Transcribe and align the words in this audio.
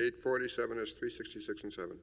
847 0.00 0.78
is 0.78 0.92
366 0.92 1.64
and 1.64 1.72
7. 1.74 1.94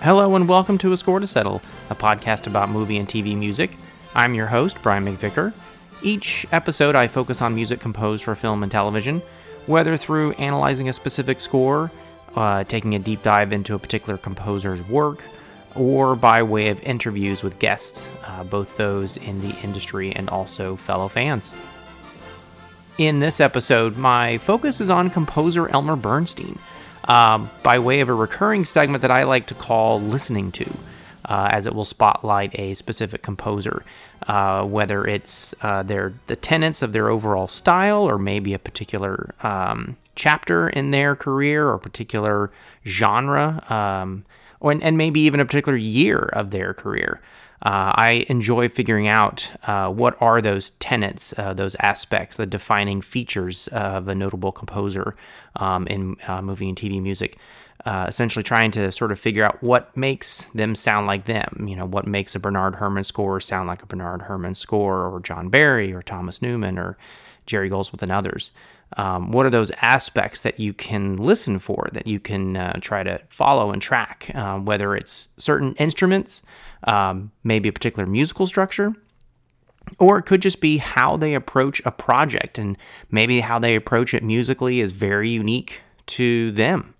Hello 0.00 0.36
and 0.36 0.48
welcome 0.48 0.78
to 0.78 0.92
A 0.92 0.96
Score 0.96 1.18
to 1.18 1.26
Settle, 1.26 1.60
a 1.90 1.96
podcast 1.96 2.46
about 2.46 2.70
movie 2.70 2.98
and 2.98 3.08
TV 3.08 3.36
music. 3.36 3.72
I'm 4.14 4.34
your 4.34 4.46
host, 4.46 4.80
Brian 4.80 5.04
McVicker. 5.04 5.52
Each 6.04 6.46
episode, 6.52 6.94
I 6.94 7.08
focus 7.08 7.42
on 7.42 7.56
music 7.56 7.80
composed 7.80 8.22
for 8.22 8.36
film 8.36 8.62
and 8.62 8.70
television, 8.70 9.20
whether 9.66 9.96
through 9.96 10.34
analyzing 10.34 10.88
a 10.88 10.92
specific 10.92 11.40
score, 11.40 11.90
uh, 12.36 12.64
taking 12.64 12.94
a 12.94 12.98
deep 12.98 13.22
dive 13.22 13.52
into 13.52 13.74
a 13.74 13.78
particular 13.78 14.18
composer's 14.18 14.86
work, 14.88 15.22
or 15.74 16.16
by 16.16 16.42
way 16.42 16.68
of 16.68 16.82
interviews 16.82 17.42
with 17.42 17.58
guests, 17.58 18.08
uh, 18.24 18.44
both 18.44 18.76
those 18.76 19.16
in 19.16 19.40
the 19.40 19.54
industry 19.62 20.12
and 20.12 20.28
also 20.28 20.76
fellow 20.76 21.08
fans. 21.08 21.52
In 22.98 23.20
this 23.20 23.40
episode, 23.40 23.96
my 23.96 24.38
focus 24.38 24.80
is 24.80 24.90
on 24.90 25.10
composer 25.10 25.68
Elmer 25.68 25.96
Bernstein 25.96 26.58
um, 27.04 27.50
by 27.62 27.78
way 27.78 28.00
of 28.00 28.08
a 28.08 28.14
recurring 28.14 28.64
segment 28.64 29.02
that 29.02 29.10
I 29.10 29.24
like 29.24 29.46
to 29.46 29.54
call 29.54 30.00
Listening 30.00 30.52
to, 30.52 30.70
uh, 31.30 31.48
as 31.52 31.64
it 31.64 31.74
will 31.74 31.84
spotlight 31.84 32.58
a 32.58 32.74
specific 32.74 33.22
composer, 33.22 33.84
uh, 34.26 34.64
whether 34.64 35.06
it's 35.06 35.54
uh, 35.62 35.82
their 35.82 36.12
the 36.26 36.34
tenets 36.34 36.82
of 36.82 36.92
their 36.92 37.08
overall 37.08 37.46
style, 37.46 38.02
or 38.02 38.18
maybe 38.18 38.52
a 38.52 38.58
particular 38.58 39.32
um, 39.42 39.96
chapter 40.16 40.68
in 40.68 40.90
their 40.90 41.14
career, 41.14 41.68
or 41.68 41.78
particular 41.78 42.50
genre, 42.84 43.64
um, 43.70 44.24
or, 44.58 44.72
and 44.72 44.98
maybe 44.98 45.20
even 45.20 45.38
a 45.38 45.46
particular 45.46 45.78
year 45.78 46.18
of 46.18 46.50
their 46.50 46.74
career. 46.74 47.20
Uh, 47.62 47.92
I 47.94 48.26
enjoy 48.28 48.70
figuring 48.70 49.06
out 49.06 49.50
uh, 49.64 49.90
what 49.90 50.16
are 50.20 50.40
those 50.40 50.70
tenets, 50.70 51.34
uh, 51.36 51.52
those 51.52 51.76
aspects, 51.78 52.36
the 52.36 52.46
defining 52.46 53.02
features 53.02 53.68
of 53.68 54.08
a 54.08 54.14
notable 54.14 54.50
composer 54.50 55.14
um, 55.56 55.86
in 55.86 56.16
uh, 56.26 56.40
movie 56.40 56.70
and 56.70 56.78
TV 56.78 57.02
music. 57.02 57.36
Uh, 57.86 58.04
essentially, 58.08 58.42
trying 58.42 58.70
to 58.70 58.92
sort 58.92 59.10
of 59.10 59.18
figure 59.18 59.42
out 59.42 59.62
what 59.62 59.96
makes 59.96 60.44
them 60.54 60.74
sound 60.74 61.06
like 61.06 61.24
them. 61.24 61.66
You 61.66 61.76
know, 61.76 61.86
what 61.86 62.06
makes 62.06 62.34
a 62.34 62.38
Bernard 62.38 62.74
Herrmann 62.74 63.04
score 63.04 63.40
sound 63.40 63.68
like 63.68 63.82
a 63.82 63.86
Bernard 63.86 64.22
Herrmann 64.22 64.54
score, 64.54 65.06
or 65.06 65.20
John 65.20 65.48
Barry, 65.48 65.92
or 65.92 66.02
Thomas 66.02 66.42
Newman, 66.42 66.78
or 66.78 66.98
Jerry 67.46 67.70
Goldsmith, 67.70 68.02
and 68.02 68.12
others. 68.12 68.52
Um, 68.96 69.30
what 69.30 69.46
are 69.46 69.50
those 69.50 69.70
aspects 69.80 70.40
that 70.40 70.58
you 70.58 70.72
can 70.74 71.16
listen 71.16 71.58
for, 71.58 71.88
that 71.92 72.06
you 72.06 72.18
can 72.18 72.56
uh, 72.56 72.78
try 72.80 73.02
to 73.02 73.20
follow 73.28 73.70
and 73.70 73.80
track, 73.80 74.30
uh, 74.34 74.58
whether 74.58 74.96
it's 74.96 75.28
certain 75.36 75.74
instruments, 75.76 76.42
um, 76.84 77.30
maybe 77.44 77.68
a 77.68 77.72
particular 77.72 78.04
musical 78.04 78.46
structure, 78.46 78.92
or 79.98 80.18
it 80.18 80.24
could 80.24 80.42
just 80.42 80.60
be 80.60 80.78
how 80.78 81.16
they 81.16 81.34
approach 81.34 81.80
a 81.84 81.90
project 81.90 82.58
and 82.58 82.76
maybe 83.10 83.40
how 83.40 83.58
they 83.58 83.76
approach 83.76 84.12
it 84.12 84.22
musically 84.22 84.80
is 84.80 84.92
very 84.92 85.30
unique 85.30 85.80
to 86.06 86.50
them. 86.52 86.94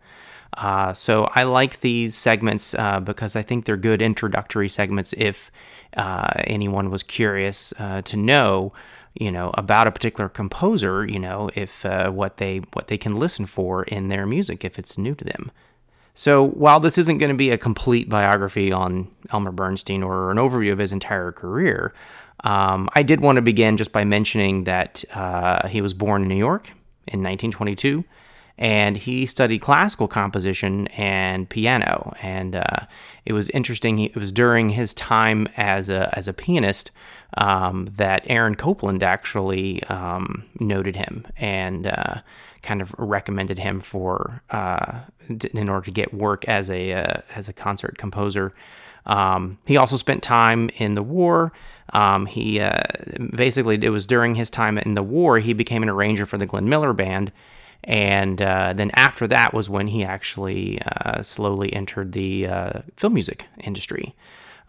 Uh, 0.54 0.92
so 0.92 1.28
I 1.34 1.44
like 1.44 1.80
these 1.80 2.14
segments 2.16 2.74
uh, 2.74 3.00
because 3.00 3.36
I 3.36 3.42
think 3.42 3.64
they're 3.64 3.76
good 3.76 4.02
introductory 4.02 4.68
segments 4.68 5.14
if 5.16 5.50
uh, 5.96 6.32
anyone 6.44 6.90
was 6.90 7.02
curious 7.02 7.72
uh, 7.78 8.02
to 8.02 8.16
know, 8.16 8.72
you 9.14 9.30
know, 9.30 9.50
about 9.54 9.86
a 9.86 9.92
particular 9.92 10.28
composer, 10.28 11.06
you 11.06 11.18
know, 11.18 11.50
if 11.54 11.84
uh, 11.84 12.10
what 12.10 12.38
they 12.38 12.58
what 12.72 12.88
they 12.88 12.98
can 12.98 13.18
listen 13.18 13.46
for 13.46 13.84
in 13.84 14.08
their 14.08 14.26
music 14.26 14.64
if 14.64 14.78
it's 14.78 14.98
new 14.98 15.14
to 15.14 15.24
them. 15.24 15.50
So, 16.14 16.44
while 16.48 16.80
this 16.80 16.98
isn't 16.98 17.18
going 17.18 17.30
to 17.30 17.36
be 17.36 17.50
a 17.50 17.58
complete 17.58 18.08
biography 18.08 18.72
on 18.72 19.08
Elmer 19.32 19.52
Bernstein 19.52 20.02
or 20.02 20.30
an 20.30 20.36
overview 20.36 20.72
of 20.72 20.78
his 20.78 20.92
entire 20.92 21.32
career, 21.32 21.94
um, 22.44 22.88
I 22.94 23.02
did 23.02 23.20
want 23.20 23.36
to 23.36 23.42
begin 23.42 23.76
just 23.76 23.92
by 23.92 24.04
mentioning 24.04 24.64
that 24.64 25.04
uh, 25.14 25.68
he 25.68 25.80
was 25.80 25.94
born 25.94 26.22
in 26.22 26.28
New 26.28 26.36
York 26.36 26.68
in 27.06 27.22
1922 27.22 28.04
and 28.60 28.98
he 28.98 29.24
studied 29.24 29.60
classical 29.60 30.06
composition 30.06 30.86
and 30.88 31.48
piano. 31.48 32.14
And 32.22 32.54
uh, 32.54 32.86
it 33.24 33.32
was 33.32 33.48
interesting. 33.50 33.98
It 33.98 34.14
was 34.14 34.30
during 34.30 34.68
his 34.68 34.92
time 34.94 35.48
as 35.56 35.88
a 35.88 36.16
as 36.16 36.28
a 36.28 36.34
pianist 36.34 36.90
um, 37.38 37.86
that 37.96 38.22
Aaron 38.26 38.54
Copland 38.54 39.02
actually 39.02 39.82
um, 39.84 40.44
noted 40.60 40.94
him 40.94 41.26
and 41.38 41.86
uh, 41.86 42.20
kind 42.62 42.82
of 42.82 42.94
recommended 42.98 43.58
him 43.58 43.80
for 43.80 44.42
uh, 44.50 45.00
in 45.54 45.68
order 45.70 45.86
to 45.86 45.90
get 45.90 46.12
work 46.12 46.46
as 46.46 46.70
a 46.70 46.92
uh, 46.92 47.22
as 47.34 47.48
a 47.48 47.54
concert 47.54 47.96
composer. 47.96 48.52
Um, 49.06 49.58
he 49.66 49.78
also 49.78 49.96
spent 49.96 50.22
time 50.22 50.68
in 50.76 50.94
the 50.94 51.02
war. 51.02 51.52
Um, 51.94 52.26
he 52.26 52.60
uh, 52.60 52.82
basically 53.34 53.78
it 53.82 53.88
was 53.88 54.06
during 54.06 54.34
his 54.34 54.50
time 54.50 54.76
in 54.76 54.94
the 54.94 55.02
war 55.02 55.38
he 55.38 55.54
became 55.54 55.82
an 55.82 55.88
arranger 55.88 56.26
for 56.26 56.36
the 56.36 56.44
Glenn 56.46 56.68
Miller 56.68 56.92
Band, 56.92 57.32
and 57.84 58.40
uh, 58.42 58.72
then 58.74 58.90
after 58.94 59.26
that 59.26 59.54
was 59.54 59.70
when 59.70 59.86
he 59.86 60.04
actually 60.04 60.80
uh, 60.82 61.22
slowly 61.22 61.72
entered 61.72 62.12
the 62.12 62.46
uh, 62.46 62.80
film 62.96 63.14
music 63.14 63.46
industry. 63.62 64.14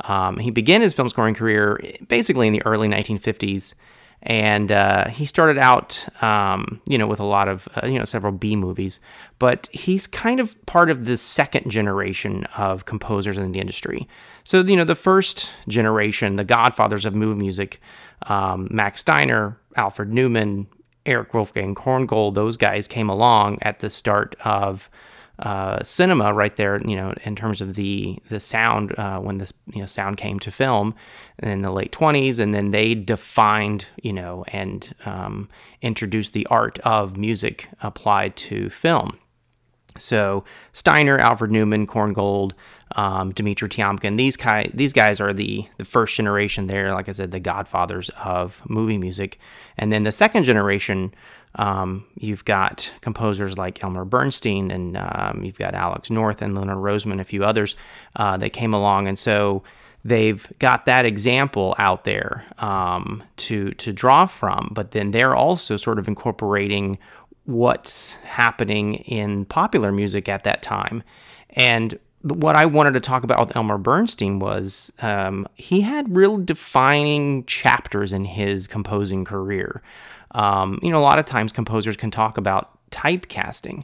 Um, 0.05 0.37
he 0.37 0.49
began 0.49 0.81
his 0.81 0.93
film 0.93 1.09
scoring 1.09 1.35
career 1.35 1.79
basically 2.07 2.47
in 2.47 2.53
the 2.53 2.65
early 2.65 2.87
1950s 2.87 3.73
and 4.23 4.71
uh, 4.71 5.07
he 5.07 5.25
started 5.25 5.57
out, 5.57 6.05
um, 6.23 6.79
you 6.85 6.97
know, 6.97 7.07
with 7.07 7.19
a 7.19 7.25
lot 7.25 7.47
of, 7.47 7.67
uh, 7.75 7.87
you 7.87 7.97
know, 7.97 8.05
several 8.05 8.31
B 8.31 8.55
movies, 8.55 8.99
but 9.39 9.67
he's 9.71 10.05
kind 10.05 10.39
of 10.39 10.63
part 10.67 10.91
of 10.91 11.05
the 11.05 11.17
second 11.17 11.71
generation 11.71 12.43
of 12.55 12.85
composers 12.85 13.37
in 13.37 13.51
the 13.51 13.59
industry. 13.59 14.07
So, 14.43 14.61
you 14.61 14.75
know, 14.75 14.83
the 14.83 14.95
first 14.95 15.49
generation, 15.67 16.35
the 16.35 16.43
godfathers 16.43 17.05
of 17.05 17.15
movie 17.15 17.39
music, 17.39 17.81
um, 18.27 18.67
Max 18.69 18.99
Steiner, 18.99 19.57
Alfred 19.75 20.13
Newman, 20.13 20.67
Erich 21.05 21.33
Wolfgang 21.33 21.75
Korngold, 21.75 22.35
those 22.35 22.57
guys 22.57 22.87
came 22.87 23.09
along 23.09 23.57
at 23.61 23.79
the 23.79 23.89
start 23.89 24.35
of 24.43 24.89
uh, 25.39 25.81
cinema 25.83 26.33
right 26.33 26.55
there, 26.55 26.79
you 26.87 26.95
know, 26.95 27.13
in 27.23 27.35
terms 27.35 27.61
of 27.61 27.73
the 27.73 28.19
the 28.29 28.39
sound 28.39 28.97
uh, 28.99 29.19
when 29.19 29.39
this 29.39 29.51
you 29.73 29.81
know 29.81 29.87
sound 29.87 30.17
came 30.17 30.39
to 30.39 30.51
film 30.51 30.93
in 31.41 31.63
the 31.63 31.71
late 31.71 31.91
20s, 31.91 32.37
and 32.37 32.53
then 32.53 32.71
they 32.71 32.93
defined 32.93 33.87
you 34.03 34.13
know 34.13 34.45
and 34.49 34.93
um, 35.05 35.49
introduced 35.81 36.33
the 36.33 36.45
art 36.47 36.77
of 36.79 37.17
music 37.17 37.69
applied 37.81 38.35
to 38.35 38.69
film. 38.69 39.17
So 39.97 40.43
Steiner, 40.73 41.17
Alfred 41.17 41.51
Newman, 41.51 41.87
Korngold, 41.87 42.53
um, 42.95 43.31
Dmitri 43.31 43.69
Tiomkin, 43.69 44.17
these 44.17 44.37
guys, 44.37 44.71
these 44.73 44.93
guys 44.93 45.21
are 45.21 45.33
the 45.33 45.67
the 45.77 45.85
first 45.85 46.15
generation. 46.15 46.67
There, 46.67 46.93
like 46.93 47.09
I 47.09 47.11
said, 47.11 47.31
the 47.31 47.39
godfathers 47.39 48.09
of 48.23 48.61
movie 48.67 48.97
music, 48.97 49.39
and 49.77 49.91
then 49.91 50.03
the 50.03 50.11
second 50.11 50.43
generation 50.43 51.13
um, 51.55 52.05
you've 52.15 52.45
got 52.45 52.91
composers 53.01 53.57
like 53.57 53.83
Elmer 53.83 54.05
Bernstein, 54.05 54.71
and 54.71 54.97
um, 54.97 55.43
you've 55.43 55.57
got 55.57 55.73
Alex 55.73 56.09
North 56.09 56.41
and 56.41 56.55
Leonard 56.55 56.77
Rosenman, 56.77 57.19
a 57.19 57.25
few 57.25 57.43
others 57.43 57.75
uh, 58.15 58.37
that 58.37 58.51
came 58.51 58.73
along, 58.73 59.07
and 59.07 59.19
so 59.19 59.63
they've 60.03 60.51
got 60.59 60.85
that 60.85 61.05
example 61.05 61.75
out 61.77 62.05
there 62.05 62.45
um, 62.59 63.23
to 63.37 63.71
to 63.71 63.91
draw 63.91 64.25
from. 64.25 64.69
But 64.71 64.91
then 64.91 65.11
they're 65.11 65.35
also 65.35 65.75
sort 65.75 65.99
of 65.99 66.07
incorporating 66.07 66.97
what's 67.45 68.13
happening 68.23 68.95
in 68.95 69.45
popular 69.45 69.91
music 69.91 70.29
at 70.29 70.43
that 70.43 70.61
time, 70.61 71.03
and 71.51 71.99
what 72.23 72.55
I 72.55 72.65
wanted 72.65 72.93
to 72.93 72.99
talk 72.99 73.23
about 73.23 73.39
with 73.39 73.55
Elmer 73.55 73.77
Bernstein 73.77 74.39
was 74.39 74.91
um, 75.01 75.47
he 75.55 75.81
had 75.81 76.15
real 76.15 76.37
defining 76.37 77.45
chapters 77.45 78.13
in 78.13 78.25
his 78.25 78.67
composing 78.67 79.25
career. 79.25 79.81
Um, 80.31 80.79
you 80.81 80.91
know, 80.91 80.99
a 80.99 81.01
lot 81.01 81.19
of 81.19 81.25
times 81.25 81.51
composers 81.51 81.97
can 81.97 82.11
talk 82.11 82.37
about 82.37 82.77
typecasting, 82.91 83.83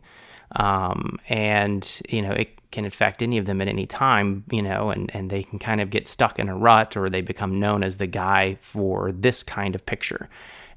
um, 0.56 1.20
and 1.28 2.02
you 2.10 2.22
know 2.22 2.32
it 2.32 2.54
can 2.72 2.86
affect 2.86 3.22
any 3.22 3.38
of 3.38 3.46
them 3.46 3.60
at 3.62 3.68
any 3.68 3.86
time. 3.86 4.44
You 4.52 4.62
know, 4.62 4.92
and 4.92 5.14
and 5.16 5.30
they 5.30 5.44
can 5.44 5.60
kind 5.60 5.82
of 5.82 5.90
get 5.90 6.08
stuck 6.08 6.40
in 6.40 6.48
a 6.48 6.56
rut, 6.56 6.96
or 6.96 7.10
they 7.10 7.22
become 7.22 7.60
known 7.60 7.84
as 7.84 7.98
the 7.98 8.08
guy 8.08 8.58
for 8.62 9.12
this 9.12 9.44
kind 9.44 9.76
of 9.76 9.86
picture. 9.86 10.30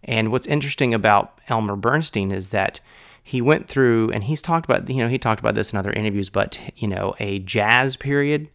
And 0.03 0.33
what's 0.33 0.47
interesting 0.47 0.95
about 0.95 1.39
Elmer 1.49 1.77
Bernstein 1.77 2.33
is 2.33 2.49
that 2.49 2.81
he 3.23 3.41
went 3.41 3.69
through, 3.69 4.11
and 4.11 4.25
he's 4.25 4.43
talked 4.43 4.65
about, 4.65 4.89
you 4.89 5.03
know, 5.03 5.09
he 5.09 5.19
talked 5.19 5.41
about 5.41 5.55
this 5.55 5.73
in 5.73 5.79
other 5.79 5.93
interviews, 5.93 6.31
but 6.31 6.59
you 6.77 6.89
know, 6.89 7.15
a 7.19 7.39
jazz 7.41 7.97
period. 7.97 8.49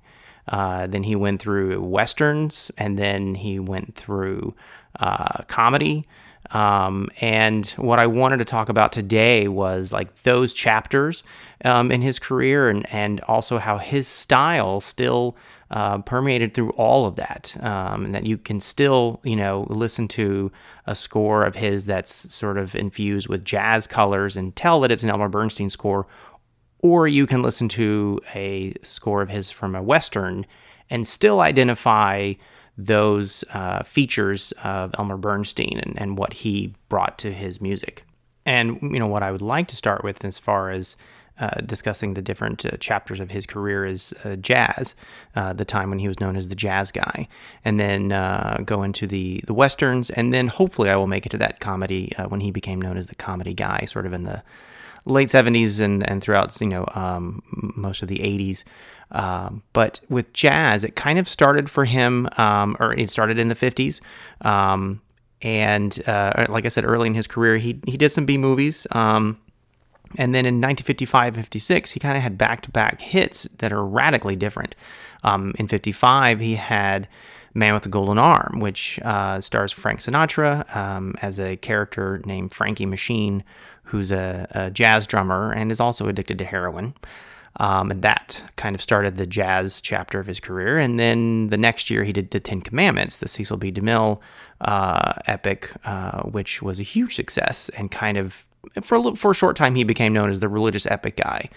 Uh, 0.48 0.86
then 0.86 1.04
he 1.04 1.16
went 1.16 1.42
through 1.42 1.82
westerns, 1.82 2.72
and 2.78 3.00
then 3.00 3.36
he 3.36 3.60
went 3.60 3.96
through 3.96 4.54
uh, 5.00 5.44
comedy. 5.48 6.06
Um, 6.52 7.10
and 7.22 7.68
what 7.72 8.00
I 8.00 8.06
wanted 8.06 8.38
to 8.38 8.46
talk 8.46 8.70
about 8.70 8.92
today 8.92 9.48
was 9.48 9.92
like 9.92 10.24
those 10.24 10.54
chapters 10.54 11.24
um, 11.64 11.92
in 11.92 12.02
his 12.02 12.20
career 12.20 12.70
and, 12.70 12.88
and 12.94 13.20
also 13.22 13.58
how 13.58 13.78
his 13.78 14.08
style 14.08 14.80
still 14.80 15.36
uh, 15.76 15.98
permeated 15.98 16.54
through 16.54 16.70
all 16.72 17.06
of 17.06 17.18
that. 17.18 17.54
Um, 17.60 18.06
and 18.06 18.16
that 18.16 18.26
you 18.26 18.38
can 18.38 18.62
still, 18.62 19.20
you 19.24 19.36
know, 19.36 19.68
listen 19.70 20.08
to 20.10 20.50
a 20.86 20.96
score 20.96 21.44
of 21.44 21.56
his 21.56 21.86
that's 21.86 22.34
sort 22.34 22.58
of 22.58 22.76
infused 22.76 23.28
with 23.28 23.44
jazz 23.44 23.86
colors 23.86 24.38
and 24.38 24.56
tell 24.56 24.80
that 24.80 24.92
it's 24.92 25.04
an 25.04 25.10
Elmer 25.10 25.28
Bernstein 25.28 25.70
score 25.70 26.08
or 26.80 27.10
you 27.10 27.28
can 27.28 27.42
listen 27.42 27.68
to 27.68 28.22
a 28.34 28.74
score 28.84 29.22
of 29.22 29.28
his 29.28 29.50
from 29.50 29.76
a 29.76 29.84
Western 29.84 30.46
and 30.90 31.06
still 31.06 31.42
identify 31.42 32.34
those 32.78 33.44
uh, 33.54 33.84
features 33.84 34.54
of 34.64 34.96
Elmer 34.98 35.18
Bernstein 35.18 35.78
and, 35.84 36.00
and 36.00 36.18
what 36.18 36.32
he 36.32 36.74
brought 36.88 37.18
to 37.18 37.34
his 37.34 37.60
music. 37.60 38.06
And, 38.46 38.80
you 38.82 39.00
know, 39.00 39.08
what 39.08 39.24
I 39.24 39.32
would 39.32 39.42
like 39.42 39.68
to 39.70 39.76
start 39.76 40.06
with 40.06 40.24
as 40.24 40.40
far 40.40 40.70
as 40.70 40.96
uh, 41.40 41.62
discussing 41.62 42.14
the 42.14 42.22
different 42.22 42.66
uh, 42.66 42.78
chapters 42.78 43.20
of 43.20 43.32
his 43.32 43.46
career 43.46 43.86
as 43.86 44.14
uh, 44.24 44.36
jazz, 44.38 44.96
uh, 45.36 45.54
the 45.54 45.66
time 45.66 45.90
when 45.90 46.00
he 46.00 46.08
was 46.08 46.20
known 46.20 46.36
as 46.36 46.48
the 46.48 46.56
jazz 46.56 46.92
guy, 46.92 47.28
and 47.64 47.80
then 47.80 48.12
uh, 48.12 48.62
go 48.66 48.84
into 48.84 49.06
the 49.06 49.42
the 49.46 49.54
westerns, 49.54 50.10
and 50.10 50.32
then 50.32 50.48
hopefully 50.48 50.90
I 50.90 50.96
will 50.96 51.08
make 51.08 51.26
it 51.26 51.30
to 51.30 51.38
that 51.40 51.60
comedy 51.60 52.14
uh, 52.18 52.28
when 52.28 52.40
he 52.40 52.52
became 52.52 52.82
known 52.82 52.98
as 52.98 53.08
the 53.08 53.16
comedy 53.16 53.54
guy, 53.54 53.86
sort 53.86 54.06
of 54.06 54.14
in 54.14 54.24
the 54.24 54.44
late 55.08 55.28
70s 55.28 55.82
and, 55.82 56.10
and 56.10 56.22
throughout 56.22 56.60
you 56.62 56.68
know 56.68 56.86
um, 56.94 57.44
most 57.76 58.02
of 58.02 58.08
the 58.08 58.20
80s. 58.20 58.64
Um, 59.12 59.62
but 59.74 60.02
with 60.10 60.34
jazz, 60.34 60.84
it 60.84 60.96
kind 60.96 61.20
of 61.20 61.28
started 61.28 61.70
for 61.70 61.86
him, 61.86 62.28
um, 62.38 62.76
or 62.80 62.94
it 62.94 63.12
started 63.12 63.38
in 63.38 63.50
the 63.50 63.56
50s. 63.56 64.02
Um, 64.42 65.02
and 65.42 66.02
like 66.08 66.66
I 66.66 66.70
said, 66.70 66.86
early 66.86 67.08
in 67.08 67.14
his 67.14 67.28
career, 67.28 67.58
he, 67.58 67.80
he 67.86 67.98
did 67.98 68.12
some 68.12 68.26
B 68.26 68.38
movies. 68.38 68.88
Um, 68.92 69.38
and 70.18 70.34
then 70.34 70.46
in 70.46 70.56
1955 70.56 71.36
56, 71.36 71.92
he 71.92 72.00
kind 72.00 72.18
of 72.18 72.24
had 72.24 72.38
back 72.38 72.62
to 72.62 72.72
back 72.72 73.02
hits 73.02 73.44
that 73.58 73.72
are 73.72 73.86
radically 73.86 74.36
different. 74.36 74.76
Um, 75.24 75.54
in 75.58 75.68
55, 75.68 76.40
he 76.40 76.56
had 76.56 77.08
Man 77.56 77.74
with 77.74 77.84
the 77.84 77.90
Golden 77.90 78.18
Arm, 78.18 78.60
which 78.60 79.00
uh, 79.04 79.40
stars 79.42 79.72
Frank 79.72 80.02
Sinatra 80.02 80.76
um, 80.76 81.16
as 81.22 81.40
a 81.40 81.56
character 81.58 82.22
named 82.26 82.54
Frankie 82.54 82.86
Machine, 82.86 83.44
who's 83.84 84.12
a, 84.12 84.48
a, 84.52 84.70
jazz 84.70 85.08
drummer 85.08 85.54
and 85.54 85.72
is 85.72 85.80
also 85.80 86.08
addicted 86.08 86.38
to 86.40 86.46
heroin. 86.46 86.94
Um, 87.58 87.92
and 87.92 88.02
that 88.02 88.42
kind 88.58 88.76
of 88.76 88.82
started 88.82 89.16
the 89.16 89.26
jazz 89.26 89.80
chapter 89.80 90.20
of 90.20 90.28
his 90.28 90.42
career. 90.42 90.78
And 90.78 91.00
then 91.00 91.48
the 91.48 91.58
next 91.58 91.90
year, 91.90 92.04
he 92.04 92.12
did 92.12 92.32
the 92.32 92.42
Ten 92.42 92.60
Commandments, 92.60 93.18
the 93.18 93.30
Cecil 93.30 93.56
B. 93.56 93.72
DeMille 93.72 94.20
uh, 94.60 95.14
epic, 95.28 95.72
uh, 95.86 96.24
which 96.24 96.62
was 96.62 96.80
a 96.80 96.84
huge 96.84 97.16
success 97.16 97.70
and 97.70 97.90
kind 97.90 98.18
of 98.18 98.46
for 98.82 98.98
a, 98.98 99.16
for 99.16 99.32
a 99.32 99.36
short 99.36 99.56
time, 99.56 99.76
he 99.76 99.84
became 99.84 100.14
known 100.14 100.30
as 100.30 100.40
the 100.40 100.50
religious 100.50 100.86
epic 100.88 101.18
guy. 101.18 101.50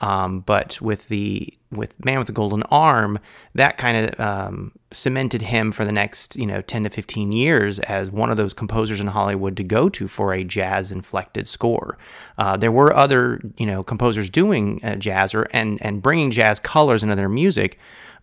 Um, 0.00 0.40
but 0.40 0.80
with 0.80 1.08
the 1.08 1.52
with 1.70 2.04
Man 2.04 2.18
with 2.18 2.26
the 2.26 2.32
Golden 2.32 2.62
Arm, 2.64 3.18
that 3.54 3.76
kind 3.76 4.08
of 4.08 4.20
um, 4.20 4.72
cemented 4.92 5.42
him 5.42 5.72
for 5.72 5.84
the 5.84 5.92
next 5.92 6.36
you 6.36 6.46
know 6.46 6.60
ten 6.62 6.84
to 6.84 6.90
fifteen 6.90 7.32
years 7.32 7.78
as 7.80 8.10
one 8.10 8.30
of 8.30 8.36
those 8.36 8.52
composers 8.52 9.00
in 9.00 9.06
Hollywood 9.06 9.56
to 9.56 9.64
go 9.64 9.88
to 9.88 10.08
for 10.08 10.32
a 10.32 10.44
jazz 10.44 10.92
inflected 10.92 11.48
score. 11.48 11.96
Uh, 12.38 12.56
there 12.56 12.72
were 12.72 12.94
other 12.94 13.40
you 13.56 13.66
know 13.66 13.82
composers 13.82 14.28
doing 14.28 14.84
uh, 14.84 14.96
jazz 14.96 15.34
or 15.34 15.46
and 15.52 15.78
and 15.82 16.02
bringing 16.02 16.30
jazz 16.30 16.60
colors 16.60 17.02
into 17.02 17.16
their 17.16 17.28
music, 17.28 17.78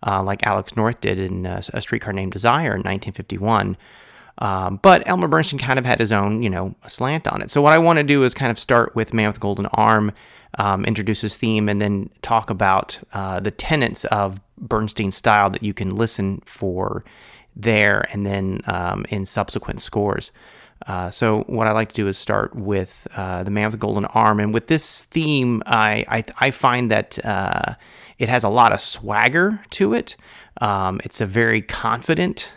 uh, 0.06 0.22
like 0.22 0.46
Alex 0.46 0.76
North 0.76 1.00
did 1.00 1.18
in 1.18 1.46
uh, 1.46 1.62
A 1.72 1.80
Streetcar 1.80 2.12
Named 2.12 2.32
Desire 2.32 2.74
in 2.74 2.82
1951. 2.82 3.76
Um, 4.38 4.80
but 4.82 5.06
Elmer 5.06 5.28
Bernstein 5.28 5.60
kind 5.60 5.78
of 5.78 5.86
had 5.86 6.00
his 6.00 6.12
own, 6.12 6.42
you 6.42 6.50
know, 6.50 6.74
slant 6.88 7.28
on 7.28 7.40
it. 7.40 7.50
So 7.50 7.62
what 7.62 7.72
I 7.72 7.78
want 7.78 7.98
to 7.98 8.02
do 8.02 8.24
is 8.24 8.34
kind 8.34 8.50
of 8.50 8.58
start 8.58 8.94
with 8.94 9.14
Man 9.14 9.28
with 9.28 9.34
the 9.34 9.40
Golden 9.40 9.66
Arm, 9.66 10.12
um, 10.58 10.84
introduce 10.84 11.20
his 11.20 11.36
theme, 11.36 11.68
and 11.68 11.80
then 11.80 12.10
talk 12.22 12.50
about 12.50 12.98
uh, 13.12 13.40
the 13.40 13.50
tenets 13.50 14.04
of 14.06 14.40
Bernstein's 14.58 15.16
style 15.16 15.50
that 15.50 15.62
you 15.62 15.72
can 15.72 15.90
listen 15.90 16.42
for 16.44 17.04
there, 17.54 18.08
and 18.12 18.26
then 18.26 18.60
um, 18.66 19.04
in 19.08 19.24
subsequent 19.26 19.80
scores. 19.80 20.32
Uh, 20.86 21.08
so 21.08 21.42
what 21.42 21.66
I 21.66 21.72
like 21.72 21.90
to 21.90 21.94
do 21.94 22.08
is 22.08 22.18
start 22.18 22.54
with 22.54 23.06
uh, 23.16 23.44
the 23.44 23.50
Man 23.50 23.66
with 23.66 23.72
the 23.72 23.78
Golden 23.78 24.04
Arm, 24.06 24.40
and 24.40 24.52
with 24.52 24.66
this 24.66 25.04
theme, 25.04 25.62
I 25.66 26.04
I, 26.08 26.24
I 26.38 26.50
find 26.50 26.90
that 26.90 27.24
uh, 27.24 27.74
it 28.18 28.28
has 28.28 28.42
a 28.42 28.48
lot 28.48 28.72
of 28.72 28.80
swagger 28.80 29.60
to 29.70 29.94
it. 29.94 30.16
Um, 30.60 31.00
it's 31.04 31.20
a 31.20 31.26
very 31.26 31.62
confident 31.62 32.52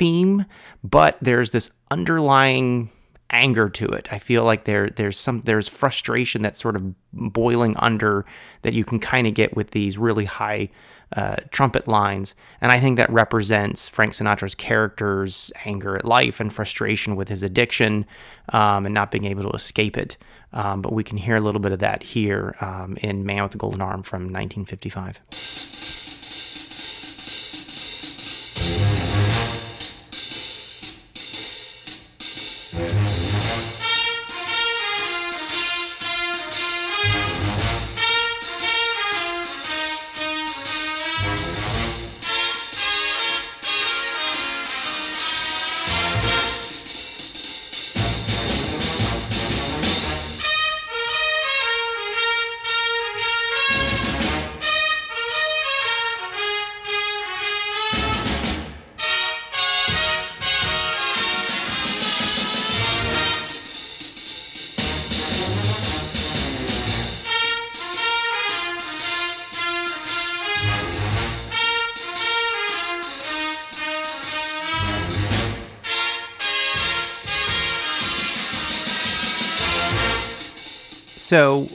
theme, 0.00 0.46
but 0.82 1.18
there's 1.20 1.50
this 1.50 1.70
underlying 1.90 2.88
anger 3.28 3.68
to 3.68 3.84
it. 3.84 4.08
I 4.10 4.18
feel 4.18 4.44
like 4.44 4.64
there 4.64 4.88
there's 4.88 5.18
some 5.18 5.42
there's 5.42 5.68
frustration 5.68 6.40
that's 6.40 6.58
sort 6.58 6.74
of 6.74 6.94
boiling 7.12 7.76
under 7.76 8.24
that 8.62 8.72
you 8.72 8.82
can 8.82 8.98
kind 8.98 9.26
of 9.26 9.34
get 9.34 9.54
with 9.54 9.72
these 9.72 9.98
really 9.98 10.24
high 10.24 10.70
uh, 11.14 11.36
trumpet 11.50 11.86
lines, 11.86 12.34
and 12.62 12.72
I 12.72 12.80
think 12.80 12.96
that 12.96 13.10
represents 13.10 13.90
Frank 13.90 14.14
Sinatra's 14.14 14.54
character's 14.54 15.52
anger 15.66 15.96
at 15.96 16.06
life 16.06 16.40
and 16.40 16.50
frustration 16.50 17.14
with 17.14 17.28
his 17.28 17.42
addiction 17.42 18.06
um, 18.54 18.86
and 18.86 18.94
not 18.94 19.10
being 19.10 19.26
able 19.26 19.42
to 19.42 19.50
escape 19.50 19.98
it. 19.98 20.16
Um, 20.54 20.80
but 20.80 20.94
we 20.94 21.04
can 21.04 21.18
hear 21.18 21.36
a 21.36 21.40
little 21.40 21.60
bit 21.60 21.72
of 21.72 21.80
that 21.80 22.02
here 22.02 22.56
um, 22.62 22.96
in 23.02 23.26
Man 23.26 23.42
with 23.42 23.52
the 23.52 23.58
Golden 23.58 23.82
Arm 23.82 24.02
from 24.02 24.32
1955. 24.32 25.69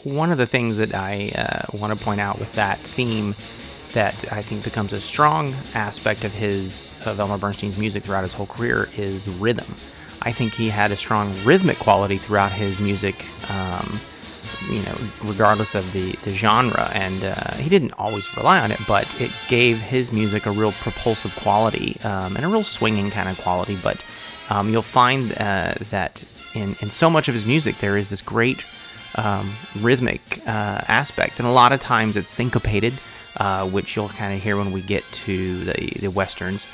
One 0.06 0.32
of 0.32 0.38
the 0.38 0.46
things 0.46 0.78
that 0.78 0.94
I 0.94 1.32
uh, 1.36 1.78
want 1.78 1.98
to 1.98 2.06
point 2.06 2.22
out 2.22 2.40
with 2.40 2.54
that 2.54 2.78
theme 2.78 3.34
that 3.94 4.32
I 4.32 4.42
think 4.42 4.64
becomes 4.64 4.94
a 4.94 5.02
strong 5.02 5.54
aspect 5.74 6.24
of 6.24 6.34
his 6.34 6.94
of 7.06 7.20
Elmer 7.20 7.38
Bernstein's 7.38 7.78
music 7.78 8.04
throughout 8.04 8.24
his 8.24 8.34
whole 8.34 8.46
career 8.46 8.88
is 8.98 9.28
rhythm. 9.28 9.66
I 10.22 10.32
think 10.32 10.54
he 10.54 10.70
had 10.70 10.92
a 10.92 10.96
strong 10.96 11.34
rhythmic 11.44 11.80
quality 11.80 12.18
throughout 12.18 12.52
his 12.52 12.80
music, 12.80 13.26
um, 13.50 14.00
you 14.70 14.82
know, 14.84 14.96
regardless 15.24 15.76
of 15.76 15.92
the, 15.92 16.12
the 16.24 16.32
genre. 16.32 16.90
And 16.94 17.24
uh, 17.24 17.54
he 17.56 17.70
didn't 17.70 17.94
always 17.94 18.36
rely 18.38 18.60
on 18.60 18.72
it, 18.72 18.80
but 18.88 19.08
it 19.20 19.32
gave 19.48 19.80
his 19.80 20.12
music 20.12 20.46
a 20.46 20.52
real 20.52 20.72
propulsive 20.74 21.36
quality 21.36 21.98
um, 22.04 22.36
and 22.36 22.46
a 22.46 22.48
real 22.48 22.64
swinging 22.64 23.12
kind 23.12 23.30
of 23.30 23.38
quality. 23.40 23.78
But 23.82 24.04
um, 24.50 24.70
you'll 24.70 24.82
find 24.82 25.32
uh, 25.34 25.74
that 25.90 26.24
in, 26.54 26.76
in 26.82 26.90
so 26.90 27.10
much 27.10 27.28
of 27.28 27.34
his 27.34 27.46
music, 27.46 27.78
there 27.78 27.98
is 27.98 28.10
this 28.10 28.22
great 28.22 28.64
um, 29.16 29.52
rhythmic 29.82 30.40
uh, 30.48 30.82
aspect, 30.88 31.40
and 31.40 31.48
a 31.48 31.52
lot 31.52 31.72
of 31.72 31.80
times 31.80 32.18
it's 32.18 32.30
syncopated, 32.30 32.94
uh, 33.38 33.68
which 33.68 33.96
you'll 33.96 34.10
kind 34.10 34.36
of 34.36 34.42
hear 34.42 34.58
when 34.58 34.72
we 34.72 34.82
get 34.82 35.04
to 35.26 35.64
the 35.66 36.00
the 36.02 36.12
westerns. 36.12 36.68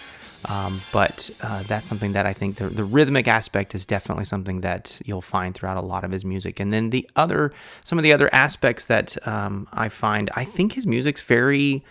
Um, 0.49 0.81
but 0.91 1.29
uh, 1.41 1.63
that's 1.63 1.87
something 1.87 2.13
that 2.13 2.25
I 2.25 2.33
think 2.33 2.57
the, 2.57 2.67
the 2.67 2.83
rhythmic 2.83 3.27
aspect 3.27 3.75
is 3.75 3.85
definitely 3.85 4.25
something 4.25 4.61
that 4.61 4.99
you'll 5.05 5.21
find 5.21 5.53
throughout 5.53 5.77
a 5.77 5.85
lot 5.85 6.03
of 6.03 6.11
his 6.11 6.25
music. 6.25 6.59
And 6.59 6.73
then 6.73 6.89
the 6.89 7.07
other, 7.15 7.53
some 7.85 7.99
of 7.99 8.03
the 8.03 8.11
other 8.11 8.27
aspects 8.33 8.85
that 8.85 9.27
um, 9.27 9.67
I 9.71 9.89
find, 9.89 10.29
I 10.33 10.45
think 10.45 10.73
his 10.73 10.87
music's 10.87 11.21
very 11.21 11.83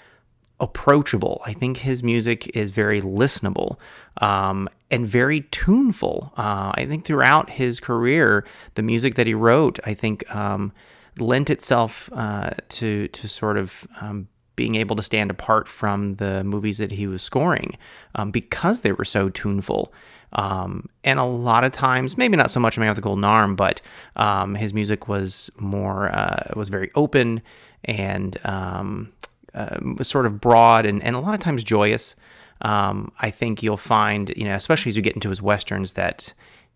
approachable. 0.60 1.40
I 1.46 1.52
think 1.52 1.78
his 1.78 2.02
music 2.02 2.54
is 2.56 2.70
very 2.70 3.00
listenable 3.00 3.78
um, 4.20 4.68
and 4.90 5.06
very 5.06 5.42
tuneful. 5.50 6.32
Uh, 6.36 6.72
I 6.74 6.86
think 6.86 7.04
throughout 7.04 7.50
his 7.50 7.80
career, 7.80 8.44
the 8.74 8.82
music 8.82 9.14
that 9.14 9.26
he 9.26 9.34
wrote, 9.34 9.78
I 9.84 9.94
think, 9.94 10.32
um, 10.34 10.72
lent 11.18 11.50
itself 11.50 12.08
uh, 12.12 12.50
to 12.68 13.08
to 13.08 13.28
sort 13.28 13.56
of 13.56 13.86
um, 14.00 14.28
being 14.56 14.74
able 14.74 14.96
to 14.96 15.02
stand 15.02 15.30
apart 15.30 15.68
from 15.68 16.16
the 16.16 16.44
movies 16.44 16.78
that 16.78 16.92
he 16.92 17.06
was 17.06 17.22
scoring 17.22 17.76
um, 18.14 18.30
because 18.30 18.82
they 18.82 18.92
were 18.92 19.04
so 19.04 19.30
tuneful. 19.30 19.92
Um, 20.34 20.88
and 21.02 21.18
a 21.18 21.24
lot 21.24 21.64
of 21.64 21.72
times, 21.72 22.16
maybe 22.16 22.36
not 22.36 22.50
so 22.50 22.60
much 22.60 22.78
Man 22.78 22.88
with 22.88 22.96
the 22.96 23.02
Golden 23.02 23.24
Arm, 23.24 23.56
but 23.56 23.80
um, 24.16 24.54
his 24.54 24.72
music 24.72 25.08
was 25.08 25.50
more 25.58 26.14
uh, 26.14 26.52
was 26.54 26.68
very 26.68 26.90
open 26.94 27.42
and 27.84 28.38
um, 28.44 29.12
uh, 29.54 30.02
sort 30.02 30.26
of 30.26 30.40
broad 30.40 30.86
and, 30.86 31.02
and 31.02 31.16
a 31.16 31.20
lot 31.20 31.34
of 31.34 31.40
times 31.40 31.64
joyous. 31.64 32.16
Um, 32.62 33.10
I 33.20 33.30
think 33.30 33.62
you'll 33.62 33.76
find, 33.76 34.32
you 34.36 34.44
know, 34.44 34.54
especially 34.54 34.90
as 34.90 34.96
you 34.96 35.02
get 35.02 35.14
into 35.14 35.30
his 35.30 35.40
westerns, 35.40 35.94
that 35.94 36.34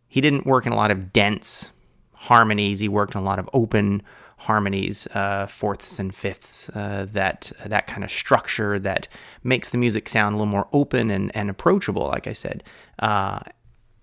he 0.09 0.21
didn't 0.21 0.47
work 0.47 0.67
in 0.67 0.73
a 0.73 0.77
lot 0.77 0.91
of 0.91 1.13
dense 1.13 1.71
harmonies. 2.13 2.81
He 2.81 2.89
worked 2.89 3.15
in 3.15 3.21
a 3.21 3.25
lot 3.25 3.39
of 3.39 3.49
open 3.53 4.03
harmonies, 4.39 5.07
uh, 5.09 5.47
fourths 5.47 5.99
and 5.99 6.15
fifths, 6.15 6.69
uh, 6.71 7.07
that 7.13 7.53
that 7.67 7.87
kind 7.87 8.05
of 8.05 8.11
structure 8.11 8.79
that 8.79 9.09
makes 9.43 9.71
the 9.71 9.79
music 9.79 10.09
sound 10.09 10.35
a 10.35 10.39
little 10.39 10.51
more 10.51 10.69
open 10.73 11.11
and, 11.11 11.35
and 11.37 11.51
approachable. 11.51 12.07
Like 12.09 12.27
I 12.27 12.33
said, 12.33 12.63
uh, 12.99 13.41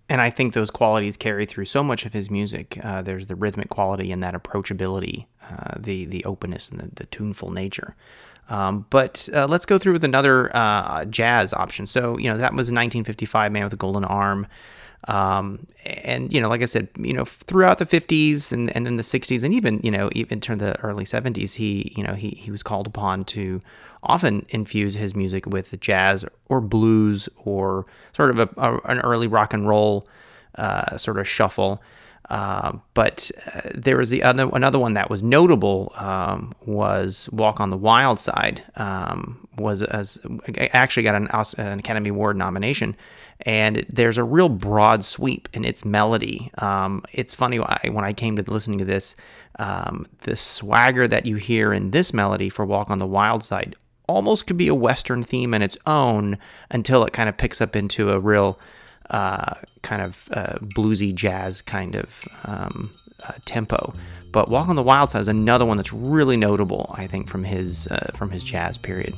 and 0.09 0.21
I 0.21 0.29
think 0.29 0.53
those 0.53 0.69
qualities 0.69 1.17
carry 1.17 1.45
through 1.45 1.65
so 1.65 1.83
much 1.83 2.05
of 2.05 2.13
his 2.13 2.29
music. 2.29 2.77
Uh, 2.83 3.01
there's 3.01 3.27
the 3.27 3.35
rhythmic 3.35 3.69
quality 3.69 4.11
and 4.11 4.21
that 4.23 4.33
approachability, 4.33 5.25
uh, 5.49 5.75
the 5.79 6.05
the 6.05 6.23
openness 6.25 6.69
and 6.69 6.79
the, 6.79 6.89
the 6.95 7.05
tuneful 7.05 7.51
nature. 7.51 7.95
Um, 8.51 8.85
but 8.89 9.29
uh, 9.33 9.47
let's 9.47 9.65
go 9.65 9.77
through 9.77 9.93
with 9.93 10.03
another 10.03 10.53
uh, 10.55 11.05
jazz 11.05 11.53
option. 11.53 11.85
So 11.85 12.17
you 12.17 12.29
know 12.29 12.37
that 12.37 12.51
was 12.51 12.67
1955, 12.67 13.51
Man 13.51 13.63
with 13.63 13.73
a 13.73 13.77
Golden 13.77 14.03
Arm. 14.03 14.45
Um, 15.07 15.65
and 15.85 16.31
you 16.31 16.39
know, 16.41 16.49
like 16.49 16.61
I 16.61 16.65
said, 16.65 16.89
you 16.97 17.13
know, 17.13 17.25
throughout 17.25 17.79
the 17.79 17.85
50s 17.85 18.51
and, 18.51 18.75
and 18.75 18.85
then 18.85 18.97
the 18.97 19.03
60s, 19.03 19.43
and 19.43 19.53
even 19.53 19.79
you 19.83 19.89
know, 19.89 20.09
even 20.13 20.41
to 20.41 20.55
the 20.55 20.79
early 20.81 21.05
70s, 21.05 21.55
he 21.55 21.93
you 21.95 22.03
know 22.03 22.13
he 22.13 22.31
he 22.31 22.51
was 22.51 22.61
called 22.61 22.87
upon 22.87 23.23
to 23.25 23.61
often 24.03 24.45
infuse 24.49 24.95
his 24.95 25.15
music 25.15 25.45
with 25.45 25.79
jazz 25.79 26.25
or 26.49 26.59
blues 26.59 27.29
or 27.45 27.85
sort 28.13 28.31
of 28.31 28.39
a, 28.39 28.49
a 28.57 28.77
an 28.85 28.99
early 28.99 29.27
rock 29.27 29.53
and 29.53 29.67
roll 29.67 30.05
uh, 30.55 30.97
sort 30.97 31.17
of 31.19 31.27
shuffle. 31.27 31.81
Uh, 32.31 32.77
but 32.93 33.29
uh, 33.53 33.59
there 33.75 33.97
was 33.97 34.09
the 34.09 34.23
other 34.23 34.49
another 34.53 34.79
one 34.79 34.93
that 34.93 35.09
was 35.09 35.21
notable 35.21 35.91
um, 35.97 36.53
was 36.65 37.27
Walk 37.33 37.59
on 37.59 37.71
the 37.71 37.77
Wild 37.77 38.21
Side. 38.21 38.63
Um, 38.77 39.49
was 39.57 39.83
as 39.83 40.17
actually 40.71 41.03
got 41.03 41.15
an, 41.15 41.27
an, 41.57 41.79
Academy 41.79 42.09
Award 42.09 42.37
nomination, 42.37 42.95
and 43.41 43.85
there's 43.89 44.17
a 44.17 44.23
real 44.23 44.47
broad 44.47 45.03
sweep 45.03 45.49
in 45.51 45.65
its 45.65 45.83
melody. 45.83 46.49
Um, 46.59 47.03
it's 47.11 47.35
funny 47.35 47.57
when 47.57 48.05
I 48.05 48.13
came 48.13 48.37
to 48.37 48.49
listening 48.49 48.79
to 48.79 48.85
this, 48.85 49.17
um, 49.59 50.07
the 50.21 50.37
swagger 50.37 51.09
that 51.09 51.25
you 51.25 51.35
hear 51.35 51.73
in 51.73 51.91
this 51.91 52.13
melody 52.13 52.47
for 52.47 52.65
Walk 52.65 52.89
on 52.89 52.99
the 52.99 53.05
Wild 53.05 53.43
Side 53.43 53.75
almost 54.07 54.47
could 54.47 54.57
be 54.57 54.69
a 54.69 54.75
Western 54.75 55.21
theme 55.21 55.53
in 55.53 55.61
its 55.61 55.77
own 55.85 56.37
until 56.69 57.03
it 57.03 57.11
kind 57.11 57.27
of 57.27 57.35
picks 57.35 57.59
up 57.59 57.75
into 57.75 58.09
a 58.09 58.19
real 58.19 58.57
uh, 59.09 59.55
kind 59.81 60.01
of 60.01 60.29
uh, 60.33 60.57
bluesy 60.61 61.13
jazz 61.13 61.61
kind 61.61 61.95
of 61.95 62.23
um, 62.45 62.91
uh, 63.27 63.33
tempo. 63.45 63.93
But 64.31 64.49
Walk 64.49 64.69
on 64.69 64.75
the 64.75 64.83
Wild 64.83 65.09
Side 65.09 65.21
is 65.21 65.27
another 65.27 65.65
one 65.65 65.77
that's 65.77 65.91
really 65.91 66.37
notable, 66.37 66.93
I 66.97 67.07
think, 67.07 67.27
from 67.27 67.43
his 67.43 67.87
uh, 67.87 68.11
from 68.15 68.29
his 68.29 68.43
jazz 68.43 68.77
period. 68.77 69.13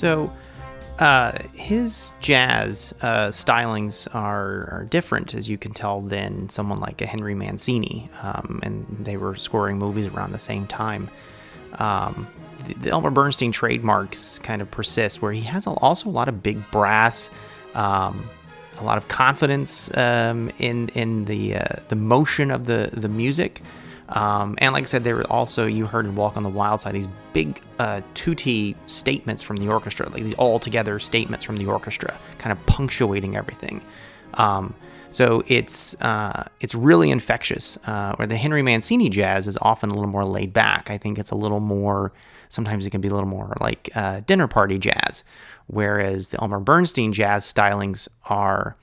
So, 0.00 0.32
uh, 0.98 1.36
his 1.52 2.12
jazz 2.22 2.94
uh, 3.02 3.28
stylings 3.28 4.08
are, 4.14 4.70
are, 4.72 4.86
different, 4.88 5.34
as 5.34 5.46
you 5.46 5.58
can 5.58 5.74
tell, 5.74 6.00
than 6.00 6.48
someone 6.48 6.80
like 6.80 7.02
a 7.02 7.06
Henry 7.06 7.34
Mancini, 7.34 8.08
um, 8.22 8.60
and 8.62 8.86
they 8.98 9.18
were 9.18 9.36
scoring 9.36 9.78
movies 9.78 10.06
around 10.06 10.32
the 10.32 10.38
same 10.38 10.66
time. 10.66 11.10
Um, 11.74 12.26
the, 12.66 12.74
the, 12.74 12.90
Elmer 12.92 13.10
Bernstein 13.10 13.52
trademarks 13.52 14.38
kind 14.38 14.62
of 14.62 14.70
persist, 14.70 15.20
where 15.20 15.32
he 15.32 15.42
has 15.42 15.66
also 15.66 16.08
a 16.08 16.10
lot 16.12 16.28
of 16.28 16.42
big 16.42 16.70
brass, 16.70 17.28
um, 17.74 18.26
a 18.78 18.82
lot 18.82 18.96
of 18.96 19.06
confidence 19.08 19.94
um, 19.98 20.50
in 20.58 20.88
in 20.94 21.26
the 21.26 21.56
uh, 21.56 21.76
the 21.88 21.96
motion 21.96 22.50
of 22.50 22.64
the 22.64 22.88
the 22.94 23.08
music. 23.10 23.60
Um, 24.10 24.56
and 24.58 24.72
like 24.72 24.84
I 24.84 24.86
said, 24.86 25.04
there 25.04 25.16
were 25.16 25.30
also, 25.30 25.66
you 25.66 25.86
heard 25.86 26.04
in 26.04 26.16
Walk 26.16 26.36
on 26.36 26.42
the 26.42 26.48
Wild 26.48 26.80
Side, 26.80 26.94
these 26.94 27.08
big 27.32 27.60
uh, 27.78 28.00
tutti 28.14 28.76
statements 28.86 29.42
from 29.42 29.56
the 29.56 29.68
orchestra, 29.68 30.08
like 30.10 30.24
these 30.24 30.34
all 30.34 30.58
together 30.58 30.98
statements 30.98 31.44
from 31.44 31.56
the 31.56 31.66
orchestra, 31.66 32.18
kind 32.38 32.52
of 32.52 32.66
punctuating 32.66 33.36
everything. 33.36 33.80
Um, 34.34 34.74
so 35.10 35.42
it's 35.48 36.00
uh, 36.00 36.44
it's 36.60 36.74
really 36.74 37.10
infectious. 37.10 37.78
Uh, 37.84 38.14
where 38.14 38.28
the 38.28 38.36
Henry 38.36 38.62
Mancini 38.62 39.08
jazz 39.08 39.48
is 39.48 39.58
often 39.60 39.90
a 39.90 39.94
little 39.94 40.10
more 40.10 40.24
laid 40.24 40.52
back. 40.52 40.90
I 40.90 40.98
think 40.98 41.18
it's 41.18 41.30
a 41.30 41.36
little 41.36 41.60
more. 41.60 42.12
Sometimes 42.48 42.86
it 42.86 42.90
can 42.90 43.00
be 43.00 43.08
a 43.08 43.12
little 43.12 43.28
more 43.28 43.56
like 43.60 43.90
uh, 43.94 44.20
dinner 44.26 44.48
party 44.48 44.78
jazz, 44.78 45.24
whereas 45.66 46.28
the 46.28 46.40
Elmer 46.40 46.60
Bernstein 46.60 47.12
jazz 47.12 47.52
stylings 47.52 48.08
are 48.24 48.76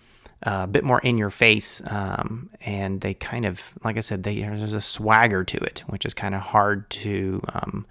a 0.43 0.67
bit 0.67 0.83
more 0.83 0.99
in 0.99 1.17
your 1.17 1.29
face, 1.29 1.81
um, 1.87 2.49
and 2.61 3.01
they 3.01 3.13
kind 3.13 3.45
of, 3.45 3.73
like 3.83 3.97
I 3.97 4.01
said, 4.01 4.23
they, 4.23 4.41
there's 4.41 4.73
a 4.73 4.81
swagger 4.81 5.43
to 5.43 5.57
it, 5.57 5.83
which 5.87 6.05
is 6.05 6.13
kind 6.13 6.35
of 6.35 6.41
hard 6.41 6.89
to 6.91 7.41
um, 7.53 7.85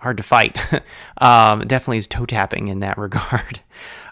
hard 0.00 0.16
to 0.18 0.22
fight. 0.22 0.64
um, 1.18 1.60
definitely 1.60 1.98
is 1.98 2.06
toe 2.06 2.26
tapping 2.26 2.68
in 2.68 2.80
that 2.80 2.98
regard. 2.98 3.60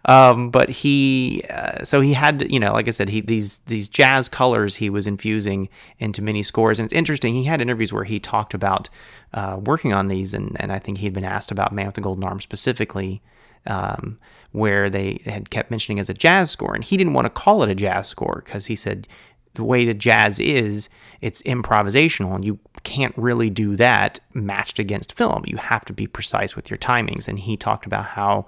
Um, 0.04 0.50
but 0.50 0.68
he, 0.68 1.44
uh, 1.48 1.84
so 1.84 2.00
he 2.00 2.12
had, 2.12 2.50
you 2.50 2.58
know, 2.58 2.72
like 2.72 2.88
I 2.88 2.90
said, 2.90 3.08
he 3.08 3.20
these 3.20 3.58
these 3.66 3.88
jazz 3.88 4.28
colors 4.28 4.76
he 4.76 4.90
was 4.90 5.06
infusing 5.06 5.68
into 5.98 6.22
many 6.22 6.42
scores, 6.42 6.80
and 6.80 6.86
it's 6.86 6.94
interesting. 6.94 7.34
He 7.34 7.44
had 7.44 7.60
interviews 7.60 7.92
where 7.92 8.04
he 8.04 8.18
talked 8.18 8.54
about 8.54 8.88
uh, 9.34 9.60
working 9.64 9.92
on 9.92 10.08
these, 10.08 10.34
and 10.34 10.56
and 10.60 10.72
I 10.72 10.78
think 10.80 10.98
he'd 10.98 11.12
been 11.12 11.24
asked 11.24 11.52
about 11.52 11.72
Man 11.72 11.86
with 11.86 11.94
the 11.94 12.00
Golden 12.00 12.24
Arm 12.24 12.40
specifically. 12.40 13.22
Um, 13.66 14.18
where 14.52 14.88
they 14.88 15.20
had 15.24 15.50
kept 15.50 15.70
mentioning 15.70 15.98
as 15.98 16.08
a 16.08 16.14
jazz 16.14 16.50
score. 16.50 16.74
And 16.74 16.84
he 16.84 16.96
didn't 16.96 17.14
want 17.14 17.26
to 17.26 17.30
call 17.30 17.62
it 17.62 17.70
a 17.70 17.74
jazz 17.74 18.08
score 18.08 18.42
because 18.44 18.66
he 18.66 18.76
said 18.76 19.08
the 19.54 19.64
way 19.64 19.84
the 19.84 19.94
jazz 19.94 20.40
is, 20.40 20.88
it's 21.20 21.42
improvisational, 21.42 22.34
and 22.34 22.44
you 22.44 22.58
can't 22.84 23.16
really 23.16 23.50
do 23.50 23.76
that 23.76 24.18
matched 24.32 24.78
against 24.78 25.16
film. 25.16 25.44
You 25.46 25.58
have 25.58 25.84
to 25.86 25.92
be 25.92 26.06
precise 26.06 26.56
with 26.56 26.70
your 26.70 26.78
timings. 26.78 27.28
And 27.28 27.38
he 27.38 27.56
talked 27.56 27.86
about 27.86 28.06
how 28.06 28.46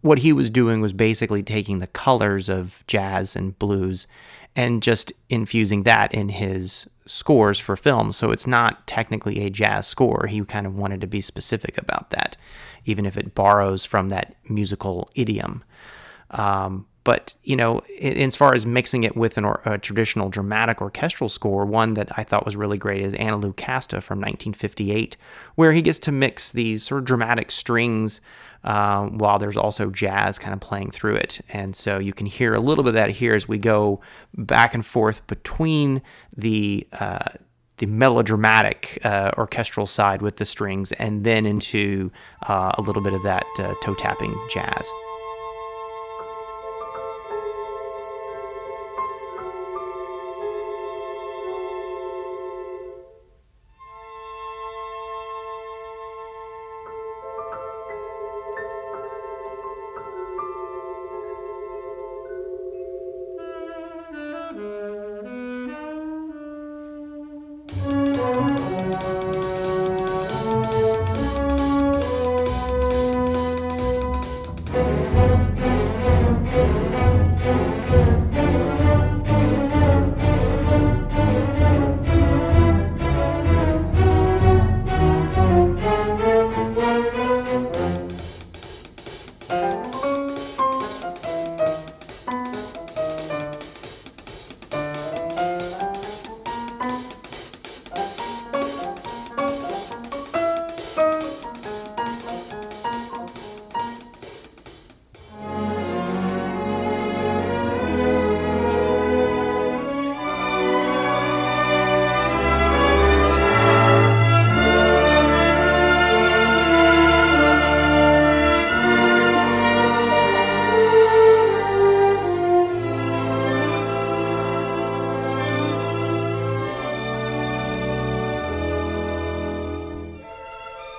what 0.00 0.18
he 0.18 0.32
was 0.32 0.48
doing 0.50 0.80
was 0.80 0.92
basically 0.92 1.42
taking 1.42 1.78
the 1.78 1.86
colors 1.88 2.48
of 2.48 2.84
jazz 2.86 3.36
and 3.36 3.58
blues 3.58 4.06
and 4.56 4.82
just 4.82 5.12
infusing 5.28 5.82
that 5.82 6.14
in 6.14 6.28
his 6.28 6.88
scores 7.08 7.58
for 7.58 7.76
films, 7.76 8.16
So 8.16 8.30
it's 8.30 8.46
not 8.46 8.86
technically 8.86 9.40
a 9.40 9.50
jazz 9.50 9.86
score. 9.86 10.26
He 10.28 10.44
kind 10.44 10.66
of 10.66 10.76
wanted 10.76 11.00
to 11.00 11.06
be 11.06 11.20
specific 11.20 11.78
about 11.78 12.10
that, 12.10 12.36
even 12.84 13.06
if 13.06 13.16
it 13.16 13.34
borrows 13.34 13.84
from 13.84 14.10
that 14.10 14.34
musical 14.48 15.10
idiom. 15.14 15.64
Um, 16.30 16.86
but 17.08 17.34
you 17.42 17.56
know, 17.56 17.80
as 18.02 18.36
far 18.36 18.52
as 18.52 18.66
mixing 18.66 19.02
it 19.02 19.16
with 19.16 19.38
an 19.38 19.46
or, 19.46 19.62
a 19.64 19.78
traditional 19.78 20.28
dramatic 20.28 20.82
orchestral 20.82 21.30
score, 21.30 21.64
one 21.64 21.94
that 21.94 22.10
I 22.18 22.22
thought 22.22 22.44
was 22.44 22.54
really 22.54 22.76
great 22.76 23.00
is 23.00 23.14
Anna 23.14 23.38
Lucasta 23.38 24.02
from 24.02 24.18
1958, 24.18 25.16
where 25.54 25.72
he 25.72 25.80
gets 25.80 25.98
to 26.00 26.12
mix 26.12 26.52
these 26.52 26.82
sort 26.82 26.98
of 26.98 27.06
dramatic 27.06 27.50
strings 27.50 28.20
uh, 28.62 29.06
while 29.06 29.38
there's 29.38 29.56
also 29.56 29.88
jazz 29.88 30.38
kind 30.38 30.52
of 30.52 30.60
playing 30.60 30.90
through 30.90 31.16
it. 31.16 31.40
And 31.48 31.74
so 31.74 31.98
you 31.98 32.12
can 32.12 32.26
hear 32.26 32.52
a 32.52 32.60
little 32.60 32.84
bit 32.84 32.90
of 32.90 32.94
that 32.96 33.08
here 33.08 33.34
as 33.34 33.48
we 33.48 33.56
go 33.56 34.02
back 34.36 34.74
and 34.74 34.84
forth 34.84 35.26
between 35.28 36.02
the 36.36 36.86
uh, 36.92 37.20
the 37.78 37.86
melodramatic 37.86 38.98
uh, 39.02 39.30
orchestral 39.38 39.86
side 39.86 40.20
with 40.20 40.36
the 40.36 40.44
strings, 40.44 40.92
and 40.92 41.24
then 41.24 41.46
into 41.46 42.12
uh, 42.48 42.72
a 42.76 42.82
little 42.82 43.00
bit 43.00 43.14
of 43.14 43.22
that 43.22 43.46
uh, 43.60 43.72
toe 43.82 43.94
tapping 43.94 44.38
jazz. 44.50 44.92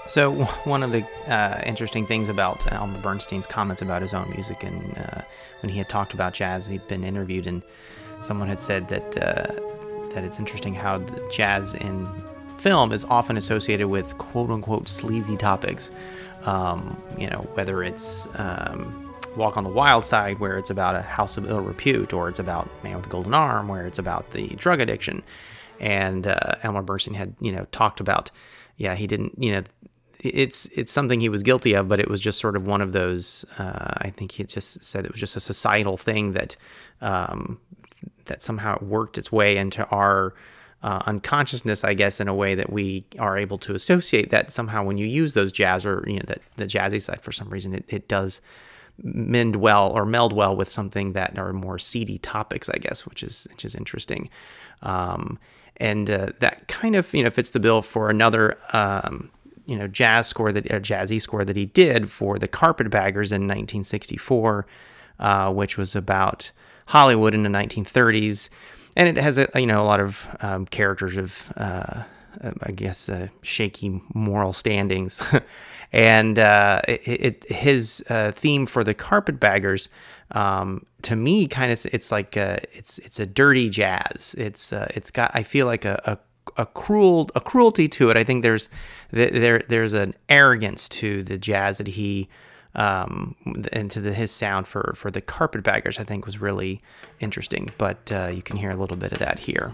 So 0.10 0.32
one 0.63 0.82
of 0.82 0.92
the 0.92 1.06
uh, 1.32 1.62
interesting 1.66 2.06
things 2.06 2.30
about 2.30 2.70
Elmer 2.72 3.00
Bernstein's 3.00 3.48
comments 3.48 3.82
about 3.82 4.01
his 4.01 4.13
own 4.13 4.30
music, 4.32 4.63
and 4.63 4.98
uh, 4.98 5.22
when 5.62 5.72
he 5.72 5.78
had 5.78 5.88
talked 5.88 6.13
about 6.13 6.34
jazz, 6.34 6.68
he'd 6.68 6.88
been 6.88 7.04
interviewed, 7.04 7.46
and 7.46 7.62
someone 8.22 8.48
had 8.48 8.60
said 8.60 8.89
that 8.89 9.18
uh, 9.18 10.10
that 10.13 10.24
it's 10.24 10.39
interesting 10.39 10.74
how 10.74 10.98
jazz 11.30 11.75
in 11.75 12.08
film 12.58 12.92
is 12.92 13.06
often 13.06 13.38
associated 13.38 13.88
with 13.88 14.18
quote 14.18 14.50
unquote 14.50 14.89
sleazy 14.89 15.38
topics. 15.38 15.92
Um, 16.44 17.01
you 17.18 17.30
know, 17.30 17.48
whether 17.54 17.84
it's 17.84 18.28
um, 18.36 19.13
Walk 19.36 19.58
on 19.58 19.63
the 19.63 19.70
Wild 19.70 20.06
Side, 20.06 20.39
where 20.39 20.58
it's 20.58 20.70
about 20.72 20.96
a 20.96 21.01
house 21.01 21.38
of 21.38 21.48
ill 21.48 21.62
repute, 21.62 22.13
or 22.13 22.30
it's 22.30 22.39
about 22.39 22.68
Man 22.84 22.96
with 22.96 23.04
the 23.04 23.10
Golden 23.10 23.34
Arm, 23.34 23.68
where 23.68 23.86
it's 23.86 24.00
about 24.00 24.32
the 24.32 24.48
drug 24.56 24.82
addiction. 24.82 25.22
And 25.80 26.28
uh, 26.28 26.56
Elmer 26.63 26.82
Bernstein 26.82 27.13
had, 27.13 27.36
you 27.39 27.51
know, 27.51 27.68
talked 27.72 28.00
about, 28.00 28.32
yeah, 28.78 28.96
he 28.96 29.06
didn't, 29.08 29.42
you 29.42 29.51
know, 29.51 29.63
it's 30.20 30.66
it's 30.68 30.92
something 30.92 31.22
he 31.22 31.30
was 31.30 31.44
guilty 31.44 31.74
of, 31.74 31.88
but 31.88 32.00
it 32.00 32.10
was 32.10 32.20
just 32.20 32.40
sort 32.40 32.56
of 32.56 32.68
one 32.68 32.82
of 32.82 32.92
those. 32.92 33.46
Uh, 33.58 33.94
I 33.98 34.10
think 34.10 34.32
he 34.34 34.44
just 34.44 34.84
said 34.84 35.06
it 35.06 35.12
was 35.12 35.20
just 35.20 35.36
a 35.36 35.40
societal 35.40 35.98
thing 35.98 36.34
that 36.34 36.55
um, 37.01 37.60
that 38.25 38.42
somehow 38.42 38.75
it 38.75 38.84
worked 38.84 39.18
its 39.18 39.32
way 39.32 39.58
into 39.58 39.86
our 39.88 40.34
uh, 40.84 41.01
unconsciousness, 41.05 41.84
I 41.84 41.94
guess, 41.94 42.20
in 42.20 42.27
a 42.27 42.34
way 42.34 42.55
that 42.55 42.72
we 42.72 43.05
are 43.18 43.38
able 43.38 43.58
to 43.60 43.75
associate 43.75 44.29
that 44.32 44.51
somehow 44.51 44.84
when 44.84 44.98
you 44.98 45.05
use 45.05 45.34
those 45.34 45.51
jazz 45.51 45.86
or 45.86 46.03
you 46.08 46.16
know 46.16 46.25
that 46.27 46.42
the 46.58 46.66
jazzy 46.66 47.01
side 47.01 47.22
for 47.22 47.32
some 47.32 47.50
reason 47.50 47.74
it, 47.74 47.86
it 47.88 48.08
does 48.08 48.42
mend 49.01 49.55
well 49.55 49.92
or 49.92 50.05
meld 50.05 50.34
well 50.34 50.55
with 50.55 50.70
something 50.70 51.14
that 51.14 51.38
are 51.38 51.53
more 51.53 51.79
seedy 51.79 52.18
topics, 52.18 52.70
I 52.70 52.77
guess, 52.77 53.05
which 53.05 53.24
is 53.24 53.48
which 53.51 53.64
is 53.64 53.75
interesting. 53.75 54.29
Um, 54.82 55.40
and 55.77 56.10
uh, 56.10 56.32
that 56.40 56.68
kind 56.68 56.96
of 56.96 57.14
you 57.14 57.24
know 57.24 57.29
fits 57.29 57.51
the 57.51 57.60
bill 57.60 57.82
for 57.82 58.10
another 58.10 58.58
um, 58.74 59.29
you 59.70 59.77
know 59.77 59.88
jazz 59.88 60.27
score 60.27 60.51
that 60.51 60.66
a 60.72 60.79
jazzy 60.79 61.22
score 61.22 61.46
that 61.46 61.55
he 61.55 61.68
did 61.68 62.10
for 62.10 62.40
the 62.40 62.48
Carpetbaggers 62.48 63.32
in 63.32 63.44
1964, 63.44 64.66
uh, 65.20 65.53
which 65.53 65.77
was 65.77 65.96
about 65.96 66.51
Hollywood 66.88 67.36
in 67.36 67.44
the 67.44 67.50
1930s, 67.50 68.50
and 68.98 69.08
it 69.08 69.22
has 69.22 69.38
a 69.38 69.48
you 69.55 69.68
know 69.68 69.82
a 69.82 69.86
lot 69.86 70.00
of 70.00 70.27
um, 70.42 70.66
characters 70.66 71.18
of 71.18 71.53
uh, 71.55 72.03
I 72.64 72.72
guess 72.72 73.10
uh, 73.10 73.27
shaky 73.44 74.01
moral 74.14 74.53
standings, 74.53 75.25
and 75.94 76.40
uh, 76.40 76.82
it, 76.88 77.01
it, 77.05 77.46
his 77.50 78.03
uh, 78.10 78.32
theme 78.32 78.66
for 78.66 78.84
the 78.84 78.94
Carpetbaggers. 78.94 79.88
Um, 80.32 80.86
to 81.01 81.16
me, 81.16 81.48
kind 81.48 81.72
of, 81.72 81.86
it's 81.92 82.12
like 82.12 82.36
a, 82.38 82.60
it's 82.72 83.00
it's 83.00 83.20
a 83.20 83.25
dirty 83.25 83.70
jazz. 83.70 84.36
It's 84.38 84.74
uh, 84.74 84.88
it's 84.96 85.12
got 85.12 85.32
I 85.34 85.44
feel 85.44 85.66
like 85.66 85.86
a, 85.86 86.01
a 86.05 86.18
a 86.57 86.66
cruel 86.66 87.29
a 87.35 87.42
cruelty 87.42 87.88
to 87.90 88.09
it. 88.09 88.18
I 88.18 88.24
think 88.24 88.44
there's 88.44 88.70
there 89.12 89.62
there's 89.68 89.94
an 89.94 90.14
arrogance 90.27 90.90
to 90.90 91.24
the 91.24 91.38
jazz 91.38 91.77
that 91.79 91.88
he 91.88 92.29
um, 92.75 93.35
and 93.72 93.90
to 93.92 94.01
the, 94.01 94.14
his 94.14 94.31
sound 94.31 94.68
for 94.68 94.94
for 94.96 95.12
the 95.12 95.22
Carpetbaggers. 95.22 96.00
I 96.00 96.03
think 96.03 96.25
was 96.25 96.40
really 96.40 96.81
interesting. 97.20 97.70
But 97.77 98.12
uh, 98.12 98.27
you 98.27 98.42
can 98.42 98.57
hear 98.57 98.72
a 98.72 98.75
little 98.75 98.98
bit 98.98 99.12
of 99.12 99.20
that 99.20 99.40
here. 99.40 99.74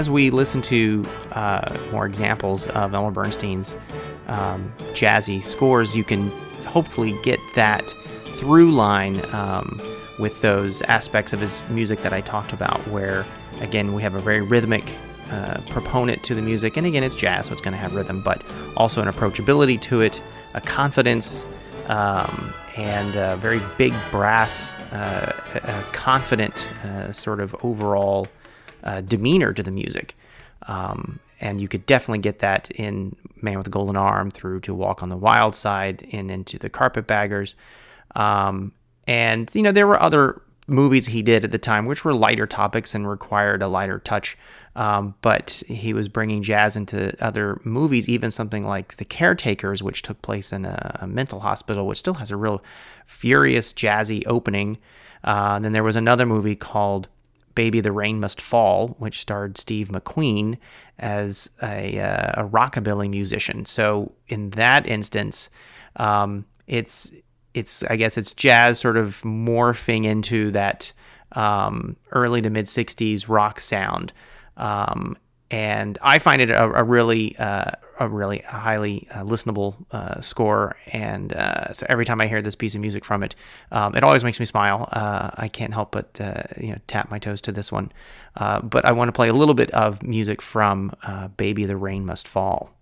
As 0.00 0.08
we 0.08 0.30
listen 0.30 0.62
to 0.62 1.04
uh, 1.32 1.76
more 1.92 2.06
examples 2.06 2.66
of 2.68 2.94
Elmer 2.94 3.10
Bernstein's 3.10 3.74
um, 4.28 4.72
jazzy 4.94 5.42
scores, 5.42 5.94
you 5.94 6.04
can 6.04 6.30
hopefully 6.64 7.14
get 7.22 7.38
that 7.54 7.94
through 8.30 8.70
line 8.70 9.22
um, 9.34 9.78
with 10.18 10.40
those 10.40 10.80
aspects 10.82 11.34
of 11.34 11.40
his 11.40 11.62
music 11.68 12.00
that 12.00 12.14
I 12.14 12.22
talked 12.22 12.54
about, 12.54 12.80
where 12.88 13.26
again, 13.60 13.92
we 13.92 14.00
have 14.00 14.14
a 14.14 14.22
very 14.22 14.40
rhythmic 14.40 14.96
uh, 15.30 15.60
proponent 15.68 16.24
to 16.24 16.34
the 16.34 16.40
music. 16.40 16.78
And 16.78 16.86
again, 16.86 17.04
it's 17.04 17.14
jazz, 17.14 17.48
so 17.48 17.52
it's 17.52 17.60
going 17.60 17.72
to 17.72 17.78
have 17.78 17.94
rhythm, 17.94 18.22
but 18.22 18.42
also 18.78 19.02
an 19.02 19.08
approachability 19.12 19.78
to 19.82 20.00
it, 20.00 20.22
a 20.54 20.62
confidence, 20.62 21.46
um, 21.88 22.54
and 22.78 23.16
a 23.16 23.36
very 23.36 23.60
big 23.76 23.92
brass, 24.10 24.72
uh, 24.92 25.30
a 25.62 25.92
confident 25.92 26.72
uh, 26.84 27.12
sort 27.12 27.40
of 27.40 27.54
overall 27.62 28.26
uh, 28.84 29.00
demeanor 29.00 29.52
to 29.52 29.62
the 29.62 29.70
music. 29.70 30.14
Um, 30.66 31.20
and 31.40 31.60
you 31.60 31.68
could 31.68 31.86
definitely 31.86 32.18
get 32.18 32.40
that 32.40 32.70
in 32.72 33.16
Man 33.40 33.56
with 33.56 33.64
the 33.64 33.70
Golden 33.70 33.96
Arm 33.96 34.30
through 34.30 34.60
to 34.60 34.74
Walk 34.74 35.02
on 35.02 35.08
the 35.08 35.16
Wild 35.16 35.54
Side 35.54 36.06
and 36.12 36.30
into 36.30 36.58
the 36.58 36.68
Carpetbaggers. 36.68 37.54
Um, 38.14 38.72
and, 39.08 39.50
you 39.54 39.62
know, 39.62 39.72
there 39.72 39.86
were 39.86 40.00
other 40.02 40.42
movies 40.66 41.06
he 41.06 41.22
did 41.22 41.44
at 41.44 41.50
the 41.50 41.58
time, 41.58 41.86
which 41.86 42.04
were 42.04 42.14
lighter 42.14 42.46
topics 42.46 42.94
and 42.94 43.08
required 43.08 43.62
a 43.62 43.68
lighter 43.68 43.98
touch. 43.98 44.36
Um, 44.76 45.14
but 45.20 45.62
he 45.66 45.92
was 45.92 46.08
bringing 46.08 46.42
jazz 46.42 46.76
into 46.76 47.12
other 47.24 47.60
movies, 47.64 48.08
even 48.08 48.30
something 48.30 48.62
like 48.62 48.96
The 48.96 49.04
Caretakers, 49.04 49.82
which 49.82 50.02
took 50.02 50.22
place 50.22 50.52
in 50.52 50.64
a, 50.64 50.98
a 51.00 51.06
mental 51.06 51.40
hospital, 51.40 51.86
which 51.86 51.98
still 51.98 52.14
has 52.14 52.30
a 52.30 52.36
real 52.36 52.62
furious, 53.06 53.72
jazzy 53.72 54.22
opening. 54.26 54.78
Uh, 55.24 55.58
then 55.58 55.72
there 55.72 55.82
was 55.82 55.96
another 55.96 56.24
movie 56.24 56.54
called 56.54 57.08
Baby 57.54 57.80
the 57.80 57.92
Rain 57.92 58.20
Must 58.20 58.40
Fall, 58.40 58.88
which 58.98 59.20
starred 59.20 59.58
Steve 59.58 59.88
McQueen 59.88 60.58
as 60.98 61.50
a, 61.62 61.98
uh, 62.00 62.42
a 62.42 62.48
rockabilly 62.48 63.08
musician. 63.08 63.64
So 63.64 64.12
in 64.28 64.50
that 64.50 64.86
instance, 64.86 65.50
um, 65.96 66.44
it's 66.66 67.12
it's 67.54 67.82
I 67.84 67.96
guess 67.96 68.16
it's 68.16 68.32
jazz 68.32 68.78
sort 68.78 68.96
of 68.96 69.20
morphing 69.22 70.04
into 70.04 70.50
that 70.52 70.92
um, 71.32 71.96
early 72.12 72.40
to 72.42 72.50
mid 72.50 72.66
'60s 72.66 73.28
rock 73.28 73.60
sound. 73.60 74.12
Um, 74.56 75.16
and 75.50 75.98
I 76.00 76.18
find 76.18 76.40
it 76.40 76.50
a, 76.50 76.64
a 76.64 76.84
really, 76.84 77.36
uh, 77.38 77.72
a 77.98 78.08
really 78.08 78.38
highly 78.38 79.08
uh, 79.12 79.24
listenable 79.24 79.74
uh, 79.90 80.20
score. 80.20 80.76
And 80.92 81.32
uh, 81.32 81.72
so 81.72 81.86
every 81.88 82.04
time 82.04 82.20
I 82.20 82.28
hear 82.28 82.40
this 82.40 82.54
piece 82.54 82.74
of 82.74 82.80
music 82.80 83.04
from 83.04 83.22
it, 83.22 83.34
um, 83.72 83.94
it 83.94 84.04
always 84.04 84.22
makes 84.22 84.38
me 84.38 84.46
smile. 84.46 84.88
Uh, 84.92 85.30
I 85.34 85.48
can't 85.48 85.74
help 85.74 85.92
but 85.92 86.20
uh, 86.20 86.42
you 86.58 86.70
know 86.70 86.78
tap 86.86 87.10
my 87.10 87.18
toes 87.18 87.40
to 87.42 87.52
this 87.52 87.72
one. 87.72 87.92
but 88.34 88.84
I 88.84 88.92
want 88.92 89.08
to 89.08 89.12
play 89.12 89.28
a 89.28 89.34
little 89.34 89.54
bit 89.54 89.70
of 89.72 90.02
music 90.02 90.40
from 90.40 90.94
"Baby 91.36 91.64
the 91.64 91.76
Rain 91.76 92.06
Must 92.06 92.28
Fall." 92.28 92.72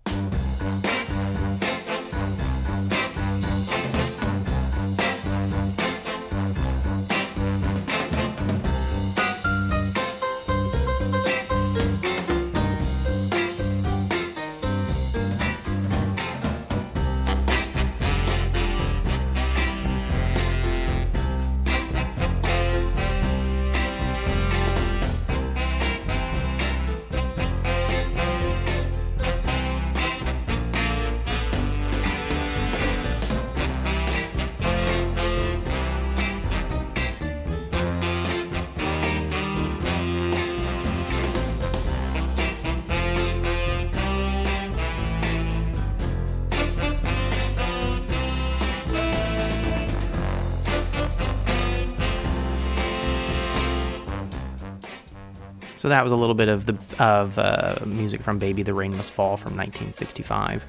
That 55.99 56.03
was 56.03 56.13
a 56.13 56.15
little 56.15 56.33
bit 56.33 56.47
of 56.47 56.65
the 56.65 56.77
of 57.03 57.37
uh, 57.37 57.75
music 57.85 58.21
from 58.21 58.39
"Baby 58.39 58.63
the 58.63 58.73
Rain 58.73 58.95
Must 58.95 59.11
Fall" 59.11 59.35
from 59.35 59.57
1965. 59.57 60.65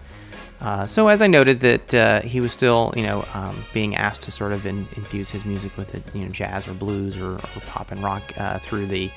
Uh, 0.60 0.84
so 0.84 1.06
as 1.06 1.22
I 1.22 1.28
noted 1.28 1.60
that 1.60 1.94
uh, 1.94 2.20
he 2.22 2.40
was 2.40 2.50
still, 2.50 2.92
you 2.96 3.04
know, 3.04 3.24
um, 3.32 3.64
being 3.72 3.94
asked 3.94 4.22
to 4.22 4.32
sort 4.32 4.52
of 4.52 4.66
in, 4.66 4.78
infuse 4.96 5.30
his 5.30 5.44
music 5.44 5.74
with, 5.76 5.94
it, 5.94 6.14
you 6.14 6.24
know, 6.24 6.32
jazz 6.32 6.66
or 6.66 6.74
blues 6.74 7.16
or, 7.16 7.34
or 7.34 7.60
pop 7.68 7.92
and 7.92 8.02
rock 8.02 8.22
uh, 8.36 8.58
through 8.58 8.86
the 8.86 9.08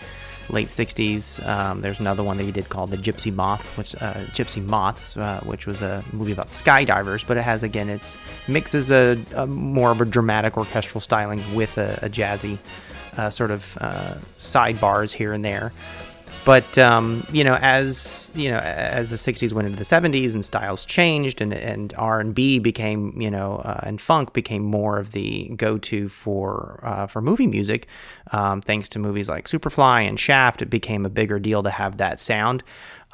late 0.50 0.68
60s. 0.68 1.46
Um, 1.46 1.82
there's 1.82 2.00
another 2.00 2.24
one 2.24 2.38
that 2.38 2.44
he 2.44 2.52
did 2.52 2.70
called 2.70 2.92
The 2.92 2.98
Gypsy 2.98 3.34
Moth, 3.34 3.76
which 3.76 3.96
uh, 3.96 4.14
Gypsy 4.36 4.64
Moths, 4.64 5.18
uh, 5.18 5.42
which 5.44 5.66
was 5.66 5.82
a 5.82 6.04
movie 6.14 6.32
about 6.32 6.48
skydivers, 6.48 7.28
but 7.28 7.36
it 7.38 7.42
has 7.42 7.64
again 7.64 7.90
it's 7.90 8.18
mixes 8.48 8.92
a, 8.92 9.18
a 9.36 9.48
more 9.48 9.92
of 9.92 10.00
a 10.00 10.06
dramatic 10.06 10.58
orchestral 10.58 11.02
styling 11.02 11.42
with 11.56 11.78
a, 11.80 12.00
a 12.04 12.10
jazzy 12.10 12.60
uh, 13.18 13.30
sort 13.30 13.52
of 13.52 13.78
uh, 13.82 14.16
sidebars 14.40 15.12
here 15.12 15.34
and 15.34 15.44
there. 15.44 15.72
But 16.46 16.78
um, 16.78 17.26
you 17.32 17.44
know, 17.44 17.58
as 17.62 18.30
you 18.36 18.52
know, 18.52 18.58
as 18.58 19.12
the 19.12 19.16
'60s 19.16 19.54
went 19.54 19.66
into 19.66 19.78
the 19.78 19.86
'70s 19.86 20.34
and 20.34 20.44
styles 20.44 20.86
changed, 20.86 21.40
and 21.40 21.54
and 21.54 21.94
R&B 21.98 22.60
became, 22.60 23.20
you 23.20 23.32
know, 23.32 23.58
uh, 23.64 23.80
and 23.84 24.02
funk 24.02 24.34
became 24.34 24.62
more 24.62 25.00
of 25.00 25.14
the 25.14 25.50
go-to 25.56 26.10
for 26.10 26.82
uh, 26.84 27.08
for 27.08 27.22
movie 27.22 27.48
music. 27.48 27.88
Um, 28.32 28.62
thanks 28.62 28.90
to 28.90 29.00
movies 29.00 29.30
like 29.30 29.48
Superfly 29.48 30.08
and 30.08 30.20
Shaft, 30.20 30.62
it 30.62 30.70
became 30.70 31.06
a 31.06 31.10
bigger 31.10 31.40
deal 31.40 31.64
to 31.64 31.70
have 31.70 31.98
that 31.98 32.20
sound. 32.20 32.62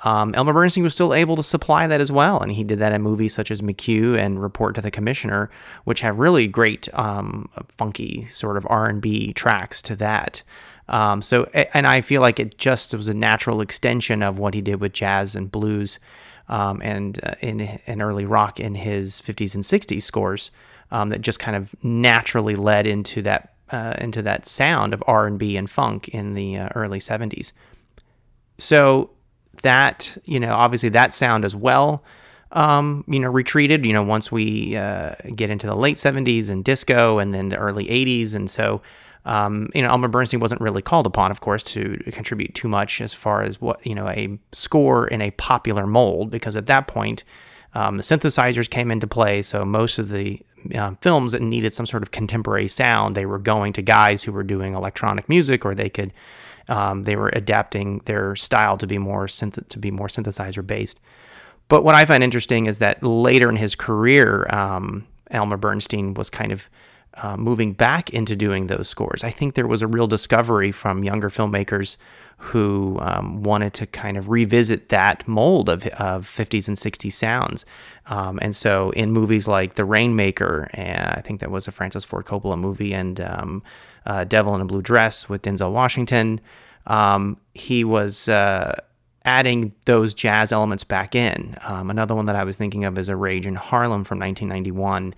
Um, 0.04 0.34
Elmer 0.34 0.54
Bernstein 0.54 0.84
was 0.84 0.94
still 0.94 1.14
able 1.14 1.36
to 1.36 1.44
supply 1.44 1.86
that 1.88 2.00
as 2.00 2.12
well, 2.12 2.40
and 2.40 2.52
he 2.52 2.64
did 2.64 2.80
that 2.80 2.94
in 2.94 3.02
movies 3.02 3.34
such 3.34 3.52
as 3.52 3.62
McQ 3.62 4.18
and 4.18 4.42
Report 4.42 4.76
to 4.76 4.82
the 4.82 4.92
Commissioner, 4.92 5.50
which 5.84 6.02
have 6.02 6.18
really 6.20 6.48
great 6.48 6.88
um, 6.98 7.50
funky 7.78 8.26
sort 8.26 8.56
of 8.56 8.66
R&B 8.70 9.34
tracks 9.34 9.82
to 9.84 9.96
that. 9.98 10.42
Um, 10.88 11.22
so, 11.22 11.44
and 11.54 11.86
I 11.86 12.02
feel 12.02 12.22
like 12.22 12.40
it 12.40 12.58
just 12.58 12.94
was 12.94 13.08
a 13.08 13.14
natural 13.14 13.62
extension 13.62 14.24
of 14.24 14.40
what 14.40 14.54
he 14.54 14.62
did 14.62 14.80
with 14.80 14.94
jazz 14.94 15.36
and 15.36 15.52
blues 15.52 16.00
um, 16.48 16.82
and 16.82 17.20
uh, 17.24 17.36
in, 17.42 18.02
early 18.02 18.26
rock 18.26 18.60
in 18.60 18.76
his 18.76 19.22
50s 19.22 19.54
and 19.54 19.64
60s 19.64 20.02
scores 20.02 20.50
um, 20.92 21.10
that 21.10 21.22
just 21.22 21.40
kind 21.40 21.56
of 21.56 21.76
naturally 21.84 22.56
led 22.56 22.88
into 22.88 23.22
that 23.22 23.54
uh, 23.72 23.94
into 24.00 24.24
that 24.24 24.48
sound 24.48 24.96
of 24.96 25.04
R&B 25.06 25.56
and 25.56 25.70
funk 25.70 26.08
in 26.08 26.34
the 26.34 26.58
uh, 26.58 26.70
early 26.74 26.98
70s. 26.98 27.52
So 28.58 29.12
that, 29.62 30.18
you 30.26 30.40
know, 30.40 30.54
obviously 30.54 30.90
that 30.90 31.14
sound 31.14 31.46
as 31.46 31.56
well, 31.56 32.04
um, 32.52 33.04
you 33.08 33.20
know, 33.20 33.30
retreated, 33.30 33.86
you 33.86 33.94
know, 33.94 34.04
once 34.04 34.32
we 34.32 34.76
uh, 34.76 35.16
get 35.36 35.50
into 35.50 35.68
the 35.68 35.76
late 35.76 35.98
70s 35.98 36.50
and 36.50 36.64
disco 36.64 37.20
and 37.20 37.34
then 37.34 37.50
the 37.50 37.58
early 37.58 37.86
80s. 37.86 38.34
And 38.36 38.50
so, 38.50 38.82
um, 39.26 39.70
you 39.76 39.82
know, 39.82 39.90
Elmer 39.90 40.08
Bernstein 40.08 40.40
wasn't 40.40 40.62
really 40.62 40.82
called 40.82 41.06
upon, 41.06 41.32
of 41.32 41.42
course, 41.42 41.64
to 41.64 41.98
contribute 42.12 42.56
too 42.56 42.68
much 42.68 43.02
as 43.02 43.14
far 43.14 43.44
as 43.44 43.62
what, 43.62 43.86
you 43.86 43.94
know, 43.94 44.08
a 44.08 44.40
score 44.52 45.08
in 45.08 45.22
a 45.22 45.32
popular 45.32 45.86
mold, 45.86 46.32
because 46.32 46.56
at 46.56 46.68
that 46.68 46.88
point, 46.88 47.24
um, 47.76 47.98
the 47.98 48.04
synthesizers 48.04 48.70
came 48.70 48.90
into 48.90 49.06
play. 49.06 49.42
So 49.44 49.64
most 49.64 50.00
of 50.00 50.10
the 50.10 50.42
um, 50.76 50.98
films 51.02 51.34
that 51.34 51.42
needed 51.42 51.74
some 51.74 51.86
sort 51.86 52.02
of 52.02 52.12
contemporary 52.12 52.68
sound, 52.68 53.16
they 53.16 53.26
were 53.26 53.40
going 53.40 53.74
to 53.74 53.82
guys 53.82 54.24
who 54.24 54.32
were 54.32 54.44
doing 54.44 54.74
electronic 54.74 55.30
music, 55.30 55.66
or 55.66 55.76
they 55.76 55.90
could 55.90 56.12
um, 56.70 57.04
they 57.04 57.16
were 57.16 57.30
adapting 57.34 58.00
their 58.06 58.36
style 58.36 58.78
to 58.78 58.88
be 58.88 58.98
more 58.98 59.28
synth- 59.28 59.68
to 59.68 59.80
be 59.80 59.92
more 59.92 60.08
synthesizer 60.08 60.66
based. 60.66 61.00
But 61.68 61.84
what 61.84 61.96
I 61.96 62.06
find 62.06 62.24
interesting 62.24 62.66
is 62.66 62.80
that 62.80 63.04
later 63.04 63.50
in 63.50 63.56
his 63.56 63.76
career, 63.76 64.48
um, 64.54 65.06
Elmer 65.32 65.58
Bernstein 65.58 66.14
was 66.16 66.30
kind 66.30 66.52
of 66.52 66.70
uh, 67.16 67.36
moving 67.38 67.74
back 67.74 68.10
into 68.12 68.36
doing 68.36 68.68
those 68.68 68.88
scores. 68.88 69.24
I 69.24 69.32
think 69.32 69.56
there 69.56 69.68
was 69.68 69.82
a 69.82 69.88
real 69.88 70.08
discovery 70.08 70.72
from 70.72 71.04
younger 71.04 71.30
filmmakers 71.30 71.98
who 72.38 72.98
um, 73.02 73.44
wanted 73.44 73.74
to 73.74 73.86
kind 73.86 74.16
of 74.16 74.30
revisit 74.30 74.90
that 74.90 75.28
mold 75.28 75.70
of, 75.70 75.86
of 75.88 76.26
50s 76.26 76.68
and 76.70 76.78
60s 76.78 77.12
sounds. 77.12 77.66
Um, 78.06 78.40
and 78.42 78.56
so 78.56 78.92
in 78.92 79.12
movies 79.12 79.48
like 79.48 79.76
The 79.76 79.84
Rainmaker, 79.84 80.70
I 80.74 81.22
think 81.22 81.42
that 81.42 81.52
was 81.52 81.68
a 81.68 81.72
Francis 81.72 82.06
Ford 82.06 82.26
Coppola 82.26 82.58
movie, 82.58 82.94
and 82.94 83.20
um, 83.20 83.64
uh, 84.06 84.24
Devil 84.24 84.56
in 84.56 84.62
a 84.62 84.66
Blue 84.66 84.82
Dress 84.82 85.28
with 85.28 85.42
Denzel 85.42 85.72
Washington, 85.72 86.40
um, 86.88 87.38
he 87.54 87.84
was. 87.84 88.30
Uh, 88.30 88.76
adding 89.26 89.74
those 89.86 90.14
jazz 90.14 90.52
elements 90.52 90.84
back 90.84 91.14
in. 91.14 91.56
Um, 91.64 91.90
another 91.90 92.16
one 92.16 92.26
that 92.28 92.38
I 92.38 92.46
was 92.46 92.58
thinking 92.58 92.86
of 92.86 92.98
is 92.98 93.10
A 93.10 93.16
Rage 93.16 93.46
in 93.46 93.54
Harlem 93.54 94.04
from 94.04 94.18
1991. 94.18 95.14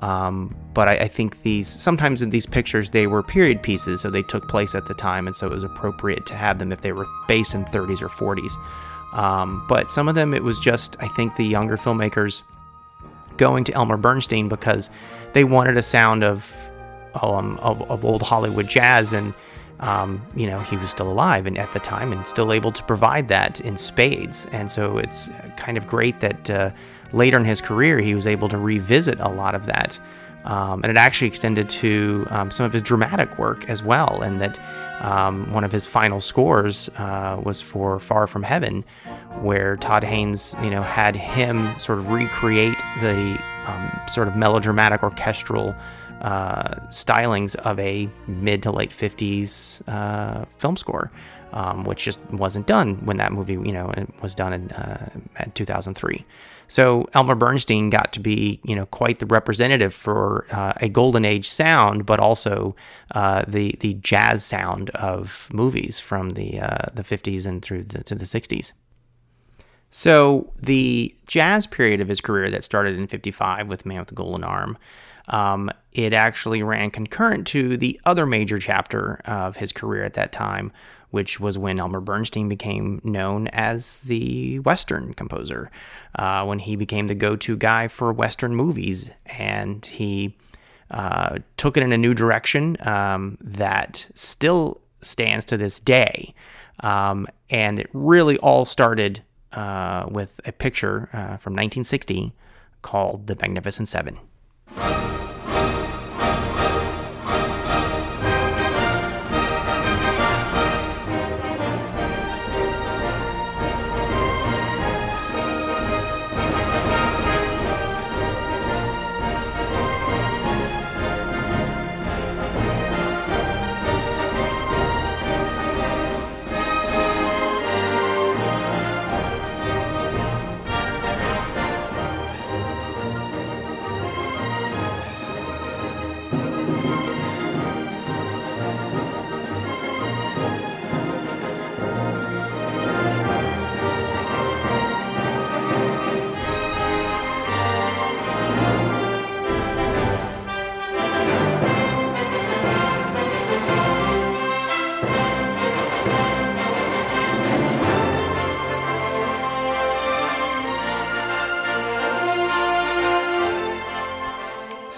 Um, 0.00 0.54
but 0.74 0.88
I, 0.88 0.96
I, 0.96 1.08
think 1.08 1.42
these 1.42 1.68
sometimes 1.68 2.20
in 2.20 2.30
these 2.30 2.46
pictures 2.46 2.90
they 2.90 3.06
were 3.06 3.22
period 3.22 3.62
pieces, 3.62 4.00
so 4.00 4.10
they 4.10 4.22
took 4.22 4.48
place 4.48 4.74
at 4.74 4.86
the 4.86 4.94
time, 4.94 5.28
and 5.28 5.36
so 5.36 5.46
it 5.46 5.52
was 5.52 5.62
appropriate 5.62 6.26
to 6.26 6.34
have 6.34 6.58
them 6.58 6.72
if 6.72 6.80
they 6.80 6.92
were 6.92 7.06
based 7.28 7.54
in 7.54 7.64
30s 7.66 8.02
or 8.02 8.08
40s. 8.08 8.56
Um, 9.16 9.64
but 9.68 9.90
some 9.90 10.08
of 10.08 10.16
them 10.16 10.34
it 10.34 10.42
was 10.42 10.58
just 10.58 10.96
I 10.98 11.06
think 11.08 11.36
the 11.36 11.44
younger 11.44 11.76
filmmakers 11.76 12.42
going 13.36 13.62
to 13.64 13.72
Elmer 13.74 13.96
Bernstein 13.96 14.48
because 14.48 14.90
they 15.32 15.44
wanted 15.44 15.76
a 15.76 15.82
sound 15.82 16.24
of 16.24 16.56
um, 17.22 17.56
of, 17.58 17.88
of 17.88 18.04
old 18.04 18.22
Hollywood 18.22 18.68
jazz 18.68 19.12
and. 19.12 19.32
Um, 19.80 20.24
you 20.36 20.46
know, 20.46 20.60
he 20.60 20.76
was 20.76 20.90
still 20.90 21.10
alive 21.10 21.46
and 21.46 21.58
at 21.58 21.72
the 21.72 21.80
time 21.80 22.12
and 22.12 22.24
still 22.26 22.52
able 22.52 22.70
to 22.70 22.82
provide 22.84 23.26
that 23.28 23.60
in 23.60 23.76
spades. 23.76 24.46
And 24.46 24.70
so 24.70 24.98
it's 24.98 25.28
kind 25.56 25.76
of 25.76 25.88
great 25.88 26.20
that 26.20 26.48
uh, 26.48 26.70
later 27.14 27.38
in 27.38 27.44
his 27.44 27.60
career, 27.60 27.98
he 28.00 28.14
was 28.14 28.26
able 28.26 28.48
to 28.48 28.58
revisit 28.58 29.20
a 29.20 29.28
lot 29.28 29.54
of 29.54 29.66
that. 29.66 29.98
Um, 30.44 30.82
and 30.82 30.90
it 30.90 30.98
actually 30.98 31.28
extended 31.28 31.70
to 31.70 32.26
um, 32.28 32.50
some 32.50 32.66
of 32.66 32.72
his 32.72 32.82
dramatic 32.82 33.38
work 33.38 33.68
as 33.70 33.82
well. 33.82 34.20
And 34.20 34.40
that 34.42 34.58
um, 35.00 35.50
one 35.52 35.64
of 35.64 35.72
his 35.72 35.86
final 35.86 36.20
scores 36.20 36.90
uh, 36.98 37.40
was 37.42 37.62
for 37.62 37.98
Far 37.98 38.26
From 38.26 38.42
Heaven, 38.42 38.84
where 39.40 39.76
Todd 39.76 40.04
Haynes, 40.04 40.54
you 40.62 40.68
know, 40.68 40.82
had 40.82 41.16
him 41.16 41.76
sort 41.78 41.98
of 41.98 42.10
recreate 42.10 42.76
the 43.00 43.40
um, 43.66 44.00
sort 44.06 44.28
of 44.28 44.36
melodramatic 44.36 45.02
orchestral 45.02 45.74
uh, 46.20 46.74
stylings 46.88 47.56
of 47.56 47.78
a 47.78 48.08
mid 48.26 48.62
to 48.62 48.70
late 48.70 48.90
50s 48.90 49.86
uh, 49.88 50.44
film 50.58 50.76
score, 50.76 51.10
um, 51.52 51.84
which 51.84 52.04
just 52.04 52.20
wasn't 52.30 52.66
done 52.66 52.96
when 53.06 53.16
that 53.16 53.32
movie, 53.32 53.54
you 53.54 53.72
know, 53.72 53.92
was 54.22 54.34
done 54.34 54.52
in, 54.52 54.70
uh, 54.72 55.10
2003. 55.54 56.24
So 56.68 57.08
Elmer 57.14 57.34
Bernstein 57.34 57.90
got 57.90 58.12
to 58.14 58.20
be, 58.20 58.60
you 58.64 58.74
know, 58.74 58.86
quite 58.86 59.18
the 59.18 59.26
representative 59.26 59.92
for 59.92 60.46
uh, 60.50 60.72
a 60.76 60.88
golden 60.88 61.24
age 61.24 61.48
sound, 61.48 62.06
but 62.06 62.20
also 62.20 62.74
uh, 63.14 63.44
the 63.46 63.74
the 63.80 63.94
jazz 63.94 64.44
sound 64.44 64.90
of 64.90 65.48
movies 65.52 66.00
from 66.00 66.30
the 66.30 66.60
uh, 66.60 66.86
the 66.94 67.02
50s 67.02 67.46
and 67.46 67.62
through 67.62 67.84
the, 67.84 68.02
to 68.04 68.14
the 68.14 68.24
60s. 68.24 68.72
So 69.90 70.52
the 70.60 71.14
jazz 71.28 71.68
period 71.68 72.00
of 72.00 72.08
his 72.08 72.20
career 72.20 72.50
that 72.50 72.64
started 72.64 72.98
in 72.98 73.06
55 73.06 73.68
with 73.68 73.86
Man 73.86 74.00
with 74.00 74.08
the 74.08 74.16
Golden 74.16 74.42
Arm, 74.42 74.76
um, 75.28 75.70
it 75.92 76.12
actually 76.12 76.64
ran 76.64 76.90
concurrent 76.90 77.46
to 77.48 77.76
the 77.76 78.00
other 78.04 78.26
major 78.26 78.58
chapter 78.58 79.20
of 79.24 79.56
his 79.56 79.70
career 79.70 80.02
at 80.02 80.14
that 80.14 80.32
time, 80.32 80.72
which 81.14 81.38
was 81.38 81.56
when 81.56 81.78
Elmer 81.78 82.00
Bernstein 82.00 82.48
became 82.48 83.00
known 83.04 83.46
as 83.48 84.00
the 84.00 84.58
Western 84.58 85.14
composer, 85.14 85.70
uh, 86.18 86.44
when 86.44 86.58
he 86.58 86.74
became 86.74 87.06
the 87.06 87.14
go 87.14 87.36
to 87.36 87.56
guy 87.56 87.86
for 87.86 88.12
Western 88.12 88.56
movies. 88.56 89.12
And 89.26 89.86
he 89.86 90.36
uh, 90.90 91.38
took 91.56 91.76
it 91.76 91.84
in 91.84 91.92
a 91.92 91.96
new 91.96 92.14
direction 92.14 92.76
um, 92.80 93.38
that 93.40 94.08
still 94.14 94.80
stands 95.02 95.44
to 95.44 95.56
this 95.56 95.78
day. 95.78 96.34
Um, 96.80 97.28
and 97.48 97.78
it 97.78 97.90
really 97.92 98.36
all 98.38 98.64
started 98.64 99.22
uh, 99.52 100.06
with 100.10 100.40
a 100.46 100.50
picture 100.50 101.08
uh, 101.12 101.36
from 101.36 101.52
1960 101.52 102.32
called 102.82 103.28
The 103.28 103.36
Magnificent 103.36 103.86
Seven. 103.86 104.18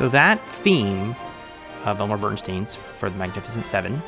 So 0.07 0.11
that 0.11 0.41
theme 0.51 1.17
of 1.85 1.99
Elmer 1.99 2.17
Bernstein's 2.17 2.77
for 2.77 3.11
the 3.11 3.19
Magnificent 3.19 3.67
Seven, 3.67 4.01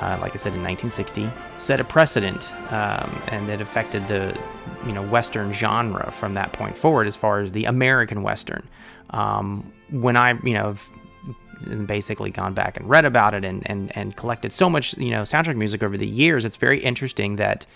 uh, 0.00 0.16
like 0.22 0.32
I 0.32 0.36
said 0.36 0.54
in 0.54 0.62
1960, 0.62 1.30
set 1.58 1.78
a 1.78 1.84
precedent, 1.84 2.50
um, 2.72 3.22
and 3.26 3.50
it 3.50 3.60
affected 3.60 4.08
the 4.08 4.34
you 4.86 4.92
know 4.92 5.02
Western 5.02 5.52
genre 5.52 6.10
from 6.10 6.32
that 6.32 6.54
point 6.54 6.74
forward, 6.74 7.06
as 7.06 7.16
far 7.16 7.40
as 7.40 7.52
the 7.52 7.66
American 7.66 8.22
Western. 8.22 8.66
Um, 9.10 9.70
when 9.90 10.16
I 10.16 10.38
you 10.42 10.54
know 10.54 10.74
basically 11.84 12.30
gone 12.30 12.54
back 12.54 12.78
and 12.78 12.88
read 12.88 13.04
about 13.04 13.34
it 13.34 13.44
and, 13.44 13.62
and 13.70 13.94
and 13.94 14.16
collected 14.16 14.54
so 14.54 14.70
much 14.70 14.96
you 14.96 15.10
know 15.10 15.24
soundtrack 15.24 15.56
music 15.56 15.82
over 15.82 15.98
the 15.98 16.08
years, 16.08 16.46
it's 16.46 16.56
very 16.56 16.80
interesting 16.80 17.36
that 17.36 17.66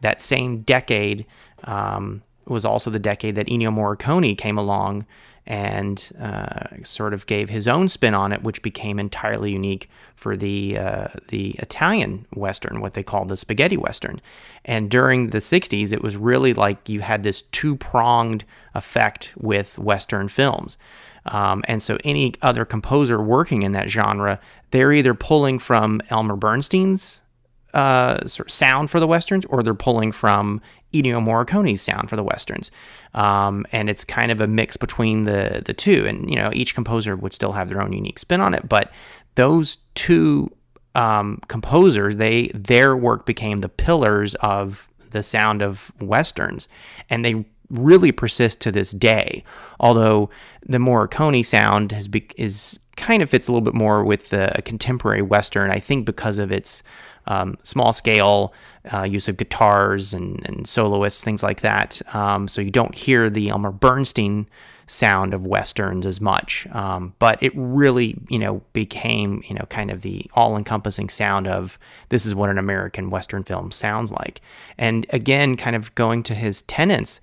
that 0.00 0.22
same 0.22 0.62
decade 0.62 1.26
um, 1.64 2.22
was 2.46 2.64
also 2.64 2.90
the 2.90 2.98
decade 2.98 3.34
that 3.36 3.46
Ennio 3.46 3.72
Morricone 3.72 4.36
came 4.36 4.58
along 4.58 5.06
and 5.46 6.10
uh, 6.18 6.82
sort 6.82 7.12
of 7.12 7.26
gave 7.26 7.50
his 7.50 7.68
own 7.68 7.88
spin 7.88 8.14
on 8.14 8.32
it, 8.32 8.42
which 8.42 8.62
became 8.62 8.98
entirely 8.98 9.52
unique 9.52 9.90
for 10.14 10.36
the 10.36 10.78
uh, 10.78 11.08
the 11.28 11.50
Italian 11.58 12.26
Western, 12.34 12.80
what 12.80 12.94
they 12.94 13.02
call 13.02 13.26
the 13.26 13.36
spaghetti 13.36 13.76
Western. 13.76 14.20
And 14.64 14.90
during 14.90 15.30
the 15.30 15.38
'60s, 15.38 15.92
it 15.92 16.02
was 16.02 16.16
really 16.16 16.54
like 16.54 16.88
you 16.88 17.00
had 17.00 17.22
this 17.22 17.42
two 17.52 17.76
pronged 17.76 18.44
effect 18.74 19.32
with 19.36 19.78
Western 19.78 20.28
films. 20.28 20.78
Um, 21.26 21.62
and 21.68 21.82
so, 21.82 21.98
any 22.04 22.34
other 22.42 22.64
composer 22.64 23.20
working 23.22 23.62
in 23.62 23.72
that 23.72 23.90
genre, 23.90 24.40
they're 24.70 24.92
either 24.92 25.14
pulling 25.14 25.58
from 25.58 26.00
Elmer 26.10 26.36
Bernstein's 26.36 27.22
uh, 27.74 28.26
sort 28.26 28.48
of 28.48 28.52
sound 28.52 28.90
for 28.90 29.00
the 29.00 29.06
westerns, 29.06 29.44
or 29.46 29.62
they're 29.62 29.74
pulling 29.74 30.12
from 30.12 30.60
Ennio 30.92 31.20
Morricone's 31.20 31.82
sound 31.82 32.08
for 32.08 32.16
the 32.16 32.22
westerns, 32.22 32.70
um, 33.14 33.66
and 33.72 33.90
it's 33.90 34.04
kind 34.04 34.30
of 34.30 34.40
a 34.40 34.46
mix 34.46 34.76
between 34.76 35.24
the 35.24 35.62
the 35.64 35.74
two. 35.74 36.06
And 36.06 36.30
you 36.30 36.36
know, 36.36 36.50
each 36.52 36.74
composer 36.74 37.16
would 37.16 37.34
still 37.34 37.52
have 37.52 37.68
their 37.68 37.82
own 37.82 37.92
unique 37.92 38.18
spin 38.18 38.40
on 38.40 38.54
it, 38.54 38.68
but 38.68 38.92
those 39.34 39.78
two 39.94 40.50
um, 40.94 41.40
composers, 41.48 42.16
they 42.16 42.48
their 42.54 42.96
work 42.96 43.26
became 43.26 43.58
the 43.58 43.68
pillars 43.68 44.34
of 44.36 44.88
the 45.10 45.22
sound 45.22 45.60
of 45.62 45.92
westerns, 46.00 46.68
and 47.10 47.24
they 47.24 47.44
really 47.70 48.12
persist 48.12 48.60
to 48.60 48.70
this 48.70 48.92
day. 48.92 49.42
Although 49.80 50.30
the 50.66 50.78
Morricone 50.78 51.44
sound 51.44 51.92
has 51.92 52.08
be, 52.08 52.28
is 52.36 52.78
kind 52.96 53.22
of 53.22 53.30
fits 53.30 53.48
a 53.48 53.52
little 53.52 53.64
bit 53.64 53.74
more 53.74 54.04
with 54.04 54.30
the 54.30 54.62
contemporary 54.64 55.22
western, 55.22 55.70
I 55.70 55.80
think 55.80 56.06
because 56.06 56.38
of 56.38 56.52
its 56.52 56.82
um, 57.26 57.56
small 57.62 57.92
scale 57.92 58.54
uh, 58.92 59.02
use 59.02 59.28
of 59.28 59.36
guitars 59.36 60.12
and, 60.12 60.44
and, 60.46 60.66
soloists, 60.66 61.22
things 61.22 61.42
like 61.42 61.62
that. 61.62 62.02
Um, 62.14 62.48
so 62.48 62.60
you 62.60 62.70
don't 62.70 62.94
hear 62.94 63.30
the 63.30 63.48
Elmer 63.48 63.72
Bernstein 63.72 64.46
sound 64.86 65.32
of 65.32 65.46
westerns 65.46 66.04
as 66.04 66.20
much. 66.20 66.66
Um, 66.72 67.14
but 67.18 67.42
it 67.42 67.52
really, 67.54 68.18
you 68.28 68.38
know, 68.38 68.62
became, 68.74 69.42
you 69.48 69.54
know, 69.54 69.64
kind 69.70 69.90
of 69.90 70.02
the 70.02 70.30
all-encompassing 70.34 71.08
sound 71.08 71.48
of 71.48 71.78
this 72.10 72.26
is 72.26 72.34
what 72.34 72.50
an 72.50 72.58
American 72.58 73.08
western 73.08 73.42
film 73.42 73.70
sounds 73.70 74.12
like. 74.12 74.40
And 74.76 75.06
again, 75.10 75.56
kind 75.56 75.74
of 75.74 75.94
going 75.94 76.22
to 76.24 76.34
his 76.34 76.62
tenets, 76.62 77.20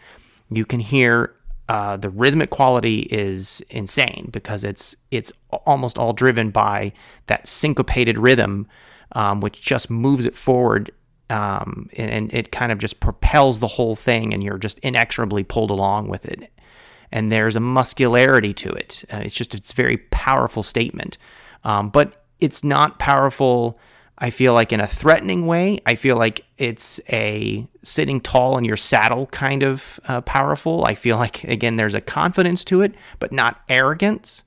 you 0.50 0.66
can 0.66 0.80
hear 0.80 1.36
uh, 1.70 1.96
the 1.96 2.10
rhythmic 2.10 2.50
quality 2.50 3.02
is 3.12 3.62
insane 3.70 4.30
because 4.34 4.66
it's 4.66 4.94
it's 5.10 5.32
almost 5.66 5.98
all 5.98 6.12
driven 6.12 6.50
by 6.50 6.92
that 7.28 7.48
syncopated 7.48 8.18
rhythm 8.18 8.68
um, 9.14 9.42
which 9.42 9.62
just 9.62 9.90
moves 9.90 10.26
it 10.26 10.36
forward 10.36 10.92
um, 11.32 11.90
and, 11.96 12.12
and, 12.12 12.34
it 12.34 12.52
kind 12.52 12.74
of 12.74 12.78
just 12.78 13.00
propels 13.00 13.62
the 13.62 13.68
whole 13.68 13.96
thing, 13.96 14.34
and 14.34 14.44
you're 14.44 14.58
just 14.58 14.80
inexorably 14.80 15.46
pulled 15.46 15.72
along 15.72 16.10
with 16.10 16.26
it. 16.26 16.52
And 17.10 17.32
there's 17.32 17.56
a 17.56 17.62
muscularity 17.62 18.54
to 18.56 18.70
it. 18.70 19.06
Uh, 19.12 19.22
it's 19.24 19.36
just 19.36 19.56
it's 19.56 19.72
a 19.72 19.76
very 19.76 19.98
powerful 19.98 20.62
statement, 20.62 21.18
um, 21.64 21.90
but 21.90 22.26
it's 22.42 22.66
not 22.66 23.00
powerful. 23.00 23.80
I 24.18 24.30
feel 24.30 24.54
like 24.54 24.74
in 24.74 24.82
a 24.82 24.88
threatening 24.88 25.48
way. 25.48 25.80
I 25.86 25.96
feel 25.96 26.18
like 26.18 26.46
it's 26.58 27.00
a 27.10 27.66
sitting 27.82 28.20
tall 28.20 28.58
in 28.58 28.66
your 28.66 28.78
saddle 28.78 29.28
kind 29.28 29.64
of 29.64 30.02
uh, 30.10 30.22
powerful. 30.22 30.84
I 30.84 30.96
feel 30.96 31.16
like 31.16 31.46
again 31.46 31.78
there's 31.78 31.96
a 31.96 32.02
confidence 32.02 32.66
to 32.66 32.82
it, 32.82 32.94
but 33.20 33.32
not 33.32 33.62
arrogance. 33.70 34.44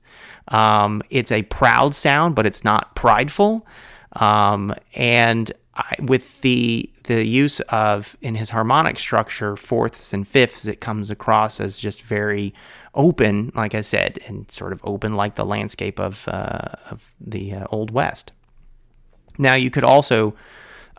Um, 0.49 1.01
it's 1.09 1.31
a 1.31 1.41
proud 1.43 1.95
sound, 1.95 2.35
but 2.35 2.45
it's 2.45 2.63
not 2.63 2.95
prideful. 2.95 3.65
Um, 4.15 4.73
and 4.93 5.51
I, 5.75 5.95
with 6.01 6.41
the 6.41 6.89
the 7.03 7.25
use 7.25 7.59
of 7.61 8.17
in 8.21 8.35
his 8.35 8.49
harmonic 8.49 8.97
structure 8.97 9.55
fourths 9.55 10.13
and 10.13 10.27
fifths, 10.27 10.67
it 10.67 10.79
comes 10.81 11.11
across 11.11 11.59
as 11.59 11.77
just 11.77 12.01
very 12.01 12.53
open, 12.93 13.51
like 13.55 13.75
I 13.75 13.81
said, 13.81 14.19
and 14.27 14.49
sort 14.49 14.71
of 14.71 14.81
open 14.83 15.15
like 15.15 15.35
the 15.35 15.45
landscape 15.45 15.99
of 15.99 16.27
uh, 16.27 16.69
of 16.89 17.13
the 17.19 17.53
uh, 17.53 17.65
old 17.69 17.91
west. 17.91 18.31
Now 19.37 19.55
you 19.55 19.69
could 19.69 19.83
also 19.83 20.33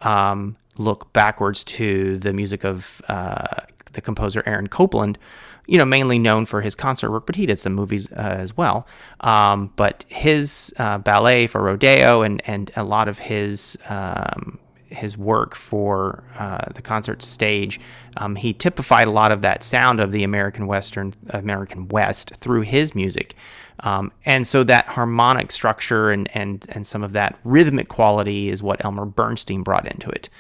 um, 0.03 0.57
look 0.77 1.13
backwards 1.13 1.65
to 1.65 2.19
the 2.19 2.35
music 2.35 2.65
of 2.65 3.01
uh, 3.09 3.47
the 3.93 4.03
composer 4.03 4.43
Aaron 4.45 4.67
Copland, 4.67 5.19
you 5.67 5.79
know, 5.79 5.85
mainly 5.85 6.19
known 6.19 6.47
for 6.47 6.61
his 6.61 6.75
concert 6.75 7.11
work, 7.11 7.27
but 7.27 7.35
he 7.35 7.47
did 7.47 7.59
some 7.59 7.75
movies 7.75 8.11
uh, 8.13 8.15
as 8.17 8.57
well. 8.57 8.87
Um, 9.21 9.73
but 9.77 10.05
his 10.09 10.73
uh, 10.79 10.99
ballet 10.99 11.47
for 11.47 11.63
Rodeo 11.63 12.23
and 12.23 12.43
and 12.47 12.71
a 12.77 12.85
lot 12.85 13.09
of 13.09 13.19
his 13.19 13.77
um, 13.89 14.59
his 14.89 15.17
work 15.17 15.55
for 15.55 16.25
uh, 16.39 16.73
the 16.75 16.83
concert 16.83 17.23
stage, 17.23 17.81
um, 18.17 18.37
he 18.37 18.53
typified 18.53 19.09
a 19.09 19.11
lot 19.11 19.33
of 19.33 19.43
that 19.43 19.63
sound 19.65 20.01
of 20.01 20.13
the 20.13 20.25
American 20.25 20.67
Western, 20.67 21.13
American 21.31 21.89
West 21.89 22.35
through 22.37 22.63
his 22.63 22.95
music. 22.95 23.35
Um, 23.81 24.11
and 24.25 24.47
so 24.47 24.65
that 24.65 24.87
harmonic 24.87 25.51
structure 25.51 26.11
and, 26.11 26.29
and, 26.35 26.65
and 26.71 26.87
some 26.87 27.03
of 27.03 27.13
that 27.13 27.39
rhythmic 27.45 27.89
quality 27.89 28.49
is 28.49 28.63
what 28.63 28.83
Elmer 28.85 29.05
Bernstein 29.05 29.63
brought 29.63 29.87
into 29.87 30.09
it. 30.09 30.31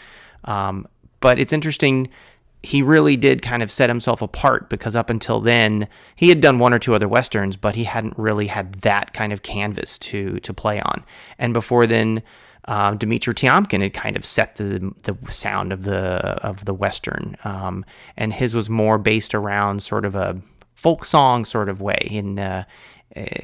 Um, 0.44 0.88
but 1.20 1.38
it's 1.38 1.52
interesting 1.52 2.08
he 2.62 2.82
really 2.82 3.16
did 3.16 3.42
kind 3.42 3.62
of 3.62 3.70
set 3.70 3.88
himself 3.88 4.22
apart 4.22 4.68
because 4.68 4.96
up 4.96 5.08
until 5.10 5.40
then 5.40 5.86
he 6.16 6.28
had 6.28 6.40
done 6.40 6.58
one 6.58 6.74
or 6.74 6.78
two 6.78 6.94
other 6.94 7.08
westerns, 7.08 7.56
but 7.56 7.74
he 7.74 7.84
hadn't 7.84 8.18
really 8.18 8.46
had 8.46 8.74
that 8.76 9.12
kind 9.12 9.32
of 9.32 9.42
canvas 9.42 9.98
to 9.98 10.40
to 10.40 10.52
play 10.52 10.80
on. 10.80 11.04
And 11.38 11.52
before 11.52 11.86
then, 11.86 12.22
Dmitri 12.66 13.34
Tiomkin 13.34 13.82
had 13.82 13.94
kind 13.94 14.16
of 14.16 14.24
set 14.24 14.56
the 14.56 14.92
the 15.04 15.16
sound 15.30 15.72
of 15.72 15.82
the 15.82 16.20
of 16.44 16.64
the 16.64 16.74
western, 16.74 17.36
um, 17.44 17.84
and 18.16 18.32
his 18.32 18.54
was 18.54 18.68
more 18.68 18.98
based 18.98 19.34
around 19.34 19.82
sort 19.82 20.04
of 20.04 20.14
a 20.14 20.40
folk 20.74 21.04
song 21.04 21.44
sort 21.44 21.68
of 21.68 21.80
way 21.80 22.08
in. 22.10 22.38
Uh, 22.38 22.64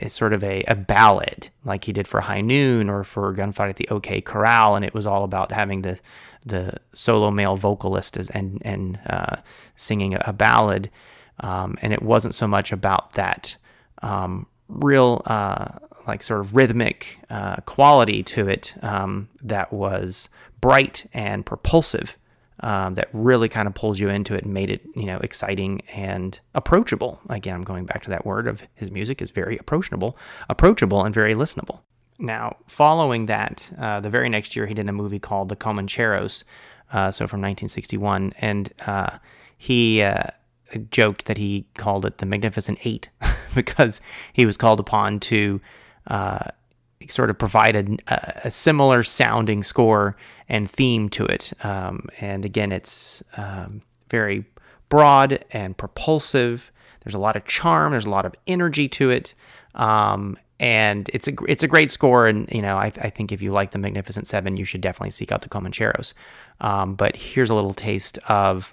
sort 0.07 0.35
of 0.35 0.44
a, 0.44 0.62
a 0.68 0.75
ballad 0.75 1.48
like 1.64 1.85
he 1.85 1.94
did 1.94 2.07
for 2.07 2.20
High 2.20 2.42
Noon 2.42 2.90
or 2.90 3.05
for 3.05 3.33
Gunfight 3.33 3.70
at 3.70 3.77
the 3.77 3.88
OK 3.88 4.20
Corral, 4.20 4.77
and 4.77 4.85
it 4.85 4.92
was 4.92 5.07
all 5.07 5.25
about 5.25 5.51
having 5.51 5.81
the 5.81 5.98
the 6.44 6.74
solo 6.92 7.31
male 7.31 7.57
vocalist 7.57 8.16
as, 8.16 8.31
and 8.31 8.61
and 8.64 8.98
uh, 9.07 9.37
singing 9.74 10.14
a, 10.14 10.22
a 10.26 10.33
ballad, 10.33 10.90
um, 11.40 11.76
and 11.83 11.92
it 11.92 12.02
wasn't 12.02 12.35
so 12.35 12.46
much 12.46 12.72
about 12.72 13.12
that 13.12 13.57
um, 14.02 14.46
real 14.68 15.22
uh, 15.26 15.68
like 16.07 16.22
sort 16.22 16.40
of 16.40 16.55
rhythmic 16.55 17.18
uh, 17.31 17.57
quality 17.66 18.22
to 18.22 18.48
it 18.48 18.74
um, 18.83 19.28
that 19.42 19.72
was 19.72 20.28
bright 20.61 21.07
and 21.12 21.46
propulsive. 21.46 22.18
Um, 22.61 22.94
that 22.94 23.09
really 23.12 23.48
kind 23.48 23.66
of 23.66 23.74
pulls 23.74 23.98
you 23.98 24.09
into 24.09 24.37
it 24.37 24.44
and 24.44 24.55
made 24.55 24.70
it, 24.70 24.83
you 24.94 25.05
know, 25.07 25.16
exciting 25.16 25.83
and 25.92 26.38
approachable. 26.55 27.20
Again, 27.28 27.57
I'm 27.57 27.64
going 27.64 27.87
back 27.87 28.02
to 28.02 28.11
that 28.11 28.24
word 28.24 28.46
of 28.46 28.62
his 28.74 28.92
music 28.92 29.20
is 29.20 29.33
very 29.33 29.59
approachable, 29.59 30.16
approachable 30.48 31.05
and 31.05 31.12
very 31.12 31.35
listenable. 31.35 31.81
Now, 32.18 32.57
following 32.66 33.27
that, 33.27 33.70
uh, 33.79 34.01
the 34.01 34.11
very 34.11 34.29
next 34.29 34.55
year, 34.55 34.66
he 34.66 34.75
did 34.75 34.88
a 34.88 34.92
movie 34.92 35.18
called 35.18 35.48
The 35.48 35.57
Comancheros, 35.57 36.44
uh, 36.92 37.11
so 37.11 37.27
from 37.27 37.40
1961, 37.40 38.35
and 38.38 38.72
uh, 38.87 39.18
he 39.57 40.03
uh, 40.03 40.25
joked 40.90 41.27
that 41.27 41.38
he 41.38 41.66
called 41.77 42.05
it 42.05 42.18
the 42.18 42.27
Magnificent 42.27 42.79
Eight 42.85 43.09
because 43.55 44.01
he 44.33 44.46
was 44.46 44.57
called 44.57 44.81
upon 44.81 45.20
to 45.20 45.61
uh, 46.07 46.51
sort 47.09 47.31
of 47.31 47.38
provide 47.38 47.77
a, 47.77 48.46
a, 48.46 48.51
similar 48.51 49.03
sounding 49.03 49.62
score 49.62 50.16
and 50.48 50.70
theme 50.70 51.09
to 51.11 51.25
it. 51.27 51.53
Um, 51.64 52.09
and 52.20 52.44
again, 52.44 52.72
it's 52.72 53.22
um, 53.37 53.83
very 54.11 54.44
broad 54.88 55.44
and 55.51 55.77
propulsive. 55.77 56.70
There's 57.03 57.14
a 57.14 57.18
lot 57.18 57.37
of 57.37 57.44
charm. 57.44 57.92
There's 57.92 58.07
a 58.07 58.11
lot 58.11 58.27
of 58.27 58.35
energy 58.46 58.88
to 58.90 59.11
it. 59.11 59.35
Um, 59.75 60.37
and 60.62 61.11
it's 61.12 61.27
a 61.27 61.33
it's 61.48 61.64
a 61.64 61.68
great 61.68 61.90
score. 61.90 62.27
And 62.27 62.48
you 62.51 62.62
know, 62.62 62.77
I, 62.77 62.92
I 62.96 63.11
think 63.11 63.33
if 63.33 63.42
you 63.42 63.51
like 63.51 63.72
the 63.72 63.79
Magnificent 63.79 64.29
Seven, 64.29 64.57
you 64.57 64.64
should 64.64 64.81
definitely 64.81 65.11
seek 65.11 65.33
out 65.33 65.42
the 65.42 65.48
Comancheros. 65.48 66.14
Um, 66.61 66.94
but 66.94 67.16
here's 67.16 67.51
a 67.51 67.55
little 67.55 67.75
taste 67.75 68.18
of 68.29 68.72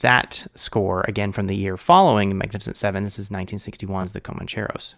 that 0.00 0.46
score 0.56 1.04
again 1.06 1.30
from 1.30 1.46
the 1.46 1.54
year 1.54 1.76
following 1.76 2.36
Magnificent 2.36 2.76
Seven. 2.76 3.04
This 3.04 3.18
is 3.18 3.30
1961's 3.30 4.12
The 4.12 4.20
Comancheros. 4.20 4.94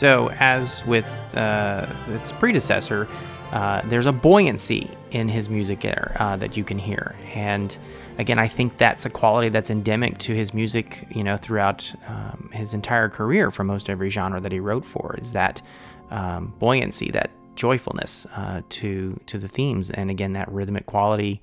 So, 0.00 0.30
as 0.38 0.82
with 0.86 1.04
uh, 1.36 1.84
its 2.08 2.32
predecessor, 2.32 3.06
uh, 3.52 3.82
there's 3.84 4.06
a 4.06 4.12
buoyancy 4.12 4.96
in 5.10 5.28
his 5.28 5.50
music 5.50 5.80
there 5.80 6.16
uh, 6.18 6.36
that 6.36 6.56
you 6.56 6.64
can 6.64 6.78
hear. 6.78 7.14
And 7.34 7.76
again, 8.16 8.38
I 8.38 8.48
think 8.48 8.78
that's 8.78 9.04
a 9.04 9.10
quality 9.10 9.50
that's 9.50 9.68
endemic 9.68 10.16
to 10.20 10.34
his 10.34 10.54
music, 10.54 11.06
you 11.10 11.22
know, 11.22 11.36
throughout 11.36 11.92
um, 12.08 12.48
his 12.50 12.72
entire 12.72 13.10
career 13.10 13.50
for 13.50 13.62
most 13.62 13.90
every 13.90 14.08
genre 14.08 14.40
that 14.40 14.52
he 14.52 14.58
wrote 14.58 14.86
for, 14.86 15.16
is 15.18 15.32
that 15.32 15.60
um, 16.08 16.54
buoyancy, 16.58 17.10
that 17.10 17.30
joyfulness 17.54 18.24
uh, 18.36 18.62
to 18.70 19.20
to 19.26 19.36
the 19.36 19.48
themes, 19.48 19.90
and 19.90 20.10
again, 20.10 20.32
that 20.32 20.50
rhythmic 20.50 20.86
quality 20.86 21.42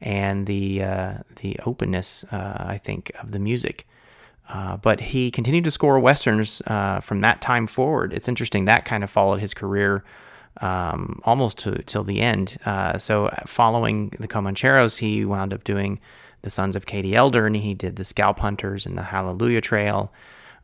and 0.00 0.46
the 0.46 0.84
uh, 0.84 1.14
the 1.42 1.58
openness, 1.66 2.22
uh, 2.30 2.58
I 2.60 2.78
think, 2.78 3.10
of 3.20 3.32
the 3.32 3.40
music. 3.40 3.87
Uh, 4.48 4.76
but 4.78 5.00
he 5.00 5.30
continued 5.30 5.64
to 5.64 5.70
score 5.70 5.98
westerns 6.00 6.62
uh, 6.66 7.00
from 7.00 7.20
that 7.20 7.40
time 7.40 7.66
forward. 7.66 8.12
It's 8.12 8.28
interesting 8.28 8.64
that 8.64 8.84
kind 8.84 9.04
of 9.04 9.10
followed 9.10 9.40
his 9.40 9.52
career 9.52 10.04
um, 10.60 11.20
almost 11.24 11.58
to 11.58 11.82
till 11.82 12.04
the 12.04 12.20
end. 12.20 12.56
Uh, 12.64 12.98
so 12.98 13.26
uh, 13.26 13.36
following 13.46 14.10
the 14.18 14.28
Comancheros, 14.28 14.98
he 14.98 15.24
wound 15.24 15.52
up 15.52 15.64
doing 15.64 16.00
the 16.42 16.50
Sons 16.50 16.76
of 16.76 16.86
Katie 16.86 17.14
Elder, 17.14 17.46
and 17.46 17.56
he 17.56 17.74
did 17.74 17.96
the 17.96 18.04
Scalp 18.04 18.38
Hunters 18.38 18.86
and 18.86 18.96
the 18.96 19.02
Hallelujah 19.02 19.60
Trail, 19.60 20.12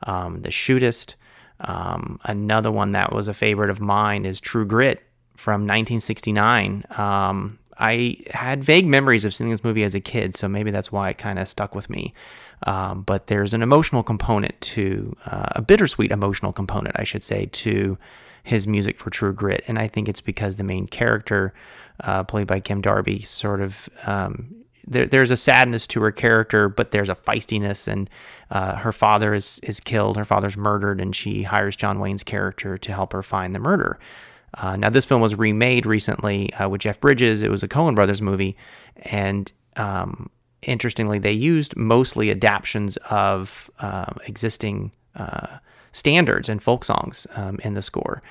um, 0.05 0.42
the 0.42 0.51
Shootist. 0.51 1.14
Um, 1.61 2.18
another 2.25 2.70
one 2.70 2.92
that 2.92 3.12
was 3.12 3.29
a 3.29 3.35
favorite 3.35 3.70
of 3.70 3.81
mine 3.81 4.25
is 4.25 4.40
True 4.40 4.66
Grit 4.66 5.03
from 5.37 5.62
1969. 5.62 6.85
Um, 6.97 7.59
I 7.79 8.18
had 8.31 8.62
vague 8.62 8.87
memories 8.87 9.25
of 9.25 9.35
seeing 9.35 9.51
this 9.51 9.64
movie 9.64 9.85
as 9.85 9.94
a 9.94 10.01
kid, 10.01 10.37
so 10.37 10.49
maybe 10.49 10.70
that's 10.70 10.92
why 10.92 11.11
it 11.11 11.18
kind 11.18 11.38
of 11.38 11.49
stuck 11.49 11.75
with 11.75 11.90
me. 11.90 12.14
Um, 12.64 13.03
but 13.03 13.27
there's 13.27 13.55
an 13.55 13.62
emotional 13.62 14.03
component 14.03 14.59
to 14.61 15.14
uh, 15.27 15.46
a 15.53 15.62
bittersweet 15.62 16.11
emotional 16.11 16.53
component, 16.53 16.98
I 16.98 17.05
should 17.05 17.22
say, 17.22 17.46
to 17.46 17.98
his 18.42 18.66
music 18.66 18.98
for 18.98 19.11
True 19.11 19.33
Grit, 19.33 19.64
and 19.68 19.79
I 19.79 19.88
think 19.88 20.09
it's 20.09 20.20
because 20.20 20.57
the 20.57 20.64
main 20.64 20.87
character, 20.87 21.55
uh, 22.00 22.24
played 22.24 22.46
by 22.46 22.61
Kim 22.61 22.81
Darby, 22.81 23.20
sort 23.20 23.61
of 23.61 23.88
um, 24.07 24.64
there, 24.87 25.07
there's 25.07 25.31
a 25.31 25.37
sadness 25.37 25.87
to 25.88 26.03
her 26.03 26.12
character, 26.12 26.68
but 26.68 26.90
there's 26.90 27.11
a 27.11 27.14
feistiness, 27.14 27.88
and 27.88 28.09
uh, 28.50 28.77
her 28.77 28.92
father 28.92 29.35
is 29.35 29.61
is 29.62 29.81
killed, 29.81 30.16
her 30.16 30.24
father's 30.24 30.57
murdered, 30.57 31.00
and 31.00 31.16
she 31.16 31.42
hires 31.42 31.77
John 31.77 32.00
Wayne's 32.00 32.22
character 32.22 32.77
to 32.79 32.92
help 32.92 33.12
her 33.12 33.22
find 33.22 33.55
the 33.55 33.59
murder. 33.59 33.98
Uh, 34.57 34.77
now, 34.77 34.90
this 34.90 35.05
film 35.05 35.20
was 35.20 35.35
remade 35.35 35.85
recently 35.85 36.53
uh, 36.55 36.68
with 36.68 36.81
Jeff 36.81 37.00
Bridges. 37.00 37.42
It 37.42 37.50
was 37.50 37.62
a 37.62 37.68
Coen 37.68 37.94
Brothers 37.94 38.22
movie, 38.22 38.57
and 38.96 39.50
um, 39.77 40.31
interestingly, 40.66 41.18
they 41.18 41.33
used 41.33 41.77
mostly 41.77 42.31
adaptations 42.31 42.96
of 43.11 43.70
uh, 43.81 44.12
existing 44.27 44.92
uh, 45.14 45.59
standards 45.92 46.48
and 46.48 46.62
folk 46.62 46.84
songs 46.84 47.26
um, 47.36 47.59
in 47.62 47.74
the 47.74 47.82
score. 47.82 48.22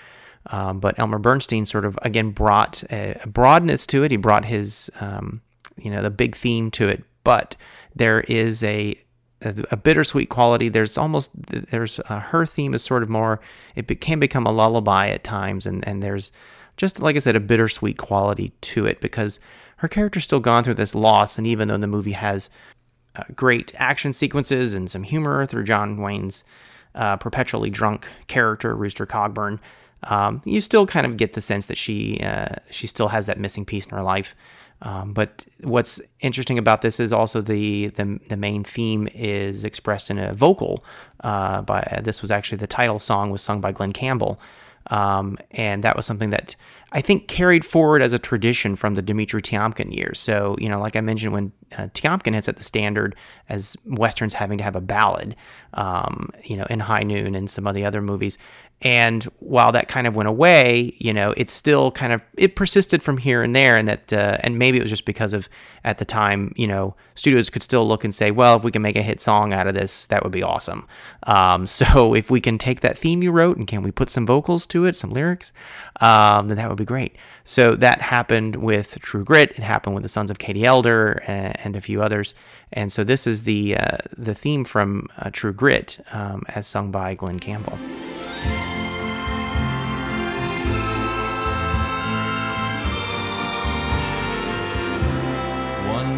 Um, 0.48 0.80
but 0.80 1.00
Elmer 1.00 1.20
Bernstein 1.20 1.66
sort 1.66 1.86
of 1.86 1.98
again 2.02 2.32
brought 2.32 2.84
a, 2.92 3.18
broadness 3.26 3.88
to 3.88 4.04
it. 4.04 4.12
He 4.12 4.18
brought 4.18 4.46
his, 4.46 4.92
um, 5.00 5.42
you 5.78 5.90
know, 5.90 6.02
the 6.02 6.10
big 6.10 6.36
theme 6.36 6.70
to 6.72 6.90
it. 6.90 7.04
But 7.24 7.56
there 7.96 8.22
is 8.22 8.64
a 8.64 8.96
a, 9.42 9.56
a 9.72 9.78
bittersweet 9.78 10.30
quality. 10.30 10.70
There's 10.70 10.98
almost 10.98 11.32
there's 11.34 12.00
uh, 12.10 12.20
her 12.20 12.46
theme 12.46 12.74
is 12.74 12.84
sort 12.84 13.04
of 13.04 13.10
more. 13.10 13.40
It 13.76 13.88
be, 13.88 13.96
can 13.96 14.20
become 14.20 14.46
a 14.46 14.52
lullaby 14.52 15.10
at 15.10 15.24
times, 15.24 15.66
and 15.66 15.88
and 15.88 16.04
there's 16.04 16.32
just 16.76 17.00
like 17.02 17.16
I 17.16 17.20
said, 17.20 17.36
a 17.36 17.40
bittersweet 17.40 17.98
quality 17.98 18.52
to 18.62 18.86
it 18.86 19.00
because 19.00 19.40
her 19.78 19.88
character's 19.88 20.24
still 20.24 20.40
gone 20.40 20.64
through 20.64 20.76
this 20.76 20.96
loss, 20.96 21.38
and 21.38 21.46
even 21.48 21.68
though 21.68 21.78
the 21.78 21.88
movie 21.88 22.14
has 22.14 22.50
uh, 23.16 23.24
great 23.36 23.74
action 23.76 24.14
sequences 24.14 24.74
and 24.74 24.90
some 24.90 25.04
humor 25.04 25.46
through 25.46 25.64
John 25.64 26.02
Wayne's 26.02 26.44
uh, 26.96 27.18
perpetually 27.18 27.70
drunk 27.70 28.08
character, 28.28 28.76
Rooster 28.76 29.06
Cogburn, 29.06 29.60
um, 30.04 30.42
you 30.46 30.62
still 30.62 30.86
kind 30.86 31.06
of 31.06 31.18
get 31.18 31.34
the 31.34 31.42
sense 31.42 31.68
that 31.68 31.78
she 31.78 32.20
uh, 32.22 32.56
she 32.72 32.88
still 32.88 33.08
has 33.08 33.26
that 33.28 33.40
missing 33.40 33.66
piece 33.66 33.86
in 33.86 33.96
her 33.96 34.04
life. 34.04 34.36
Um, 34.82 35.14
but 35.14 35.46
what's 35.62 36.02
interesting 36.20 36.58
about 36.58 36.82
this 36.82 37.00
is 37.00 37.14
also 37.14 37.40
the, 37.40 37.88
the, 37.88 38.20
the 38.28 38.36
main 38.36 38.66
theme 38.66 39.08
is 39.14 39.64
expressed 39.64 40.10
in 40.10 40.18
a 40.18 40.34
vocal. 40.34 40.84
Uh, 41.22 41.62
by 41.62 42.02
this 42.04 42.22
was 42.22 42.32
actually 42.32 42.58
the 42.58 42.68
title 42.68 43.00
song 43.00 43.32
was 43.32 43.42
sung 43.42 43.62
by 43.62 43.72
Glen 43.72 43.94
Campbell, 43.94 44.42
um, 44.88 45.38
and 45.52 45.86
that 45.86 45.96
was 45.96 46.06
something 46.06 46.32
that 46.32 46.58
I 46.94 47.02
think 47.02 47.28
carried 47.28 47.66
forward 47.66 48.02
as 48.04 48.14
a 48.14 48.20
tradition 48.20 48.76
from 48.76 48.94
the 48.96 49.02
Dimitri 49.02 49.42
Tiomkin 49.42 49.94
years. 49.94 50.20
So 50.20 50.56
you 50.60 50.70
know, 50.70 50.80
like 50.80 50.96
I 50.96 51.02
mentioned, 51.02 51.34
when 51.34 51.52
uh, 51.78 51.88
Tiomkin 51.94 52.36
hits 52.36 52.48
at 52.48 52.58
the 52.58 52.64
standard 52.64 53.16
as 53.50 53.76
westerns 53.86 54.36
having 54.36 54.60
to 54.60 54.64
have 54.64 54.76
a 54.76 54.82
ballad, 54.82 55.36
um, 55.74 56.30
you 56.44 56.56
know, 56.56 56.66
in 56.70 56.80
High 56.80 57.04
Noon 57.04 57.36
and 57.36 57.50
some 57.50 57.66
of 57.66 57.74
the 57.74 57.84
other 57.84 58.02
movies, 58.02 58.38
and 58.84 59.24
while 59.40 59.72
that 59.72 59.88
kind 59.88 60.08
of 60.08 60.16
went 60.16 60.28
away, 60.28 60.94
you 60.98 61.14
know, 61.14 61.34
it 61.38 61.50
still 61.50 61.90
kind 61.90 62.12
of 62.12 62.22
it 62.38 62.58
persisted 62.58 63.02
from 63.02 63.18
here 63.18 63.42
and 63.42 63.56
there, 63.56 63.78
and 63.78 63.88
that 63.88 64.12
uh, 64.12 64.38
and 64.42 64.60
maybe 64.60 64.78
it 64.78 64.82
was 64.82 64.90
just 64.90 65.06
because 65.06 65.34
of 65.34 65.48
at 65.86 66.00
the 66.00 66.06
time, 66.06 66.54
you 66.58 66.68
know, 66.68 66.94
studios 67.16 67.50
could 67.50 67.64
still 67.64 67.88
look 67.88 68.04
and 68.04 68.14
say, 68.14 68.30
well, 68.30 68.58
if 68.58 68.64
we 68.64 68.72
can 68.72 68.82
make 68.82 68.98
a 68.98 69.02
hit 69.02 69.22
song 69.22 69.54
out 69.54 69.68
of 69.68 69.74
this, 69.74 70.06
that 70.08 70.22
would 70.24 70.34
be 70.34 70.44
awesome. 70.44 70.86
Um, 71.24 71.66
so 71.74 72.14
if 72.14 72.30
we 72.30 72.42
can 72.42 72.58
take 72.58 72.82
that 72.82 72.98
theme 72.98 73.24
you 73.24 73.32
wrote 73.32 73.56
and 73.56 73.68
can 73.68 73.84
we 73.84 73.92
put 73.92 74.10
some 74.10 74.26
vocals 74.26 74.66
to 74.68 74.86
it, 74.86 74.98
some 74.98 75.12
lyrics, 75.12 75.54
um, 76.02 76.50
then 76.50 76.58
that 76.58 76.68
would 76.68 76.78
be 76.78 76.86
great. 76.86 77.16
So 77.46 77.76
that 77.78 78.02
happened 78.02 78.58
with 78.58 79.00
True 79.00 79.24
Grit. 79.24 79.52
It 79.52 79.64
happened 79.64 79.96
with 79.96 80.04
the 80.04 80.10
Sons 80.10 80.30
of 80.30 80.40
Katie 80.40 80.66
Elder 80.66 81.24
and, 81.26 81.58
and 81.64 81.76
a 81.78 81.82
few 81.82 82.04
others. 82.04 82.34
And 82.74 82.92
so 82.92 83.06
this 83.06 83.28
is 83.28 83.44
the 83.44 83.78
uh, 83.78 83.98
the 84.18 84.36
theme 84.36 84.66
from 84.66 85.08
uh, 85.18 85.30
True 85.32 85.54
Grit, 85.54 86.00
um, 86.12 86.44
as 86.50 86.68
sung 86.68 86.92
by 86.92 87.14
Glen 87.14 87.40
Campbell. 87.40 87.78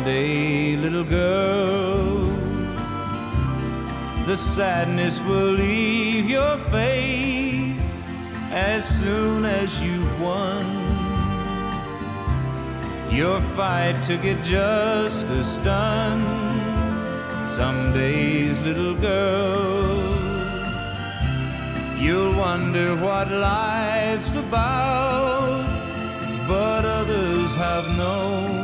Day, 0.06 0.78
little 0.78 1.04
girl. 1.04 2.28
The 4.28 4.38
sadness 4.38 5.20
will 5.22 5.54
leave 5.54 6.30
your 6.30 6.58
face 6.60 8.06
as 8.52 8.88
soon 8.88 9.46
as 9.46 9.82
you've 9.82 10.22
won. 10.22 10.66
Your 13.12 13.42
fight 13.42 14.04
to 14.04 14.18
get 14.18 14.44
justice 14.44 15.58
done. 15.60 16.22
Some 17.48 17.92
days, 17.92 18.60
little 18.60 18.94
girl, 18.94 20.06
you'll 21.98 22.36
wonder 22.38 22.96
what 22.96 23.32
life's 23.32 24.36
about, 24.36 25.66
but 26.48 26.86
others 26.86 27.56
have 27.56 27.88
known 27.98 28.55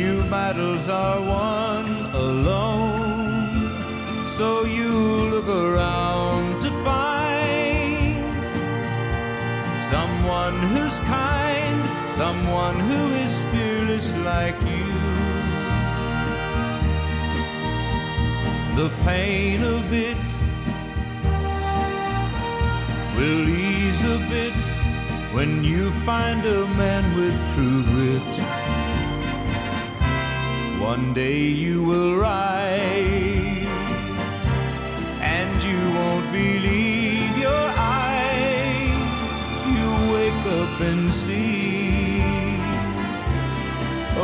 few 0.00 0.22
battles 0.30 0.88
are 0.88 1.20
won 1.20 1.84
alone. 2.14 3.68
So 4.28 4.64
you 4.64 4.92
look 5.32 5.46
around 5.46 6.62
to 6.62 6.70
find 6.88 8.24
someone 9.94 10.56
who's 10.70 10.98
kind, 11.00 11.78
someone 12.10 12.78
who 12.88 13.00
is 13.24 13.34
fearless 13.52 14.14
like 14.30 14.58
you. 14.72 14.90
The 18.80 18.88
pain 19.04 19.62
of 19.62 19.92
it 19.92 20.26
will 23.18 23.44
ease 23.48 24.02
a 24.16 24.18
bit 24.32 24.60
when 25.34 25.62
you 25.62 25.90
find 26.08 26.46
a 26.46 26.66
man 26.82 27.04
with 27.14 27.36
true 27.52 27.82
grit. 27.90 28.49
One 30.96 31.14
day 31.14 31.42
you 31.64 31.84
will 31.84 32.16
rise, 32.16 33.64
and 35.20 35.62
you 35.62 35.78
won't 35.96 36.32
believe 36.32 37.38
your 37.38 37.66
eyes. 37.76 38.90
You 39.76 39.88
wake 40.14 40.44
up 40.60 40.80
and 40.80 41.14
see 41.14 42.58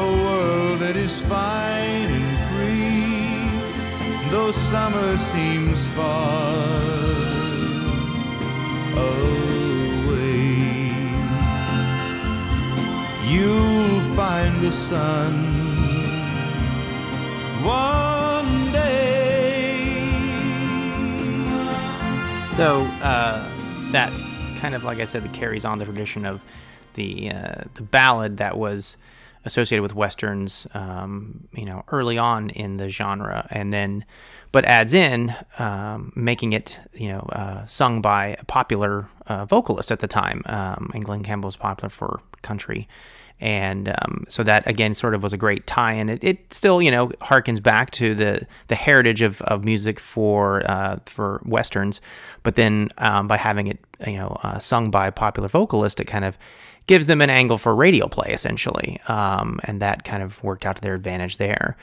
a 0.05 0.07
world 0.25 0.81
that 0.81 0.97
is 0.97 1.21
fine 1.21 2.09
and 2.19 2.31
free, 2.49 4.31
though 4.33 4.51
summer 4.51 5.17
seems 5.17 5.79
far 5.95 6.57
away. 9.13 10.27
You'll 13.25 14.01
find 14.17 14.61
the 14.61 14.73
sun 14.73 15.46
one 17.67 18.73
day. 18.73 19.89
So 22.51 22.79
uh, 23.03 23.45
that 23.91 24.17
kind 24.59 24.75
of, 24.75 24.85
like 24.85 25.01
I 25.01 25.05
said, 25.05 25.25
that 25.25 25.33
carries 25.33 25.65
on 25.65 25.79
the 25.79 25.85
tradition 25.85 26.25
of 26.25 26.41
the 26.95 27.31
uh, 27.31 27.65
the 27.75 27.83
ballad 27.83 28.37
that 28.39 28.57
was 28.57 28.97
associated 29.45 29.83
with 29.83 29.95
westerns, 29.95 30.67
um, 30.75 31.49
you 31.53 31.65
know, 31.65 31.85
early 31.89 32.19
on 32.19 32.51
in 32.51 32.77
the 32.79 32.89
genre, 32.89 33.47
and 33.51 33.73
then 33.73 34.05
but 34.53 34.65
adds 34.65 34.95
in 34.95 35.35
um, 35.59 36.13
making 36.15 36.53
it, 36.53 36.81
you 36.95 37.09
know, 37.09 37.21
uh, 37.33 37.67
sung 37.67 38.01
by 38.01 38.37
a 38.39 38.45
popular 38.45 39.09
uh, 39.27 39.45
vocalist 39.45 39.93
at 39.93 39.99
the 39.99 40.09
time. 40.09 40.43
Um, 40.47 40.91
and 40.95 41.05
Glen 41.05 41.23
Campbell 41.23 41.49
was 41.49 41.57
popular 41.57 41.89
for 41.89 42.21
country 42.43 42.89
and 43.41 43.89
um, 43.89 44.25
so 44.29 44.43
that 44.43 44.67
again 44.67 44.95
sort 44.95 45.15
of 45.15 45.23
was 45.23 45.33
a 45.33 45.37
great 45.37 45.67
tie-in. 45.67 46.09
It, 46.09 46.25
it, 46.25 46.53
still, 46.53 46.81
you 46.81 46.91
know, 46.91 47.09
harkens 47.21 47.63
back 47.63 47.91
to 47.93 48.15
the 48.15 48.47
the 48.69 48.75
heritage 48.75 49.23
of, 49.23 49.43
of 49.43 49.65
music 49.65 50.01
for 50.01 50.69
uh, 50.71 50.99
for 51.07 51.43
westerns, 51.45 52.01
but 52.43 52.55
then 52.55 52.89
um, 52.99 53.29
by 53.29 53.37
having 53.37 53.67
it, 53.69 53.79
you 54.07 54.17
know, 54.17 54.39
uh, 54.43 54.59
sung 54.59 54.91
by 54.91 55.07
a 55.07 55.13
popular 55.13 55.49
vocalist, 55.49 56.01
it 56.01 56.07
kind 56.07 56.25
of 56.25 56.39
gives 56.87 57.07
them 57.07 57.21
an 57.21 57.31
angle 57.31 57.59
for 57.59 57.75
radio 57.75 58.07
play 58.09 58.33
essentially, 58.33 58.99
um, 59.09 59.61
and 59.65 59.83
that 59.83 60.05
kind 60.05 60.23
of 60.23 60.43
worked 60.43 60.65
out 60.65 60.77
to 60.77 60.83
their 60.83 60.95
advantage 60.95 61.37
there. 61.37 61.77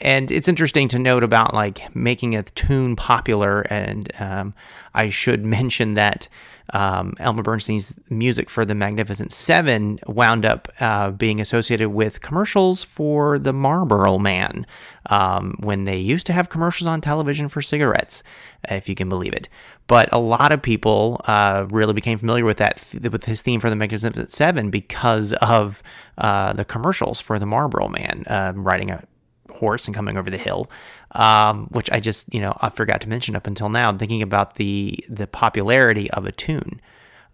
Um, 0.00 0.06
and 0.10 0.30
it's 0.30 0.48
interesting 0.48 0.88
to 0.88 0.98
note 0.98 1.22
about 1.22 1.54
like 1.54 1.94
making 1.94 2.34
a 2.34 2.42
tune 2.42 2.96
popular, 2.96 3.62
and 3.70 4.10
um, 4.20 4.54
I 4.94 5.10
should 5.10 5.44
mention 5.60 5.94
that 5.94 6.28
um, 6.72 7.14
Elmer 7.18 7.42
Bernstein's 7.42 7.94
music 8.10 8.48
for 8.48 8.64
the 8.64 8.74
Magnificent 8.74 9.32
Seven 9.32 9.98
wound 10.06 10.46
up 10.46 10.68
uh, 10.80 11.10
being 11.10 11.40
associated 11.40 11.90
with 11.90 12.20
commercials 12.20 12.84
for 12.84 13.38
the 13.38 13.52
Marlboro 13.52 14.18
Man 14.18 14.66
um, 15.06 15.56
when 15.60 15.84
they 15.84 15.96
used 15.96 16.26
to 16.26 16.32
have 16.32 16.48
commercials 16.48 16.86
on 16.86 17.00
television 17.00 17.48
for 17.48 17.60
cigarettes, 17.60 18.22
if 18.68 18.88
you 18.88 18.94
can 18.94 19.08
believe 19.08 19.32
it. 19.32 19.48
But 19.88 20.08
a 20.12 20.20
lot 20.20 20.52
of 20.52 20.62
people 20.62 21.20
uh, 21.24 21.66
really 21.70 21.92
became 21.92 22.18
familiar 22.18 22.44
with 22.44 22.58
that 22.58 22.88
with 23.10 23.24
his 23.24 23.42
theme 23.42 23.58
for 23.58 23.68
the 23.68 23.76
Magnificent 23.76 24.30
Seven 24.30 24.70
because 24.70 25.32
of 25.34 25.82
uh, 26.18 26.52
the 26.52 26.64
commercials 26.64 27.20
for 27.20 27.40
the 27.40 27.46
Marlboro 27.46 27.88
Man 27.88 28.24
uh, 28.28 28.52
riding 28.54 28.90
a 28.90 29.02
horse 29.50 29.86
and 29.86 29.94
coming 29.94 30.16
over 30.16 30.30
the 30.30 30.38
hill 30.38 30.70
um, 31.12 31.66
which 31.70 31.90
I 31.90 32.00
just 32.00 32.32
you 32.32 32.40
know 32.40 32.56
I 32.60 32.68
forgot 32.68 33.00
to 33.02 33.08
mention 33.08 33.36
up 33.36 33.46
until 33.46 33.68
now. 33.68 33.96
Thinking 33.96 34.22
about 34.22 34.56
the 34.56 35.04
the 35.08 35.26
popularity 35.26 36.10
of 36.10 36.26
a 36.26 36.32
tune. 36.32 36.80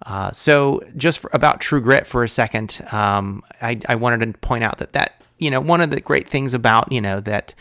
Uh, 0.04 0.30
so 0.30 0.82
just 0.96 1.20
for, 1.20 1.30
about 1.32 1.60
True 1.60 1.80
Grit 1.80 2.06
for 2.06 2.22
a 2.22 2.28
second, 2.28 2.86
um, 2.92 3.42
I, 3.62 3.80
I 3.88 3.94
wanted 3.94 4.26
to 4.26 4.38
point 4.38 4.62
out 4.62 4.78
that 4.78 4.92
that 4.92 5.22
you 5.38 5.50
know 5.50 5.60
one 5.60 5.80
of 5.80 5.90
the 5.90 6.00
great 6.00 6.28
things 6.28 6.54
about 6.54 6.90
you 6.90 7.00
know 7.00 7.20
that 7.20 7.54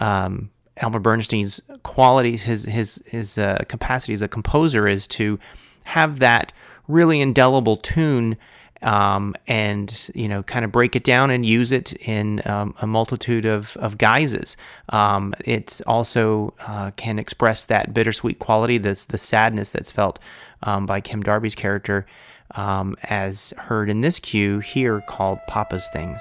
um, 0.00 0.50
Elmer 0.76 1.00
Bernstein's 1.00 1.60
qualities, 1.82 2.42
his 2.42 2.64
his 2.64 3.02
his 3.06 3.38
uh, 3.38 3.64
capacity 3.68 4.12
as 4.12 4.22
a 4.22 4.28
composer 4.28 4.88
is 4.88 5.06
to 5.08 5.38
have 5.84 6.18
that 6.18 6.52
really 6.88 7.20
indelible 7.20 7.76
tune 7.76 8.36
um, 8.82 9.34
and 9.46 10.10
you 10.14 10.28
know 10.28 10.42
kind 10.42 10.64
of 10.64 10.72
break 10.72 10.96
it 10.96 11.04
down 11.04 11.30
and 11.30 11.44
use 11.44 11.72
it 11.72 11.92
in 12.06 12.42
um, 12.46 12.74
a 12.80 12.86
multitude 12.86 13.44
of, 13.44 13.76
of 13.78 13.98
guises. 13.98 14.56
Um, 14.88 15.34
it 15.44 15.80
also 15.86 16.54
uh, 16.60 16.90
can 16.96 17.18
express 17.18 17.66
that 17.66 17.92
bittersweet 17.94 18.38
quality, 18.38 18.78
that's 18.78 19.06
the 19.06 19.18
sadness 19.18 19.70
that's 19.70 19.90
felt 19.90 20.18
um, 20.62 20.86
by 20.86 21.00
Kim 21.00 21.22
Darby's 21.22 21.54
character, 21.54 22.06
um, 22.54 22.96
as 23.04 23.54
heard 23.56 23.90
in 23.90 24.00
this 24.00 24.18
cue 24.18 24.58
here 24.60 25.00
called 25.02 25.38
Papa's 25.46 25.88
Things. 25.92 26.20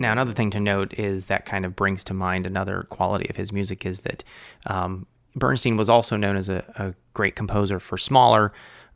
Now, 0.00 0.12
another 0.12 0.32
thing 0.32 0.50
to 0.52 0.60
note 0.60 0.98
is 0.98 1.26
that 1.26 1.44
kind 1.44 1.66
of 1.66 1.76
brings 1.76 2.02
to 2.04 2.14
mind 2.14 2.46
another 2.46 2.82
quality 2.88 3.28
of 3.28 3.36
his 3.36 3.52
music 3.52 3.84
is 3.84 4.00
that 4.00 4.24
um, 4.66 5.06
Bernstein 5.36 5.76
was 5.76 5.90
also 5.90 6.16
known 6.16 6.36
as 6.36 6.48
a, 6.48 6.64
a 6.76 6.94
great 7.12 7.36
composer 7.36 7.78
for 7.78 7.98
smaller, 7.98 8.52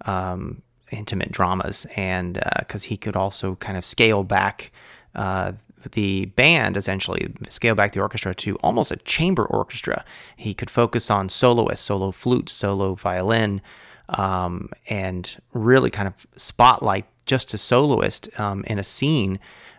um, 0.06 0.62
intimate 0.90 1.30
dramas, 1.30 1.86
and 1.94 2.42
because 2.58 2.86
uh, 2.86 2.88
he 2.88 2.96
could 2.96 3.16
also 3.16 3.54
kind 3.56 3.76
of 3.76 3.84
scale 3.84 4.24
back 4.24 4.72
uh, 5.14 5.52
the 5.92 6.24
band, 6.24 6.78
essentially 6.78 7.32
scale 7.50 7.74
back 7.74 7.92
the 7.92 8.00
orchestra 8.00 8.34
to 8.34 8.56
almost 8.56 8.90
a 8.90 8.96
chamber 8.96 9.44
orchestra. 9.44 10.04
He 10.36 10.54
could 10.54 10.70
focus 10.70 11.10
on 11.10 11.28
soloists, 11.28 11.84
solo 11.84 12.12
flute, 12.12 12.48
solo 12.48 12.94
violin, 12.94 13.60
um, 14.08 14.70
and 14.88 15.36
really 15.52 15.90
kind 15.90 16.08
of 16.08 16.26
spotlight 16.36 17.06
just 17.26 17.54
a 17.54 17.58
soloist 17.58 18.28
um, 18.38 18.64
in 18.66 18.78
a 18.78 18.84
scene 18.84 19.38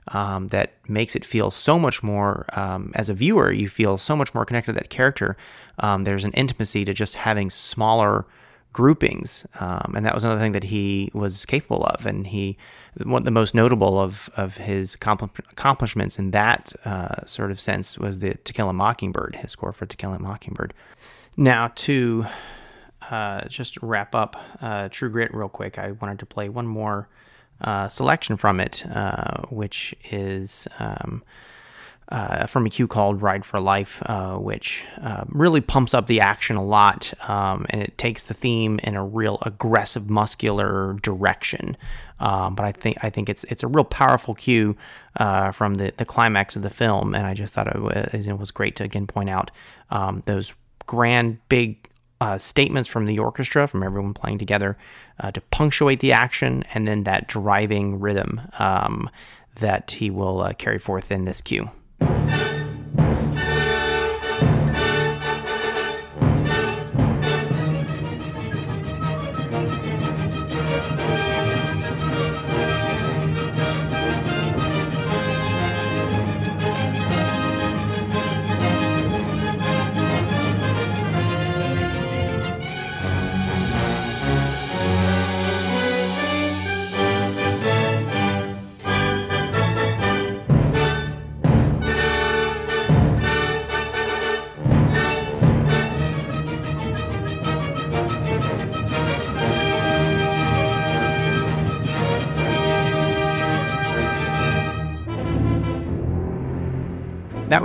um, 0.10 0.50
that 0.50 0.74
makes 0.88 1.16
it 1.16 1.26
feel 1.26 1.50
so 1.50 1.80
much 1.80 2.04
more, 2.04 2.46
um, 2.54 2.92
as 2.96 3.10
a 3.10 3.14
viewer, 3.14 3.52
you 3.52 3.68
feel 3.68 3.98
so 3.98 4.16
much 4.16 4.34
more 4.34 4.46
connected 4.46 4.74
to 4.74 4.80
that 4.80 4.90
character. 4.90 5.36
Um, 5.80 6.04
there's 6.04 6.26
an 6.26 6.32
intimacy 6.34 6.86
to 6.86 6.94
just 6.94 7.16
having 7.16 7.50
smaller 7.50 8.26
groupings. 8.72 9.48
Um, 9.60 9.94
and 9.96 10.06
that 10.06 10.14
was 10.14 10.26
another 10.26 10.42
thing 10.42 10.52
that 10.52 10.66
he 10.66 11.10
was 11.14 11.46
capable 11.46 11.84
of. 11.86 12.06
And 12.06 12.28
he, 12.28 12.58
one 13.04 13.22
of 13.22 13.26
the 13.26 13.32
most 13.32 13.56
notable 13.56 14.00
of, 14.00 14.30
of 14.36 14.58
his 14.58 14.96
accomplishments 14.96 16.20
in 16.20 16.32
that 16.32 16.74
uh, 16.84 17.26
sort 17.26 17.52
of 17.52 17.60
sense 17.60 17.98
was 17.98 18.20
the 18.20 18.36
To 18.36 18.54
Kill 18.54 18.70
a 18.70 18.74
Mockingbird, 18.74 19.38
his 19.38 19.52
score 19.52 19.72
for 19.72 19.86
To 19.86 19.96
Kill 19.96 20.14
a 20.14 20.20
Mockingbird. 20.20 20.74
Now, 21.38 21.72
to 21.76 22.26
uh, 23.10 23.48
just 23.48 23.78
wrap 23.82 24.14
up 24.14 24.36
uh, 24.62 24.90
True 24.90 25.10
Grit 25.10 25.34
real 25.34 25.50
quick, 25.50 25.80
I 25.80 25.94
wanted 25.94 26.20
to 26.20 26.26
play 26.26 26.50
one 26.50 26.68
more 26.68 27.08
uh, 27.62 27.88
selection 27.88 28.38
from 28.38 28.60
it, 28.60 28.86
uh, 28.88 29.42
which 29.50 29.96
is 30.12 30.68
um, 30.80 31.24
uh, 32.10 32.46
from 32.46 32.66
a 32.66 32.70
cue 32.70 32.88
called 32.88 33.22
Ride 33.22 33.44
for 33.44 33.60
Life, 33.60 34.02
uh, 34.06 34.36
which 34.36 34.86
uh, 35.02 35.24
really 35.30 35.62
pumps 35.62 35.94
up 35.94 36.08
the 36.08 36.22
action 36.22 36.56
a 36.56 36.64
lot, 36.64 37.14
um, 37.28 37.66
and 37.70 37.82
it 37.82 37.98
takes 37.98 38.24
the 38.24 38.34
theme 38.34 38.80
in 38.84 38.96
a 38.96 39.04
real 39.04 39.40
aggressive, 39.42 40.10
muscular 40.10 40.94
direction. 41.02 41.76
Um, 42.20 42.56
but 42.56 42.66
I 42.66 42.72
think 42.72 42.98
I 43.02 43.10
think 43.10 43.28
it's 43.28 43.44
it's 43.46 43.64
a 43.64 43.68
real 43.68 43.84
powerful 43.84 44.36
cue 44.36 44.78
uh, 45.18 45.52
from 45.52 45.76
the, 45.76 45.94
the 45.98 46.06
climax 46.06 46.56
of 46.56 46.62
the 46.62 46.70
film, 46.70 47.16
and 47.16 47.26
I 47.26 47.34
just 47.34 47.54
thought 47.54 47.68
it 47.68 47.82
was, 47.82 48.28
it 48.28 48.38
was 48.38 48.52
great 48.52 48.76
to 48.78 48.84
again 48.84 49.08
point 49.08 49.30
out 49.30 49.50
um, 49.90 50.22
those 50.26 50.54
grand, 50.86 51.40
big 51.50 51.90
uh, 52.22 52.38
statements 52.38 52.88
from 52.88 53.06
the 53.06 53.20
orchestra, 53.20 53.68
from 53.68 53.84
everyone 53.84 54.14
playing 54.14 54.38
together, 54.38 54.78
uh, 55.20 55.32
to 55.32 55.42
punctuate 55.42 56.00
the 56.00 56.12
action, 56.12 56.64
and 56.74 56.88
then 56.88 57.04
that 57.04 57.28
driving 57.28 58.00
rhythm 58.00 58.42
um, 58.60 59.10
that 59.56 59.92
he 59.92 60.10
will 60.10 60.42
uh, 60.42 60.54
carry 60.54 60.80
forth 60.80 61.12
in 61.12 61.26
this 61.26 61.42
cue. 61.42 61.70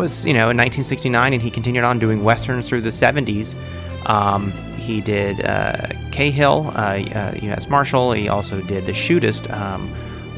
Was, 0.01 0.27
you 0.27 0.33
know, 0.33 0.51
in 0.51 0.57
1969, 0.57 1.35
and 1.35 1.43
he 1.43 1.51
continued 1.51 1.85
on 1.85 1.99
doing 1.99 2.25
westerns 2.25 2.69
through 2.69 2.81
the 2.81 2.91
70s. 2.91 3.55
Um, 4.09 4.51
he 4.77 5.01
did 5.01 5.45
uh, 5.45 5.89
Cahill, 6.11 6.69
uh, 6.75 7.03
uh, 7.15 7.39
U.S. 7.43 7.69
Marshal. 7.69 8.13
He 8.13 8.29
also 8.29 8.61
did 8.63 8.87
The 8.87 8.93
Shootist, 8.93 9.53
um, 9.53 9.89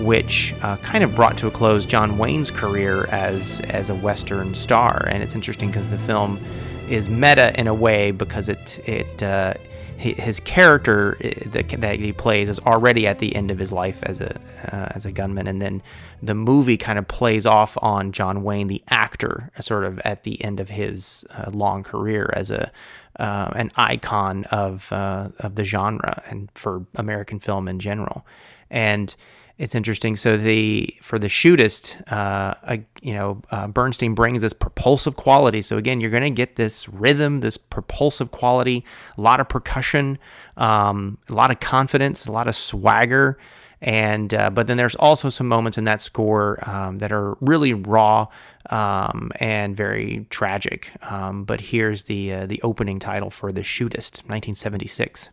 which 0.05 0.53
uh, 0.63 0.77
kind 0.79 1.05
of 1.05 1.15
brought 1.15 1.39
to 1.39 1.47
a 1.47 1.51
close 1.51 1.87
John 1.87 2.19
Wayne's 2.19 2.51
career 2.51 3.07
as 3.07 3.61
as 3.61 3.89
a 3.89 3.95
western 3.95 4.55
star. 4.55 5.07
And 5.09 5.23
it's 5.23 5.35
interesting 5.35 5.71
because 5.71 5.87
the 5.87 5.99
film 5.99 6.45
is 6.89 7.09
meta 7.09 7.59
in 7.59 7.69
a 7.69 7.75
way 7.75 8.11
because 8.11 8.49
it 8.49 8.81
it 8.87 9.23
uh, 9.23 9.55
his 9.97 10.41
character 10.41 11.17
that, 11.47 11.69
that 11.69 11.99
he 11.99 12.13
plays 12.13 12.49
is 12.49 12.59
already 12.61 13.07
at 13.07 13.19
the 13.19 13.35
end 13.35 13.51
of 13.51 13.59
his 13.59 13.73
life 13.73 14.03
as 14.03 14.21
a 14.21 14.35
uh, 14.73 14.89
as 14.95 15.07
a 15.07 15.13
gunman, 15.13 15.47
and 15.47 15.63
then 15.63 15.83
the 16.23 16.35
movie 16.35 16.77
kind 16.77 16.99
of 16.99 17.07
plays 17.09 17.47
off 17.47 17.77
on 17.83 18.13
John 18.13 18.43
Wayne, 18.43 18.69
the 18.69 18.83
actor, 18.89 19.51
sort 19.61 19.85
of 19.85 19.99
at 20.01 20.25
the 20.25 20.43
end 20.45 20.61
of 20.61 20.69
his 20.69 21.25
uh, 21.31 21.51
long 21.53 21.83
career 21.83 22.31
as 22.35 22.51
a 22.51 22.71
uh, 23.19 23.51
an 23.55 23.71
icon 23.77 24.45
of 24.47 24.93
uh, 24.93 25.29
of 25.39 25.55
the 25.55 25.65
genre 25.65 26.23
and 26.29 26.51
for 26.55 26.85
American 26.95 27.39
film 27.39 27.69
in 27.69 27.79
general, 27.79 28.27
and 28.71 29.15
it's 29.63 29.77
interesting. 29.77 30.17
So 30.17 30.37
the 30.37 30.93
for 31.03 31.21
the 31.21 31.29
shootist, 31.29 32.03
uh, 32.11 32.79
you 33.01 33.15
know, 33.15 33.41
uh, 33.53 33.69
Bernstein 33.69 34.13
brings 34.13 34.41
this 34.41 34.53
propulsive 34.53 35.15
quality. 35.15 35.63
So 35.63 35.77
again, 35.77 36.01
you're 36.01 36.11
going 36.11 36.25
to 36.25 36.31
get 36.31 36.57
this 36.57 36.89
rhythm, 36.89 37.43
this 37.43 37.57
propulsive 37.57 38.33
quality, 38.33 38.85
a 39.17 39.21
lot 39.21 39.39
of 39.39 39.49
percussion, 39.49 40.19
um, 40.57 41.17
a 41.31 41.35
lot 41.35 41.53
of 41.53 41.61
confidence, 41.61 42.27
a 42.27 42.33
lot 42.33 42.49
of 42.49 42.57
swagger, 42.57 43.39
and 43.81 44.35
uh, 44.35 44.51
but 44.51 44.67
then 44.67 44.79
there's 44.79 44.97
also 44.97 45.29
some 45.29 45.47
moments 45.47 45.79
in 45.79 45.85
that 45.85 46.01
score 46.01 46.59
um, 46.69 46.99
that 46.99 47.13
are 47.13 47.37
really 47.41 47.73
raw 47.73 48.27
um, 48.71 49.31
and 49.37 49.77
very 49.77 50.27
tragic. 50.29 50.91
Um, 51.09 51.45
but 51.45 51.61
here's 51.61 52.03
the 52.03 52.33
uh, 52.33 52.47
the 52.47 52.61
opening 52.63 52.99
title 52.99 53.31
for 53.31 53.53
the 53.53 53.61
shootist, 53.61 54.25
1976. 54.27 55.31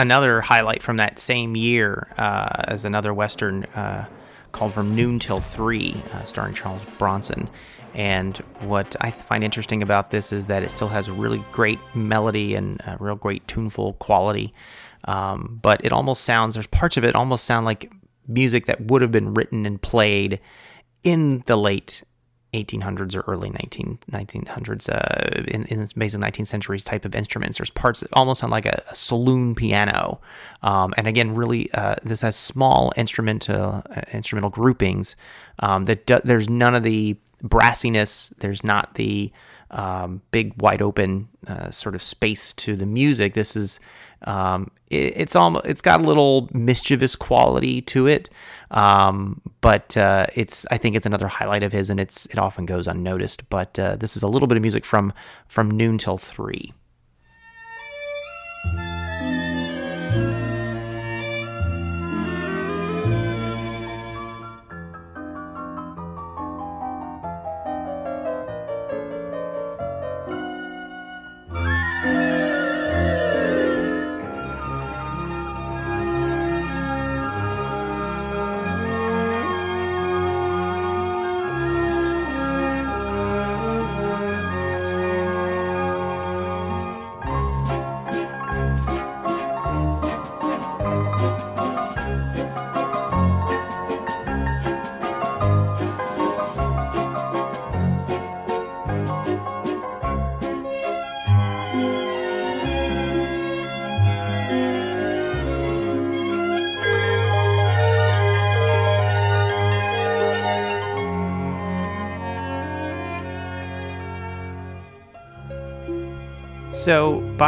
Another 0.00 0.40
highlight 0.40 0.82
from 0.82 0.96
that 0.96 1.18
same 1.18 1.54
year 1.54 2.08
uh, 2.16 2.64
as 2.64 2.84
another 2.84 3.12
Western 3.12 3.64
uh, 3.64 4.06
called 4.50 4.72
From 4.72 4.96
Noon 4.96 5.18
Till 5.18 5.40
Three, 5.40 6.02
uh, 6.14 6.24
starring 6.24 6.54
Charles 6.54 6.82
Bronson. 6.98 7.48
And 7.92 8.36
what 8.60 8.96
I 9.00 9.10
find 9.10 9.44
interesting 9.44 9.82
about 9.82 10.10
this 10.10 10.32
is 10.32 10.46
that 10.46 10.62
it 10.62 10.70
still 10.70 10.88
has 10.88 11.10
really 11.10 11.44
great 11.52 11.78
melody 11.94 12.54
and 12.54 12.80
a 12.86 12.96
real 12.98 13.16
great 13.16 13.46
tuneful 13.46 13.94
quality. 13.94 14.54
Um, 15.04 15.58
but 15.60 15.84
it 15.84 15.92
almost 15.92 16.24
sounds, 16.24 16.54
there's 16.54 16.66
parts 16.68 16.96
of 16.96 17.04
it 17.04 17.14
almost 17.14 17.44
sound 17.44 17.66
like 17.66 17.92
music 18.26 18.66
that 18.66 18.80
would 18.80 19.02
have 19.02 19.12
been 19.12 19.34
written 19.34 19.66
and 19.66 19.80
played 19.80 20.40
in 21.02 21.42
the 21.46 21.56
late 21.56 22.02
1800s 22.52 23.14
or 23.14 23.20
early 23.22 23.50
19, 23.50 23.98
1900s, 24.10 24.88
uh, 24.88 25.42
in, 25.48 25.64
in 25.66 25.88
basically 25.96 26.26
19th 26.26 26.46
century 26.46 26.80
type 26.80 27.04
of 27.04 27.14
instruments. 27.14 27.58
There's 27.58 27.70
parts 27.70 28.00
that 28.00 28.10
almost 28.12 28.40
sound 28.40 28.50
like 28.50 28.66
a, 28.66 28.82
a 28.90 28.94
saloon 28.94 29.54
piano, 29.54 30.20
um, 30.62 30.92
and 30.96 31.06
again, 31.06 31.34
really, 31.34 31.70
uh, 31.72 31.96
this 32.02 32.22
has 32.22 32.36
small 32.36 32.92
instrumental 32.96 33.82
uh, 33.94 34.02
instrumental 34.12 34.50
groupings. 34.50 35.16
Um, 35.60 35.84
that 35.84 36.06
do, 36.06 36.18
there's 36.24 36.48
none 36.48 36.74
of 36.74 36.82
the 36.82 37.16
brassiness. 37.42 38.32
There's 38.38 38.64
not 38.64 38.94
the 38.94 39.32
um, 39.70 40.20
big, 40.30 40.60
wide 40.60 40.82
open 40.82 41.28
uh, 41.46 41.70
sort 41.70 41.94
of 41.94 42.02
space 42.02 42.52
to 42.54 42.76
the 42.76 42.86
music. 42.86 43.34
This 43.34 43.56
is 43.56 43.80
um, 44.22 44.70
it, 44.90 45.14
it's 45.16 45.36
almost 45.36 45.66
it's 45.66 45.80
got 45.80 46.00
a 46.00 46.04
little 46.04 46.48
mischievous 46.52 47.16
quality 47.16 47.80
to 47.82 48.06
it, 48.06 48.30
um, 48.70 49.40
but 49.60 49.96
uh, 49.96 50.26
it's 50.34 50.66
I 50.70 50.78
think 50.78 50.96
it's 50.96 51.06
another 51.06 51.28
highlight 51.28 51.62
of 51.62 51.72
his, 51.72 51.90
and 51.90 52.00
it's 52.00 52.26
it 52.26 52.38
often 52.38 52.66
goes 52.66 52.88
unnoticed. 52.88 53.48
But 53.48 53.78
uh, 53.78 53.96
this 53.96 54.16
is 54.16 54.22
a 54.22 54.28
little 54.28 54.48
bit 54.48 54.56
of 54.56 54.62
music 54.62 54.84
from 54.84 55.12
from 55.46 55.70
noon 55.70 55.98
till 55.98 56.18
three. 56.18 56.72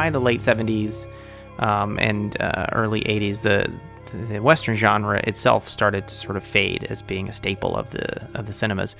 By 0.03 0.11
the 0.11 0.21
late 0.21 0.41
70s 0.41 1.07
um, 1.61 1.97
and 2.01 2.41
uh, 2.41 2.67
early 2.73 3.03
80s, 3.03 3.43
the 3.43 3.71
the 4.29 4.41
Western 4.41 4.77
genre 4.77 5.21
itself 5.27 5.69
started 5.69 6.07
to 6.09 6.15
sort 6.15 6.37
of 6.37 6.45
fade 6.45 6.85
as 6.91 7.01
being 7.01 7.29
a 7.29 7.33
staple 7.33 7.77
of 7.77 7.93
the 7.93 8.07
of 8.35 8.47
the 8.47 8.53
cinemas. 8.53 8.97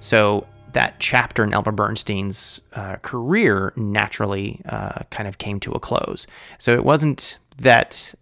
So 0.00 0.46
that 0.72 0.98
chapter 0.98 1.44
in 1.44 1.52
Elmer 1.52 1.72
Bernstein's 1.72 2.62
uh, 2.72 2.96
career 3.02 3.72
naturally 3.76 4.60
uh, 4.64 5.02
kind 5.10 5.28
of 5.28 5.38
came 5.38 5.60
to 5.60 5.72
a 5.72 5.78
close. 5.78 6.26
So 6.58 6.72
it 6.72 6.84
wasn't 6.84 7.38
that 7.58 8.14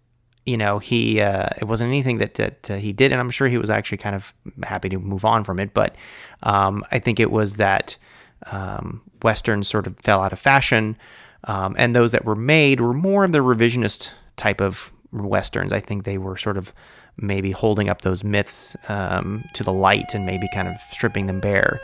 you 0.45 0.57
know 0.57 0.77
he 0.79 1.21
uh, 1.21 1.47
it 1.61 1.65
wasn't 1.65 1.87
anything 1.87 2.17
that 2.17 2.33
that 2.33 2.69
uh, 2.69 2.75
he 2.75 2.91
did, 2.91 3.13
and 3.13 3.21
I'm 3.21 3.31
sure 3.31 3.47
he 3.47 3.57
was 3.57 3.69
actually 3.69 3.99
kind 3.99 4.15
of 4.15 4.33
happy 4.61 4.89
to 4.89 4.99
move 4.99 5.23
on 5.23 5.45
from 5.45 5.57
it. 5.57 5.73
But 5.73 5.95
um, 6.43 6.83
I 6.91 6.99
think 6.99 7.21
it 7.21 7.31
was 7.31 7.55
that 7.55 7.97
um, 8.51 9.01
westerns 9.23 9.69
sort 9.69 9.87
of 9.87 9.97
fell 9.99 10.21
out 10.21 10.33
of 10.33 10.39
fashion. 10.39 10.97
Um, 11.45 11.75
and 11.77 11.95
those 11.95 12.11
that 12.11 12.25
were 12.25 12.35
made 12.35 12.81
were 12.81 12.93
more 12.93 13.23
of 13.23 13.31
the 13.31 13.39
revisionist 13.39 14.09
type 14.35 14.61
of 14.61 14.91
westerns. 15.11 15.71
I 15.71 15.79
think 15.79 16.03
they 16.03 16.17
were 16.17 16.37
sort 16.37 16.57
of 16.57 16.73
maybe 17.17 17.51
holding 17.51 17.89
up 17.89 18.01
those 18.01 18.23
myths 18.23 18.75
um, 18.89 19.43
to 19.53 19.63
the 19.63 19.71
light 19.71 20.13
and 20.13 20.25
maybe 20.25 20.47
kind 20.53 20.67
of 20.67 20.75
stripping 20.91 21.27
them 21.27 21.39
bare. 21.39 21.79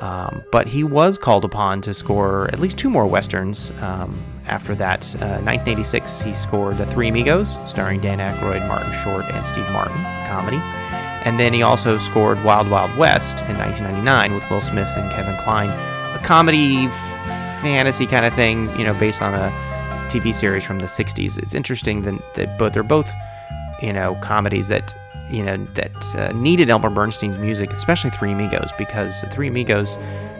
Um, 0.00 0.42
but 0.50 0.66
he 0.66 0.82
was 0.82 1.18
called 1.18 1.44
upon 1.44 1.82
to 1.82 1.92
score 1.92 2.48
at 2.52 2.60
least 2.60 2.78
two 2.78 2.88
more 2.88 3.06
westerns 3.06 3.70
um, 3.82 4.18
after 4.46 4.74
that. 4.76 5.04
Uh, 5.16 5.42
1986, 5.42 6.22
he 6.22 6.32
scored 6.32 6.78
The 6.78 6.86
Three 6.86 7.08
Amigos, 7.08 7.58
starring 7.66 8.00
Dan 8.00 8.18
Aykroyd, 8.18 8.66
Martin 8.66 8.92
Short, 9.02 9.26
and 9.26 9.44
Steve 9.44 9.68
Martin, 9.70 10.02
comedy. 10.26 10.56
And 11.22 11.38
then 11.38 11.52
he 11.52 11.62
also 11.62 11.98
scored 11.98 12.42
Wild 12.44 12.70
Wild 12.70 12.96
West 12.96 13.40
in 13.42 13.58
1999 13.58 14.32
with 14.32 14.48
Will 14.48 14.62
Smith 14.62 14.88
and 14.96 15.10
Kevin 15.12 15.36
Kline, 15.36 15.68
a 15.68 16.20
comedy 16.24 16.88
fantasy 17.60 18.06
kind 18.06 18.24
of 18.24 18.34
thing, 18.34 18.76
you 18.78 18.84
know, 18.84 18.94
based 18.94 19.22
on 19.22 19.34
a 19.34 19.50
TV 20.08 20.34
series 20.34 20.64
from 20.64 20.78
the 20.78 20.86
60s. 20.86 21.38
It's 21.38 21.54
interesting 21.54 22.02
that, 22.02 22.34
that 22.34 22.58
both 22.58 22.72
they're 22.72 22.82
both, 22.82 23.12
you 23.80 23.92
know, 23.92 24.16
comedies 24.22 24.68
that 24.68 24.94
you 25.30 25.44
know 25.44 25.58
that 25.74 26.14
uh, 26.16 26.32
needed 26.32 26.70
Elmer 26.70 26.90
Bernstein's 26.90 27.38
music, 27.38 27.72
especially 27.72 28.10
Three 28.10 28.32
Amigos, 28.32 28.70
because 28.76 29.22
Three 29.30 29.48
Amigos 29.48 29.96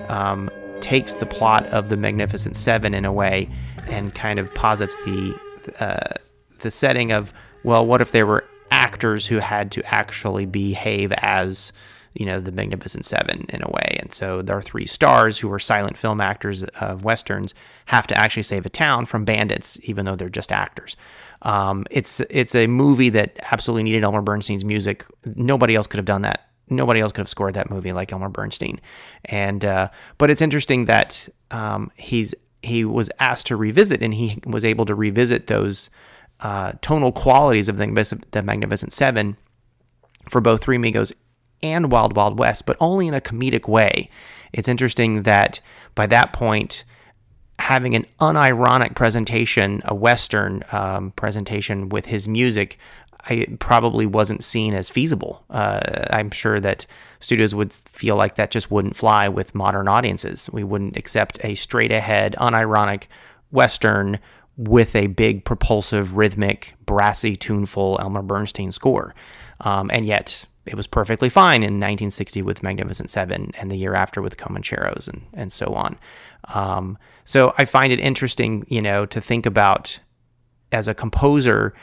um, 0.09 0.51
takes 0.81 1.15
the 1.15 1.27
plot 1.27 1.65
of 1.67 1.89
the 1.89 1.97
Magnificent 1.97 2.57
Seven 2.57 2.95
in 2.95 3.05
a 3.05 3.13
way 3.13 3.49
and 3.89 4.15
kind 4.15 4.39
of 4.39 4.53
posits 4.55 4.97
the 5.05 5.39
uh, 5.79 6.15
the 6.59 6.71
setting 6.71 7.13
of 7.13 7.33
well, 7.63 7.87
what 7.87 8.01
if 8.01 8.13
there 8.13 8.27
were 8.27 8.45
actors 8.71 9.27
who 9.27 9.39
had 9.39 9.71
to 9.73 9.95
actually 9.95 10.47
behave 10.47 11.13
as 11.19 11.73
you 12.15 12.27
know, 12.27 12.41
the 12.41 12.53
Magnificent 12.53 13.05
Seven 13.05 13.47
in 13.51 13.63
a 13.63 13.71
way. 13.71 13.99
And 14.01 14.13
so 14.13 14.43
there 14.43 14.57
are 14.57 14.63
three 14.63 14.87
stars 14.87 15.39
who 15.39 15.53
are 15.53 15.59
silent 15.59 15.97
film 15.97 16.21
actors 16.21 16.65
of 16.65 17.05
westerns 17.05 17.55
have 17.87 18.07
to 18.09 18.19
actually 18.19 18.43
save 18.43 18.67
a 18.67 18.71
town 18.71 19.07
from 19.07 19.25
bandits, 19.25 19.79
even 19.89 20.05
though 20.05 20.17
they're 20.17 20.29
just 20.29 20.51
actors. 20.51 20.97
Um, 21.43 21.87
it's 21.91 22.21
it's 22.29 22.55
a 22.55 22.67
movie 22.67 23.11
that 23.11 23.39
absolutely 23.53 23.85
needed 23.85 24.03
Elmer 24.03 24.23
Bernstein's 24.23 24.65
music. 24.65 25.07
Nobody 25.25 25.75
else 25.75 25.87
could 25.87 25.99
have 25.99 26.05
done 26.05 26.23
that. 26.23 26.49
Nobody 26.69 27.01
else 27.01 27.13
could 27.13 27.23
have 27.23 27.29
scored 27.29 27.55
that 27.55 27.71
movie 27.71 27.93
like 27.93 28.13
Elmer 28.13 28.29
Bernstein. 28.29 28.81
And 29.25 29.65
uh, 29.65 29.89
but 30.19 30.31
it's 30.31 30.43
interesting 30.43 30.87
that 30.87 31.29
um, 31.51 31.91
he's 31.97 32.35
he 32.63 32.85
was 32.85 33.09
asked 33.21 33.47
to 33.47 33.57
revisit, 33.57 34.03
and 34.03 34.13
he 34.13 34.39
was 34.47 34.65
able 34.65 34.85
to 34.87 34.95
revisit 34.95 35.47
those 35.47 35.91
uh, 36.41 36.73
tonal 36.83 37.13
qualities 37.13 37.69
of 37.69 37.77
the, 37.77 38.23
the 38.33 38.43
Magnificent 38.43 38.93
Seven 38.93 39.37
for 40.29 40.41
both 40.41 40.63
Three 40.63 40.77
Amigos 40.77 41.13
and 41.63 41.91
Wild 41.91 42.17
Wild 42.17 42.39
West, 42.39 42.67
but 42.67 42.77
only 42.81 43.07
in 43.07 43.15
a 43.15 43.21
comedic 43.21 43.69
way. 43.69 44.11
It's 44.53 44.69
interesting 44.69 45.23
that 45.23 45.61
by 45.95 46.07
that 46.07 46.33
point, 46.33 46.85
having 47.59 47.95
an 47.95 48.07
unironic 48.21 48.95
presentation, 48.95 49.83
a 49.85 49.95
Western 49.95 50.65
um, 50.73 51.13
presentation 51.13 51.89
with 51.91 52.07
his 52.07 52.27
music, 52.27 52.79
I 53.29 53.47
probably 53.59 54.07
wasn't 54.07 54.43
seen 54.43 54.73
as 54.75 54.89
feasible. 54.89 55.45
Uh, 55.51 56.07
I'm 56.11 56.31
sure 56.31 56.59
that 56.61 56.87
studios 57.21 57.55
would 57.55 57.73
feel 57.73 58.17
like 58.17 58.37
that 58.37 58.51
just 58.51 58.71
wouldn't 58.71 58.97
fly 58.97 59.29
with 59.29 59.55
modern 59.55 59.89
audiences. 59.89 60.49
We 60.53 60.65
wouldn't 60.65 60.97
accept 60.97 61.39
a 61.45 61.55
straight 61.55 61.93
ahead, 61.93 62.35
unironic 62.39 63.05
Western 63.51 64.19
with 64.57 64.97
a 64.97 65.09
big, 65.09 65.45
propulsive, 65.45 66.17
rhythmic, 66.17 66.75
brassy, 66.87 67.37
tuneful 67.37 67.99
Elmer 68.01 68.23
Bernstein 68.23 68.73
score. 68.73 69.15
Um, 69.61 69.91
and 69.93 70.07
yet, 70.07 70.45
it 70.71 70.77
was 70.77 70.87
perfectly 70.87 71.29
fine 71.29 71.63
in 71.63 71.75
1960 71.75 72.43
with 72.43 72.63
Magnificent 72.63 73.11
Seven 73.11 73.51
and 73.59 73.71
the 73.71 73.77
year 73.77 73.95
after 73.95 74.23
with 74.23 74.37
Comancheros 74.37 75.09
and, 75.09 75.23
and 75.35 75.53
so 75.53 75.75
on. 75.75 75.99
Um, 76.55 76.97
so 77.25 77.53
I 77.59 77.65
find 77.65 77.93
it 77.93 78.01
interesting, 78.01 78.65
you 78.69 78.81
know, 78.81 79.05
to 79.07 79.21
think 79.21 79.47
about 79.47 79.99
as 80.73 80.87
a 80.87 80.95
composer, 80.95 81.75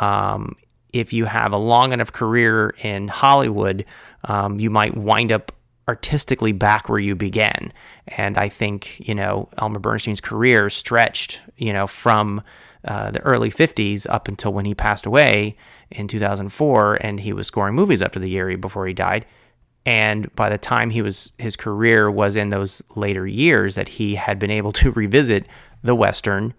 um, 0.00 0.56
if 0.92 1.12
you 1.12 1.26
have 1.26 1.52
a 1.52 1.58
long 1.58 1.92
enough 1.92 2.12
career 2.12 2.74
in 2.82 3.08
Hollywood, 3.08 3.84
um, 4.24 4.58
you 4.58 4.70
might 4.70 4.96
wind 4.96 5.30
up 5.30 5.52
artistically 5.86 6.52
back 6.52 6.88
where 6.88 6.98
you 6.98 7.14
began. 7.14 7.72
And 8.08 8.38
I 8.38 8.48
think, 8.48 9.06
you 9.06 9.14
know, 9.14 9.48
Elmer 9.58 9.78
Bernstein's 9.78 10.20
career 10.20 10.70
stretched, 10.70 11.42
you 11.56 11.72
know, 11.72 11.86
from 11.86 12.42
uh, 12.84 13.10
the 13.10 13.20
early 13.22 13.50
50s 13.50 14.06
up 14.08 14.28
until 14.28 14.52
when 14.52 14.64
he 14.64 14.74
passed 14.74 15.06
away 15.06 15.56
in 15.90 16.08
2004 16.08 16.98
and 17.00 17.20
he 17.20 17.32
was 17.32 17.46
scoring 17.46 17.74
movies 17.74 18.02
up 18.02 18.12
to 18.12 18.18
the 18.18 18.28
year 18.28 18.56
before 18.56 18.86
he 18.86 18.94
died. 18.94 19.26
And 19.86 20.34
by 20.36 20.50
the 20.50 20.58
time 20.58 20.90
he 20.90 21.02
was 21.02 21.32
his 21.38 21.56
career 21.56 22.10
was 22.10 22.36
in 22.36 22.50
those 22.50 22.82
later 22.96 23.26
years 23.26 23.74
that 23.74 23.88
he 23.88 24.14
had 24.14 24.38
been 24.38 24.50
able 24.50 24.72
to 24.72 24.90
revisit 24.92 25.46
the 25.82 25.94
western 25.94 26.54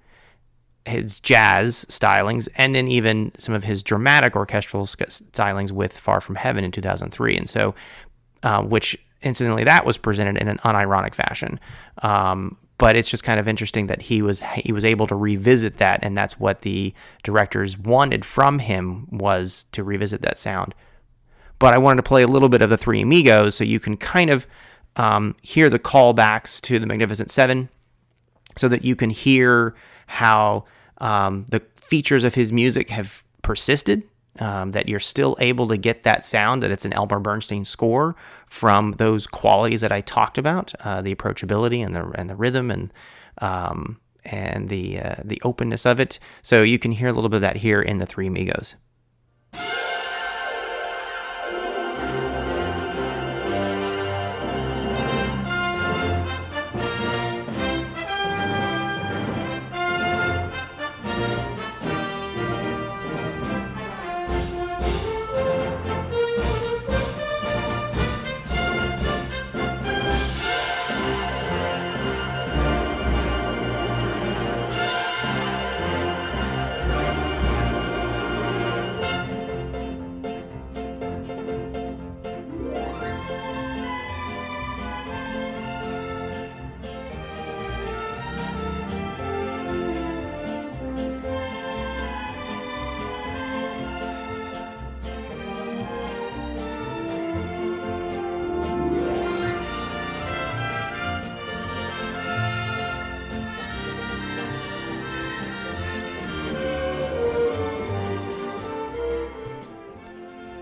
his 0.86 1.20
jazz 1.20 1.86
stylings 1.90 2.50
and 2.56 2.74
then 2.74 2.88
even 2.88 3.32
some 3.38 3.54
of 3.54 3.64
his 3.64 3.84
dramatic 3.84 4.36
orchestral 4.36 4.88
stylings 4.88 5.72
with 5.72 5.96
far 5.96 6.20
from 6.20 6.34
heaven 6.34 6.64
in 6.64 6.72
2003 6.72 7.38
and 7.38 7.48
so 7.48 7.76
uh, 8.42 8.64
which 8.64 8.98
incidentally 9.22 9.64
that 9.64 9.86
was 9.86 9.98
presented 9.98 10.38
in 10.38 10.48
an 10.48 10.58
unironic 10.60 11.16
fashion. 11.16 11.60
Um, 12.02 12.58
but 12.82 12.96
it's 12.96 13.12
just 13.12 13.24
kind 13.24 13.40
of 13.40 13.48
interesting 13.48 13.86
that 13.86 14.02
he 14.02 14.24
was 14.24 14.44
he 14.56 14.74
was 14.74 14.84
able 14.84 15.06
to 15.06 15.16
revisit 15.16 15.78
that 15.78 16.00
and 16.02 16.18
that's 16.18 16.40
what 16.40 16.64
the 16.64 16.92
directors 17.22 17.78
wanted 17.78 18.26
from 18.26 18.58
him 18.58 19.08
was 19.12 19.66
to 19.72 19.84
revisit 19.84 20.24
that 20.24 20.40
sound 20.40 20.74
but 21.60 21.76
i 21.76 21.78
wanted 21.78 21.98
to 21.98 22.10
play 22.10 22.24
a 22.24 22.28
little 22.28 22.50
bit 22.50 22.64
of 22.64 22.72
the 22.72 22.78
three 22.78 23.02
amigos 23.02 23.54
so 23.54 23.64
you 23.64 23.80
can 23.80 23.96
kind 23.96 24.32
of 24.32 24.48
um, 24.96 25.36
hear 25.42 25.70
the 25.70 25.80
callbacks 25.80 26.60
to 26.62 26.80
the 26.80 26.86
Magnificent 26.86 27.32
Seven 27.32 27.70
so 28.58 28.68
that 28.68 28.84
you 28.84 28.96
can 28.96 29.10
hear 29.10 29.76
how 30.08 30.66
um, 30.98 31.46
the 31.50 31.62
features 31.76 32.24
of 32.24 32.36
his 32.36 32.52
music 32.52 32.90
have 32.90 33.24
persisted. 33.42 34.04
Um, 34.40 34.72
that 34.72 34.88
you're 34.88 35.02
still 35.02 35.36
able 35.42 35.68
to 35.68 35.76
get 35.76 36.04
that 36.04 36.24
sound, 36.24 36.64
that 36.64 36.72
it's 36.72 36.86
an 36.86 36.94
Elmer 36.94 37.20
Bernstein 37.20 37.66
score 37.66 38.16
from 38.52 38.92
those 38.98 39.28
qualities 39.28 39.80
that 39.80 39.94
I 39.94 40.02
talked 40.02 40.38
about, 40.38 40.74
uh, 40.82 41.02
the 41.02 41.16
approachability 41.16 41.84
and 41.86 41.96
the 41.96 42.12
and 42.16 42.30
the 42.30 42.36
rhythm 42.36 42.70
and 42.70 42.92
um, 43.38 43.98
and 44.26 44.68
the 44.68 45.00
uh, 45.00 45.16
the 45.24 45.42
openness 45.44 45.86
of 45.86 46.02
it. 46.02 46.20
So 46.42 46.62
you 46.62 46.78
can 46.78 46.92
hear 46.92 47.08
a 47.08 47.14
little 47.14 47.30
bit 47.30 47.38
of 47.38 47.42
that 47.44 47.56
here 47.56 47.82
in 47.82 48.00
the 48.00 48.06
Three 48.06 48.28
Amigos. 48.28 48.76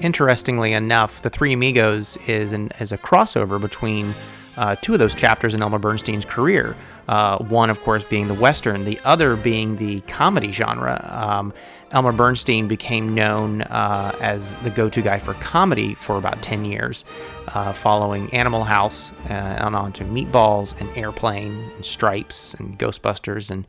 Interestingly 0.10 0.74
enough, 0.74 1.22
The 1.22 1.30
Three 1.30 1.54
Amigos 1.54 2.18
is, 2.26 2.52
an, 2.52 2.72
is 2.80 2.92
a 2.92 2.98
crossover 2.98 3.62
between 3.62 4.16
uh, 4.58 4.76
two 4.82 4.94
of 4.94 5.00
those 5.00 5.14
chapters 5.14 5.54
in 5.54 5.62
Elmer 5.62 5.78
Bernstein's 5.78 6.26
career. 6.26 6.76
Uh, 7.08 7.38
one, 7.38 7.70
of 7.70 7.80
course, 7.84 8.04
being 8.04 8.28
the 8.28 8.34
Western, 8.34 8.86
the 8.86 9.00
other 9.06 9.36
being 9.36 9.76
the 9.76 10.00
comedy 10.08 10.52
genre. 10.52 11.08
Um, 11.14 11.54
Elmer 11.92 12.12
Bernstein 12.12 12.68
became 12.68 13.14
known 13.14 13.62
uh, 13.62 14.18
as 14.20 14.56
the 14.64 14.72
go 14.72 14.90
to 14.90 15.00
guy 15.00 15.20
for 15.20 15.36
comedy 15.36 15.94
for 15.94 16.18
about 16.18 16.42
10 16.42 16.66
years, 16.66 17.06
uh, 17.50 17.72
following 17.72 18.34
Animal 18.34 18.64
House 18.64 19.12
uh, 19.30 19.34
and 19.34 19.76
on 19.76 19.94
to 19.94 20.04
Meatballs 20.06 20.74
and 20.82 20.90
Airplane 20.98 21.54
and 21.76 21.86
Stripes 21.86 22.56
and 22.56 22.80
Ghostbusters. 22.80 23.52
And 23.52 23.68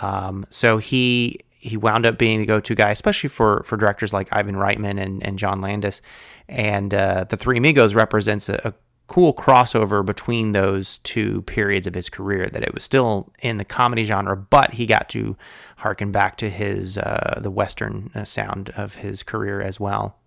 um, 0.00 0.46
so 0.50 0.78
he 0.78 1.40
he 1.60 1.76
wound 1.76 2.06
up 2.06 2.18
being 2.18 2.40
the 2.40 2.46
go-to 2.46 2.74
guy, 2.74 2.90
especially 2.90 3.28
for 3.28 3.62
for 3.64 3.76
directors 3.76 4.12
like 4.12 4.28
Ivan 4.32 4.56
Reitman 4.56 5.00
and, 5.00 5.22
and 5.22 5.38
John 5.38 5.60
Landis. 5.60 6.02
And 6.48 6.92
uh, 6.92 7.24
the 7.28 7.36
Three 7.36 7.58
Amigos 7.58 7.94
represents 7.94 8.48
a, 8.48 8.60
a, 8.64 8.74
cool 9.06 9.34
crossover 9.34 10.06
between 10.06 10.52
those 10.52 10.98
two 10.98 11.42
periods 11.42 11.88
of 11.88 11.94
his 11.94 12.08
career. 12.08 12.48
That 12.48 12.62
it 12.62 12.72
was 12.72 12.84
still 12.84 13.32
in 13.40 13.56
the 13.56 13.64
comedy 13.64 14.04
genre, 14.04 14.36
but 14.36 14.72
he 14.72 14.86
got 14.86 15.08
to 15.10 15.36
harken 15.78 16.12
back 16.12 16.36
to 16.38 16.48
his 16.48 16.96
uh, 16.96 17.40
the 17.42 17.50
western 17.50 18.10
uh, 18.14 18.24
sound 18.24 18.70
of 18.76 18.94
his 18.94 19.22
career 19.22 19.60
as 19.60 19.80
well 19.80 20.19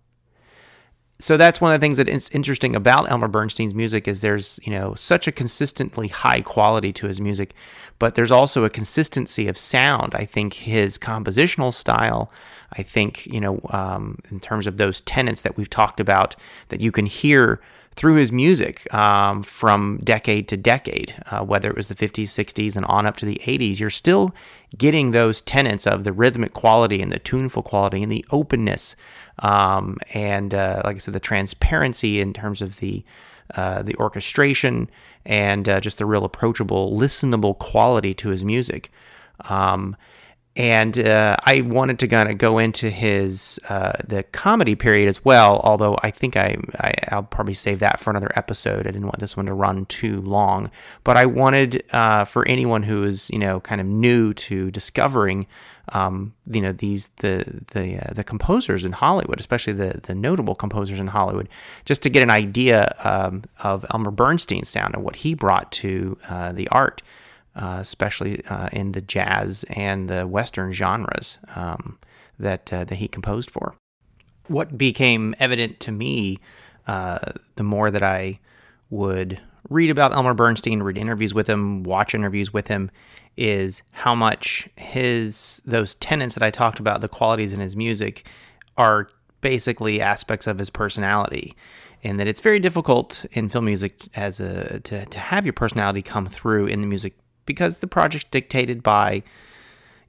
so 1.24 1.38
that's 1.38 1.58
one 1.58 1.72
of 1.72 1.80
the 1.80 1.82
things 1.82 1.96
that 1.96 2.06
is 2.06 2.28
interesting 2.34 2.76
about 2.76 3.10
Elmer 3.10 3.28
Bernstein's 3.28 3.74
music 3.74 4.06
is 4.06 4.20
there's 4.20 4.60
you 4.62 4.70
know 4.70 4.94
such 4.94 5.26
a 5.26 5.32
consistently 5.32 6.08
high 6.08 6.42
quality 6.42 6.92
to 6.92 7.06
his 7.06 7.18
music, 7.18 7.54
but 7.98 8.14
there's 8.14 8.30
also 8.30 8.66
a 8.66 8.68
consistency 8.68 9.48
of 9.48 9.56
sound. 9.56 10.14
I 10.14 10.26
think 10.26 10.52
his 10.52 10.98
compositional 10.98 11.72
style, 11.72 12.30
I 12.74 12.82
think 12.82 13.24
you 13.24 13.40
know 13.40 13.58
um, 13.70 14.18
in 14.30 14.38
terms 14.38 14.66
of 14.66 14.76
those 14.76 15.00
tenets 15.00 15.40
that 15.40 15.56
we've 15.56 15.70
talked 15.70 15.98
about 15.98 16.36
that 16.68 16.82
you 16.82 16.92
can 16.92 17.06
hear 17.06 17.58
through 17.96 18.14
his 18.14 18.32
music 18.32 18.92
um, 18.92 19.42
from 19.42 19.98
decade 20.02 20.48
to 20.48 20.56
decade, 20.56 21.14
uh, 21.30 21.44
whether 21.44 21.70
it 21.70 21.76
was 21.76 21.88
the 21.88 21.94
50s, 21.94 22.24
60s, 22.24 22.76
and 22.76 22.84
on 22.86 23.06
up 23.06 23.16
to 23.18 23.26
the 23.26 23.40
80s, 23.44 23.78
you're 23.78 23.90
still 23.90 24.34
getting 24.76 25.12
those 25.12 25.40
tenets 25.40 25.86
of 25.86 26.04
the 26.04 26.12
rhythmic 26.12 26.52
quality 26.52 27.00
and 27.00 27.12
the 27.12 27.18
tuneful 27.18 27.62
quality 27.62 28.02
and 28.02 28.10
the 28.10 28.24
openness, 28.30 28.96
um, 29.40 29.98
and 30.12 30.54
uh, 30.54 30.82
like 30.84 30.96
I 30.96 30.98
said, 30.98 31.14
the 31.14 31.20
transparency 31.20 32.20
in 32.20 32.32
terms 32.32 32.60
of 32.62 32.78
the 32.78 33.04
uh, 33.56 33.82
the 33.82 33.94
orchestration 33.96 34.88
and 35.26 35.68
uh, 35.68 35.78
just 35.78 35.98
the 35.98 36.06
real 36.06 36.24
approachable, 36.24 36.96
listenable 36.96 37.58
quality 37.58 38.14
to 38.14 38.30
his 38.30 38.44
music. 38.44 38.90
Um, 39.50 39.96
and 40.56 40.96
uh, 41.00 41.36
I 41.42 41.62
wanted 41.62 41.98
to 41.98 42.06
kind 42.06 42.30
of 42.30 42.38
go 42.38 42.58
into 42.58 42.88
his 42.88 43.58
uh, 43.68 43.92
the 44.06 44.22
comedy 44.22 44.76
period 44.76 45.08
as 45.08 45.24
well. 45.24 45.60
Although 45.64 45.98
I 46.02 46.10
think 46.12 46.36
I, 46.36 46.56
I 46.78 47.16
will 47.16 47.24
probably 47.24 47.54
save 47.54 47.80
that 47.80 47.98
for 47.98 48.10
another 48.10 48.30
episode. 48.36 48.80
I 48.86 48.92
didn't 48.92 49.06
want 49.06 49.18
this 49.18 49.36
one 49.36 49.46
to 49.46 49.54
run 49.54 49.86
too 49.86 50.20
long. 50.20 50.70
But 51.02 51.16
I 51.16 51.26
wanted 51.26 51.82
uh, 51.92 52.24
for 52.24 52.46
anyone 52.46 52.84
who 52.84 53.02
is 53.02 53.30
you 53.30 53.38
know 53.38 53.60
kind 53.60 53.80
of 53.80 53.86
new 53.88 54.32
to 54.34 54.70
discovering 54.70 55.46
um, 55.88 56.32
you 56.46 56.60
know 56.60 56.72
these 56.72 57.08
the 57.16 57.62
the 57.72 57.98
uh, 57.98 58.14
the 58.14 58.22
composers 58.22 58.84
in 58.84 58.92
Hollywood, 58.92 59.40
especially 59.40 59.72
the 59.72 60.00
the 60.04 60.14
notable 60.14 60.54
composers 60.54 61.00
in 61.00 61.08
Hollywood, 61.08 61.48
just 61.84 62.00
to 62.02 62.10
get 62.10 62.22
an 62.22 62.30
idea 62.30 62.94
um, 63.02 63.42
of 63.58 63.84
Elmer 63.92 64.12
Bernstein's 64.12 64.68
sound 64.68 64.94
and 64.94 65.02
what 65.02 65.16
he 65.16 65.34
brought 65.34 65.72
to 65.72 66.16
uh, 66.28 66.52
the 66.52 66.68
art 66.68 67.02
uh, 67.56 67.78
especially 67.80 68.44
uh, 68.46 68.68
in 68.72 68.92
the 68.92 69.00
jazz 69.00 69.64
and 69.70 70.08
the 70.08 70.26
western 70.26 70.72
genres 70.72 71.38
um, 71.54 71.98
that 72.38 72.72
uh, 72.72 72.84
that 72.84 72.96
he 72.96 73.08
composed 73.08 73.50
for. 73.50 73.74
What 74.48 74.76
became 74.76 75.34
evident 75.38 75.80
to 75.80 75.92
me 75.92 76.38
uh, 76.86 77.18
the 77.56 77.62
more 77.62 77.90
that 77.90 78.02
I 78.02 78.40
would 78.90 79.40
read 79.70 79.90
about 79.90 80.12
Elmer 80.12 80.34
Bernstein, 80.34 80.82
read 80.82 80.98
interviews 80.98 81.32
with 81.32 81.48
him, 81.48 81.82
watch 81.84 82.14
interviews 82.14 82.52
with 82.52 82.68
him, 82.68 82.90
is 83.36 83.82
how 83.92 84.14
much 84.14 84.68
his 84.76 85.62
those 85.64 85.94
tenets 85.96 86.34
that 86.34 86.42
I 86.42 86.50
talked 86.50 86.80
about, 86.80 87.00
the 87.00 87.08
qualities 87.08 87.52
in 87.52 87.60
his 87.60 87.74
music, 87.74 88.26
are 88.76 89.08
basically 89.40 90.00
aspects 90.00 90.46
of 90.46 90.58
his 90.58 90.70
personality 90.70 91.54
and 92.02 92.20
that 92.20 92.26
it's 92.26 92.40
very 92.40 92.60
difficult 92.60 93.24
in 93.32 93.48
film 93.48 93.64
music 93.64 93.98
as 94.14 94.38
a 94.40 94.80
to, 94.80 95.04
to 95.06 95.18
have 95.18 95.44
your 95.46 95.52
personality 95.54 96.02
come 96.02 96.26
through 96.26 96.66
in 96.66 96.80
the 96.80 96.86
music 96.86 97.14
because 97.46 97.78
the 97.78 97.86
project's 97.86 98.28
dictated 98.30 98.82
by 98.82 99.22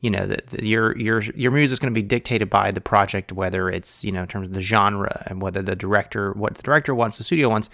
you 0.02 0.10
know 0.10 0.28
the, 0.28 0.66
your 0.66 0.98
your 0.98 1.22
your 1.22 1.52
music 1.52 1.74
is 1.74 1.80
going 1.80 1.94
to 1.94 2.00
be 2.00 2.06
dictated 2.06 2.50
by 2.50 2.72
the 2.72 2.82
project 2.82 3.32
whether 3.32 3.70
it's 3.70 4.04
you 4.04 4.12
know 4.12 4.22
in 4.22 4.28
terms 4.28 4.48
of 4.48 4.54
the 4.54 4.62
genre 4.62 5.24
and 5.28 5.42
whether 5.42 5.62
the 5.62 5.76
director 5.76 6.32
what 6.34 6.56
the 6.56 6.64
director 6.64 6.94
wants 6.94 7.18
the 7.18 7.24
studio 7.24 7.50
wants. 7.50 7.70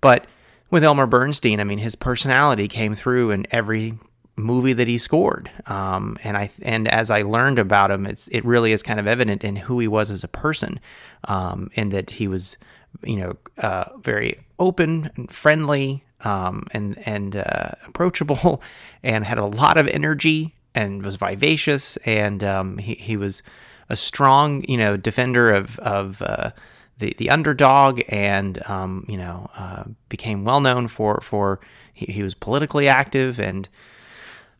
But 0.00 0.26
with 0.70 0.84
Elmer 0.84 1.06
Bernstein 1.06 1.60
I 1.60 1.64
mean 1.64 1.78
his 1.78 1.94
personality 1.94 2.68
came 2.68 2.94
through 2.94 3.32
in 3.32 3.46
every 3.50 3.98
movie 4.36 4.72
that 4.72 4.86
he 4.86 4.98
scored. 4.98 5.50
Um, 5.66 6.16
and 6.22 6.36
I 6.36 6.50
and 6.62 6.88
as 6.88 7.10
I 7.10 7.22
learned 7.22 7.58
about 7.58 7.90
him 7.90 8.06
it's 8.06 8.28
it 8.28 8.44
really 8.44 8.72
is 8.72 8.82
kind 8.82 9.00
of 9.00 9.06
evident 9.06 9.44
in 9.44 9.56
who 9.56 9.78
he 9.78 9.88
was 9.88 10.10
as 10.10 10.24
a 10.24 10.28
person 10.28 10.80
um, 11.24 11.70
in 11.74 11.90
that 11.90 12.10
he 12.10 12.28
was 12.28 12.56
you 13.04 13.16
know 13.16 13.36
uh, 13.58 13.84
very 14.00 14.38
open 14.58 15.10
and 15.16 15.30
friendly 15.30 16.04
um, 16.24 16.66
and 16.72 16.98
and 17.06 17.36
uh, 17.36 17.70
approachable, 17.86 18.62
and 19.02 19.24
had 19.24 19.38
a 19.38 19.46
lot 19.46 19.76
of 19.76 19.86
energy 19.88 20.54
and 20.74 21.02
was 21.04 21.16
vivacious, 21.16 21.96
and 21.98 22.44
um, 22.44 22.78
he 22.78 22.94
he 22.94 23.16
was 23.16 23.42
a 23.88 23.96
strong 23.96 24.64
you 24.68 24.76
know 24.76 24.96
defender 24.96 25.50
of 25.50 25.78
of 25.80 26.22
uh, 26.22 26.50
the 26.98 27.14
the 27.18 27.30
underdog, 27.30 28.00
and 28.08 28.62
um, 28.68 29.04
you 29.08 29.16
know 29.16 29.50
uh, 29.56 29.84
became 30.08 30.44
well 30.44 30.60
known 30.60 30.88
for 30.88 31.20
for 31.20 31.60
he, 31.94 32.06
he 32.06 32.22
was 32.22 32.34
politically 32.34 32.88
active 32.88 33.38
and. 33.40 33.68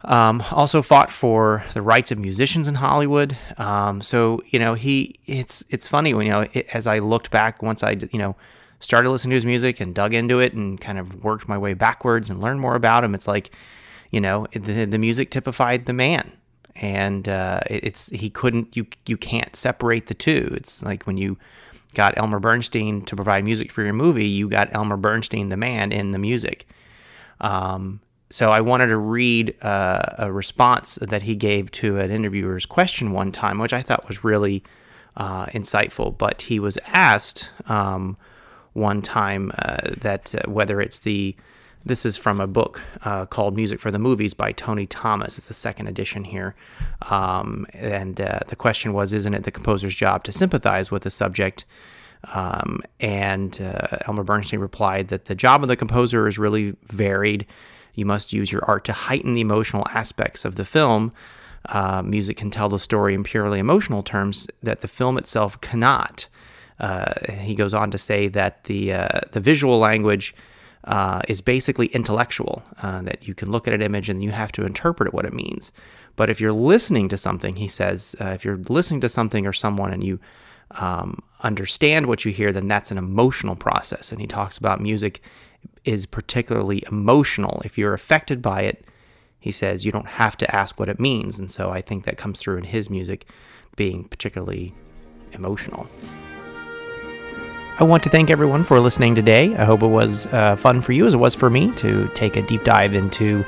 Um, 0.02 0.44
also 0.52 0.80
fought 0.80 1.10
for 1.10 1.64
the 1.74 1.82
rights 1.82 2.12
of 2.12 2.20
musicians 2.20 2.68
in 2.68 2.76
Hollywood. 2.76 3.36
Um, 3.56 4.00
so 4.00 4.40
you 4.46 4.60
know 4.60 4.74
he 4.74 5.16
it's 5.26 5.64
it's 5.70 5.88
funny 5.88 6.14
when 6.14 6.24
you 6.24 6.32
know 6.32 6.46
it, 6.52 6.68
as 6.72 6.86
I 6.86 7.00
looked 7.00 7.32
back 7.32 7.64
once 7.64 7.82
I 7.82 7.96
you 8.12 8.18
know 8.20 8.36
started 8.80 9.10
listening 9.10 9.30
to 9.30 9.36
his 9.36 9.46
music 9.46 9.80
and 9.80 9.94
dug 9.94 10.14
into 10.14 10.38
it 10.38 10.52
and 10.52 10.80
kind 10.80 10.98
of 10.98 11.24
worked 11.24 11.48
my 11.48 11.58
way 11.58 11.74
backwards 11.74 12.30
and 12.30 12.40
learned 12.40 12.60
more 12.60 12.74
about 12.74 13.04
him, 13.04 13.14
it's 13.14 13.28
like, 13.28 13.50
you 14.10 14.20
know, 14.20 14.46
the, 14.52 14.84
the 14.84 14.98
music 14.98 15.30
typified 15.30 15.86
the 15.86 15.92
man. 15.92 16.32
And 16.76 17.28
uh, 17.28 17.60
it's 17.66 18.08
he 18.10 18.30
couldn't 18.30 18.76
you 18.76 18.86
you 19.06 19.16
can't 19.16 19.56
separate 19.56 20.06
the 20.06 20.14
two. 20.14 20.52
It's 20.52 20.80
like 20.84 21.08
when 21.08 21.16
you 21.16 21.36
got 21.94 22.16
Elmer 22.16 22.38
Bernstein 22.38 23.04
to 23.06 23.16
provide 23.16 23.42
music 23.42 23.72
for 23.72 23.82
your 23.82 23.94
movie, 23.94 24.28
you 24.28 24.48
got 24.48 24.72
Elmer 24.72 24.96
Bernstein, 24.96 25.48
the 25.48 25.56
man, 25.56 25.90
in 25.90 26.12
the 26.12 26.18
music. 26.18 26.68
Um, 27.40 28.00
so 28.30 28.50
I 28.50 28.60
wanted 28.60 28.88
to 28.88 28.96
read 28.96 29.56
uh, 29.64 30.00
a 30.18 30.32
response 30.32 30.96
that 30.96 31.22
he 31.22 31.34
gave 31.34 31.70
to 31.72 31.98
an 31.98 32.10
interviewer's 32.10 32.66
question 32.66 33.12
one 33.12 33.32
time, 33.32 33.58
which 33.58 33.72
I 33.72 33.82
thought 33.82 34.06
was 34.06 34.22
really 34.22 34.62
uh, 35.16 35.46
insightful. 35.46 36.16
But 36.16 36.42
he 36.42 36.60
was 36.60 36.78
asked 36.86 37.50
um, 37.66 38.16
one 38.78 39.02
time 39.02 39.52
uh, 39.58 39.76
that 39.98 40.34
uh, 40.34 40.50
whether 40.50 40.80
it's 40.80 41.00
the 41.00 41.36
this 41.84 42.04
is 42.04 42.16
from 42.16 42.40
a 42.40 42.46
book 42.46 42.82
uh, 43.04 43.24
called 43.24 43.56
Music 43.56 43.80
for 43.80 43.90
the 43.90 43.98
Movies 43.98 44.34
by 44.34 44.52
Tony 44.52 44.86
Thomas. 44.86 45.38
It's 45.38 45.48
the 45.48 45.54
second 45.54 45.86
edition 45.86 46.24
here. 46.24 46.54
Um, 47.08 47.66
and 47.72 48.20
uh, 48.20 48.40
the 48.48 48.56
question 48.56 48.92
was 48.92 49.12
Isn't 49.12 49.34
it 49.34 49.44
the 49.44 49.50
composer's 49.50 49.94
job 49.94 50.24
to 50.24 50.32
sympathize 50.32 50.90
with 50.90 51.02
the 51.02 51.10
subject? 51.10 51.64
Um, 52.34 52.82
and 53.00 53.60
uh, 53.60 53.98
Elmer 54.06 54.24
Bernstein 54.24 54.60
replied 54.60 55.08
that 55.08 55.26
the 55.26 55.34
job 55.34 55.62
of 55.62 55.68
the 55.68 55.76
composer 55.76 56.26
is 56.26 56.36
really 56.36 56.76
varied. 56.84 57.46
You 57.94 58.04
must 58.04 58.32
use 58.32 58.50
your 58.52 58.64
art 58.64 58.84
to 58.86 58.92
heighten 58.92 59.34
the 59.34 59.40
emotional 59.40 59.86
aspects 59.90 60.44
of 60.44 60.56
the 60.56 60.64
film. 60.64 61.12
Uh, 61.66 62.02
music 62.02 62.36
can 62.36 62.50
tell 62.50 62.68
the 62.68 62.78
story 62.78 63.14
in 63.14 63.22
purely 63.22 63.58
emotional 63.58 64.02
terms 64.02 64.48
that 64.62 64.80
the 64.80 64.88
film 64.88 65.16
itself 65.16 65.60
cannot. 65.60 66.28
Uh, 66.80 67.12
he 67.32 67.54
goes 67.54 67.74
on 67.74 67.90
to 67.90 67.98
say 67.98 68.28
that 68.28 68.64
the 68.64 68.92
uh, 68.92 69.20
the 69.32 69.40
visual 69.40 69.78
language 69.78 70.34
uh, 70.84 71.20
is 71.28 71.40
basically 71.40 71.86
intellectual, 71.88 72.62
uh, 72.82 73.02
that 73.02 73.26
you 73.26 73.34
can 73.34 73.50
look 73.50 73.66
at 73.68 73.74
an 73.74 73.82
image 73.82 74.08
and 74.08 74.22
you 74.22 74.30
have 74.30 74.52
to 74.52 74.64
interpret 74.64 75.12
what 75.12 75.24
it 75.24 75.32
means. 75.32 75.72
But 76.16 76.30
if 76.30 76.40
you're 76.40 76.52
listening 76.52 77.08
to 77.10 77.16
something, 77.16 77.56
he 77.56 77.68
says, 77.68 78.16
uh, 78.20 78.26
if 78.26 78.44
you're 78.44 78.56
listening 78.56 79.00
to 79.02 79.08
something 79.08 79.46
or 79.46 79.52
someone 79.52 79.92
and 79.92 80.02
you 80.02 80.18
um, 80.72 81.22
understand 81.42 82.06
what 82.06 82.24
you 82.24 82.32
hear, 82.32 82.52
then 82.52 82.68
that's 82.68 82.90
an 82.90 82.98
emotional 82.98 83.54
process. 83.54 84.12
And 84.12 84.20
he 84.20 84.26
talks 84.26 84.58
about 84.58 84.80
music 84.80 85.22
is 85.84 86.06
particularly 86.06 86.82
emotional. 86.90 87.62
If 87.64 87.78
you're 87.78 87.94
affected 87.94 88.42
by 88.42 88.62
it, 88.62 88.84
he 89.38 89.52
says 89.52 89.84
you 89.84 89.92
don't 89.92 90.08
have 90.08 90.36
to 90.38 90.54
ask 90.54 90.80
what 90.80 90.88
it 90.88 90.98
means. 90.98 91.38
And 91.38 91.50
so 91.50 91.70
I 91.70 91.80
think 91.80 92.04
that 92.04 92.16
comes 92.16 92.40
through 92.40 92.58
in 92.58 92.64
his 92.64 92.90
music 92.90 93.26
being 93.76 94.04
particularly 94.04 94.74
emotional. 95.32 95.88
I 97.80 97.84
want 97.84 98.02
to 98.02 98.10
thank 98.10 98.28
everyone 98.28 98.64
for 98.64 98.80
listening 98.80 99.14
today. 99.14 99.54
I 99.54 99.64
hope 99.64 99.84
it 99.84 99.86
was 99.86 100.26
uh, 100.26 100.56
fun 100.56 100.80
for 100.80 100.90
you 100.90 101.06
as 101.06 101.14
it 101.14 101.18
was 101.18 101.36
for 101.36 101.48
me 101.48 101.70
to 101.76 102.08
take 102.08 102.34
a 102.34 102.42
deep 102.42 102.64
dive 102.64 102.92
into 102.92 103.44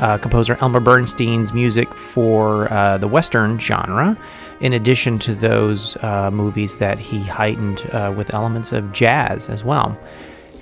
uh, 0.00 0.18
composer 0.18 0.58
Elmer 0.60 0.80
Bernstein's 0.80 1.54
music 1.54 1.94
for 1.94 2.70
uh, 2.70 2.98
the 2.98 3.08
Western 3.08 3.58
genre, 3.58 4.18
in 4.60 4.74
addition 4.74 5.18
to 5.20 5.34
those 5.34 5.96
uh, 6.02 6.30
movies 6.30 6.76
that 6.76 6.98
he 6.98 7.22
heightened 7.22 7.80
uh, 7.92 8.12
with 8.14 8.34
elements 8.34 8.72
of 8.72 8.92
jazz 8.92 9.48
as 9.48 9.64
well. 9.64 9.98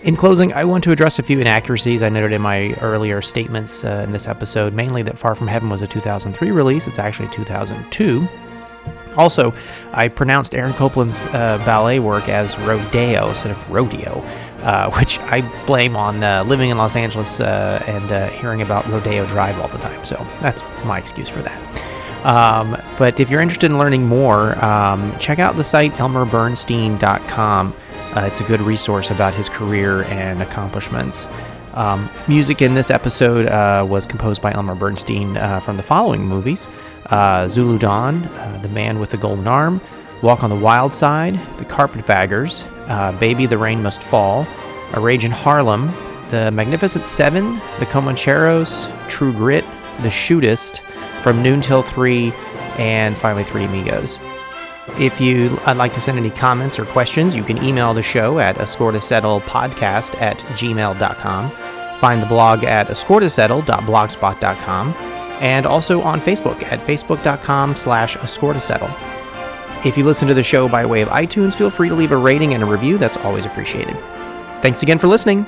In 0.05 0.15
closing, 0.15 0.53
I 0.53 0.65
want 0.65 0.85
to 0.85 0.93
address 0.93 1.19
a 1.19 1.25
few 1.25 1.41
inaccuracies 1.41 2.05
I 2.05 2.11
noted 2.11 2.31
in 2.31 2.41
my 2.41 2.73
earlier 2.75 3.21
statements 3.21 3.83
uh, 3.83 4.05
in 4.05 4.13
this 4.13 4.29
episode, 4.29 4.75
mainly 4.75 5.03
that 5.03 5.19
Far 5.19 5.35
From 5.35 5.49
Heaven 5.49 5.71
was 5.71 5.83
a 5.83 5.89
2003 5.89 6.53
release. 6.53 6.87
It's 6.87 7.01
actually 7.01 7.31
2002. 7.31 8.29
Also, 9.19 9.53
I 9.93 10.07
pronounced 10.07 10.55
Aaron 10.55 10.73
Copland's 10.73 11.27
uh, 11.27 11.61
ballet 11.67 11.99
work 11.99 12.29
as 12.29 12.57
rodeo 12.61 13.29
instead 13.29 13.51
of 13.51 13.71
rodeo, 13.71 14.21
uh, 14.63 14.91
which 14.99 15.19
I 15.19 15.43
blame 15.67 15.97
on 15.97 16.23
uh, 16.23 16.45
living 16.45 16.71
in 16.71 16.79
Los 16.79 16.95
Angeles 16.95 17.41
uh, 17.41 17.83
and 17.87 18.13
uh, 18.13 18.29
hearing 18.31 18.63
about 18.63 18.87
Rodeo 18.87 19.27
Drive 19.27 19.59
all 19.61 19.69
the 19.69 19.79
time. 19.79 20.05
So 20.05 20.25
that's 20.41 20.63
my 20.85 20.99
excuse 20.99 21.29
for 21.29 21.43
that. 21.43 21.85
Um, 22.25 22.81
but 22.97 23.19
if 23.21 23.29
you're 23.29 23.41
interested 23.41 23.71
in 23.71 23.79
learning 23.79 24.07
more, 24.07 24.63
um, 24.65 25.17
check 25.19 25.41
out 25.41 25.57
the 25.57 25.65
site 25.65 25.93
elmerbernstein.com. 25.95 27.75
Uh, 28.15 28.21
it's 28.21 28.41
a 28.41 28.45
good 28.45 28.61
resource 28.61 29.11
about 29.11 29.35
his 29.35 29.49
career 29.49 30.05
and 30.05 30.43
accomplishments. 30.43 31.27
Um, 31.75 32.09
music 32.27 32.63
in 32.63 32.75
this 32.75 32.91
episode 32.91 33.47
was 33.89 34.07
composed 34.07 34.43
by 34.43 34.53
Elmer 34.53 34.75
Bernstein 34.75 35.35
from 35.61 35.77
the 35.77 35.83
following 35.83 36.23
movies 36.23 36.67
uh, 37.11 37.49
Zulu 37.49 37.79
Dawn, 37.79 38.25
uh, 38.25 38.59
The 38.63 38.69
Man 38.69 39.01
with 39.01 39.11
the 39.11 39.17
Golden 39.17 39.47
Arm, 39.47 39.81
Walk 40.23 40.43
on 40.43 40.51
the 40.51 40.57
Wild 40.57 40.93
Side, 40.93 41.35
The 41.59 41.65
Carpetbaggers, 41.65 42.65
uh, 42.89 43.13
Baby 43.19 43.47
the 43.47 43.59
Rain 43.59 43.83
Must 43.83 44.03
Fall, 44.03 44.47
A 44.95 45.01
Rage 45.01 45.25
in 45.25 45.31
Harlem, 45.31 45.93
The 46.31 46.51
Magnificent 46.51 47.07
Seven, 47.07 47.55
The 47.79 47.87
Comancheros, 47.87 48.91
True 49.09 49.33
Grit, 49.33 49.65
The 50.03 50.09
Shootist, 50.09 50.79
From 51.23 51.43
Noon 51.43 51.61
Till 51.61 51.83
3, 51.83 52.33
and 52.79 53.17
finally 53.17 53.45
Three 53.45 53.65
Amigos. 53.65 54.19
If 54.99 55.21
you'd 55.21 55.53
like 55.67 55.93
to 55.95 56.01
send 56.01 56.19
any 56.19 56.31
comments 56.31 56.79
or 56.79 56.85
questions, 56.87 57.37
you 57.37 57.45
can 57.45 57.63
email 57.63 57.93
the 57.95 58.03
show 58.03 58.39
at 58.39 58.59
a 58.59 58.67
score 58.67 58.91
to 58.91 59.01
settle 59.01 59.41
podcast 59.43 60.21
at 60.21 60.39
gmail.com. 60.39 61.51
Find 61.99 62.23
the 62.23 62.27
blog 62.27 62.65
at 62.65 62.89
ascoretosettle.blogspot.com 62.89 65.18
and 65.41 65.67
also 65.67 66.01
on 66.03 66.21
Facebook 66.21 66.63
at 66.65 66.81
facebook.com 66.81 67.77
slash 67.77 68.17
ascoretosettle. 68.17 68.93
If 69.87 69.97
you 69.97 70.05
listen 70.05 70.27
to 70.29 70.35
the 70.35 70.43
show 70.43 70.69
by 70.69 70.85
way 70.85 71.03
of 71.03 71.09
iTunes, 71.09 71.55
feel 71.55 71.71
free 71.71 71.89
to 71.89 71.95
leave 71.95 72.13
a 72.13 72.17
rating 72.17 72.55
and 72.55 72.63
a 72.63 72.67
review. 72.67 72.99
That's 72.99 73.17
always 73.19 73.47
appreciated. 73.47 73.97
Thanks 74.61 74.83
again 74.83 74.99
for 74.99 75.07
listening. 75.07 75.47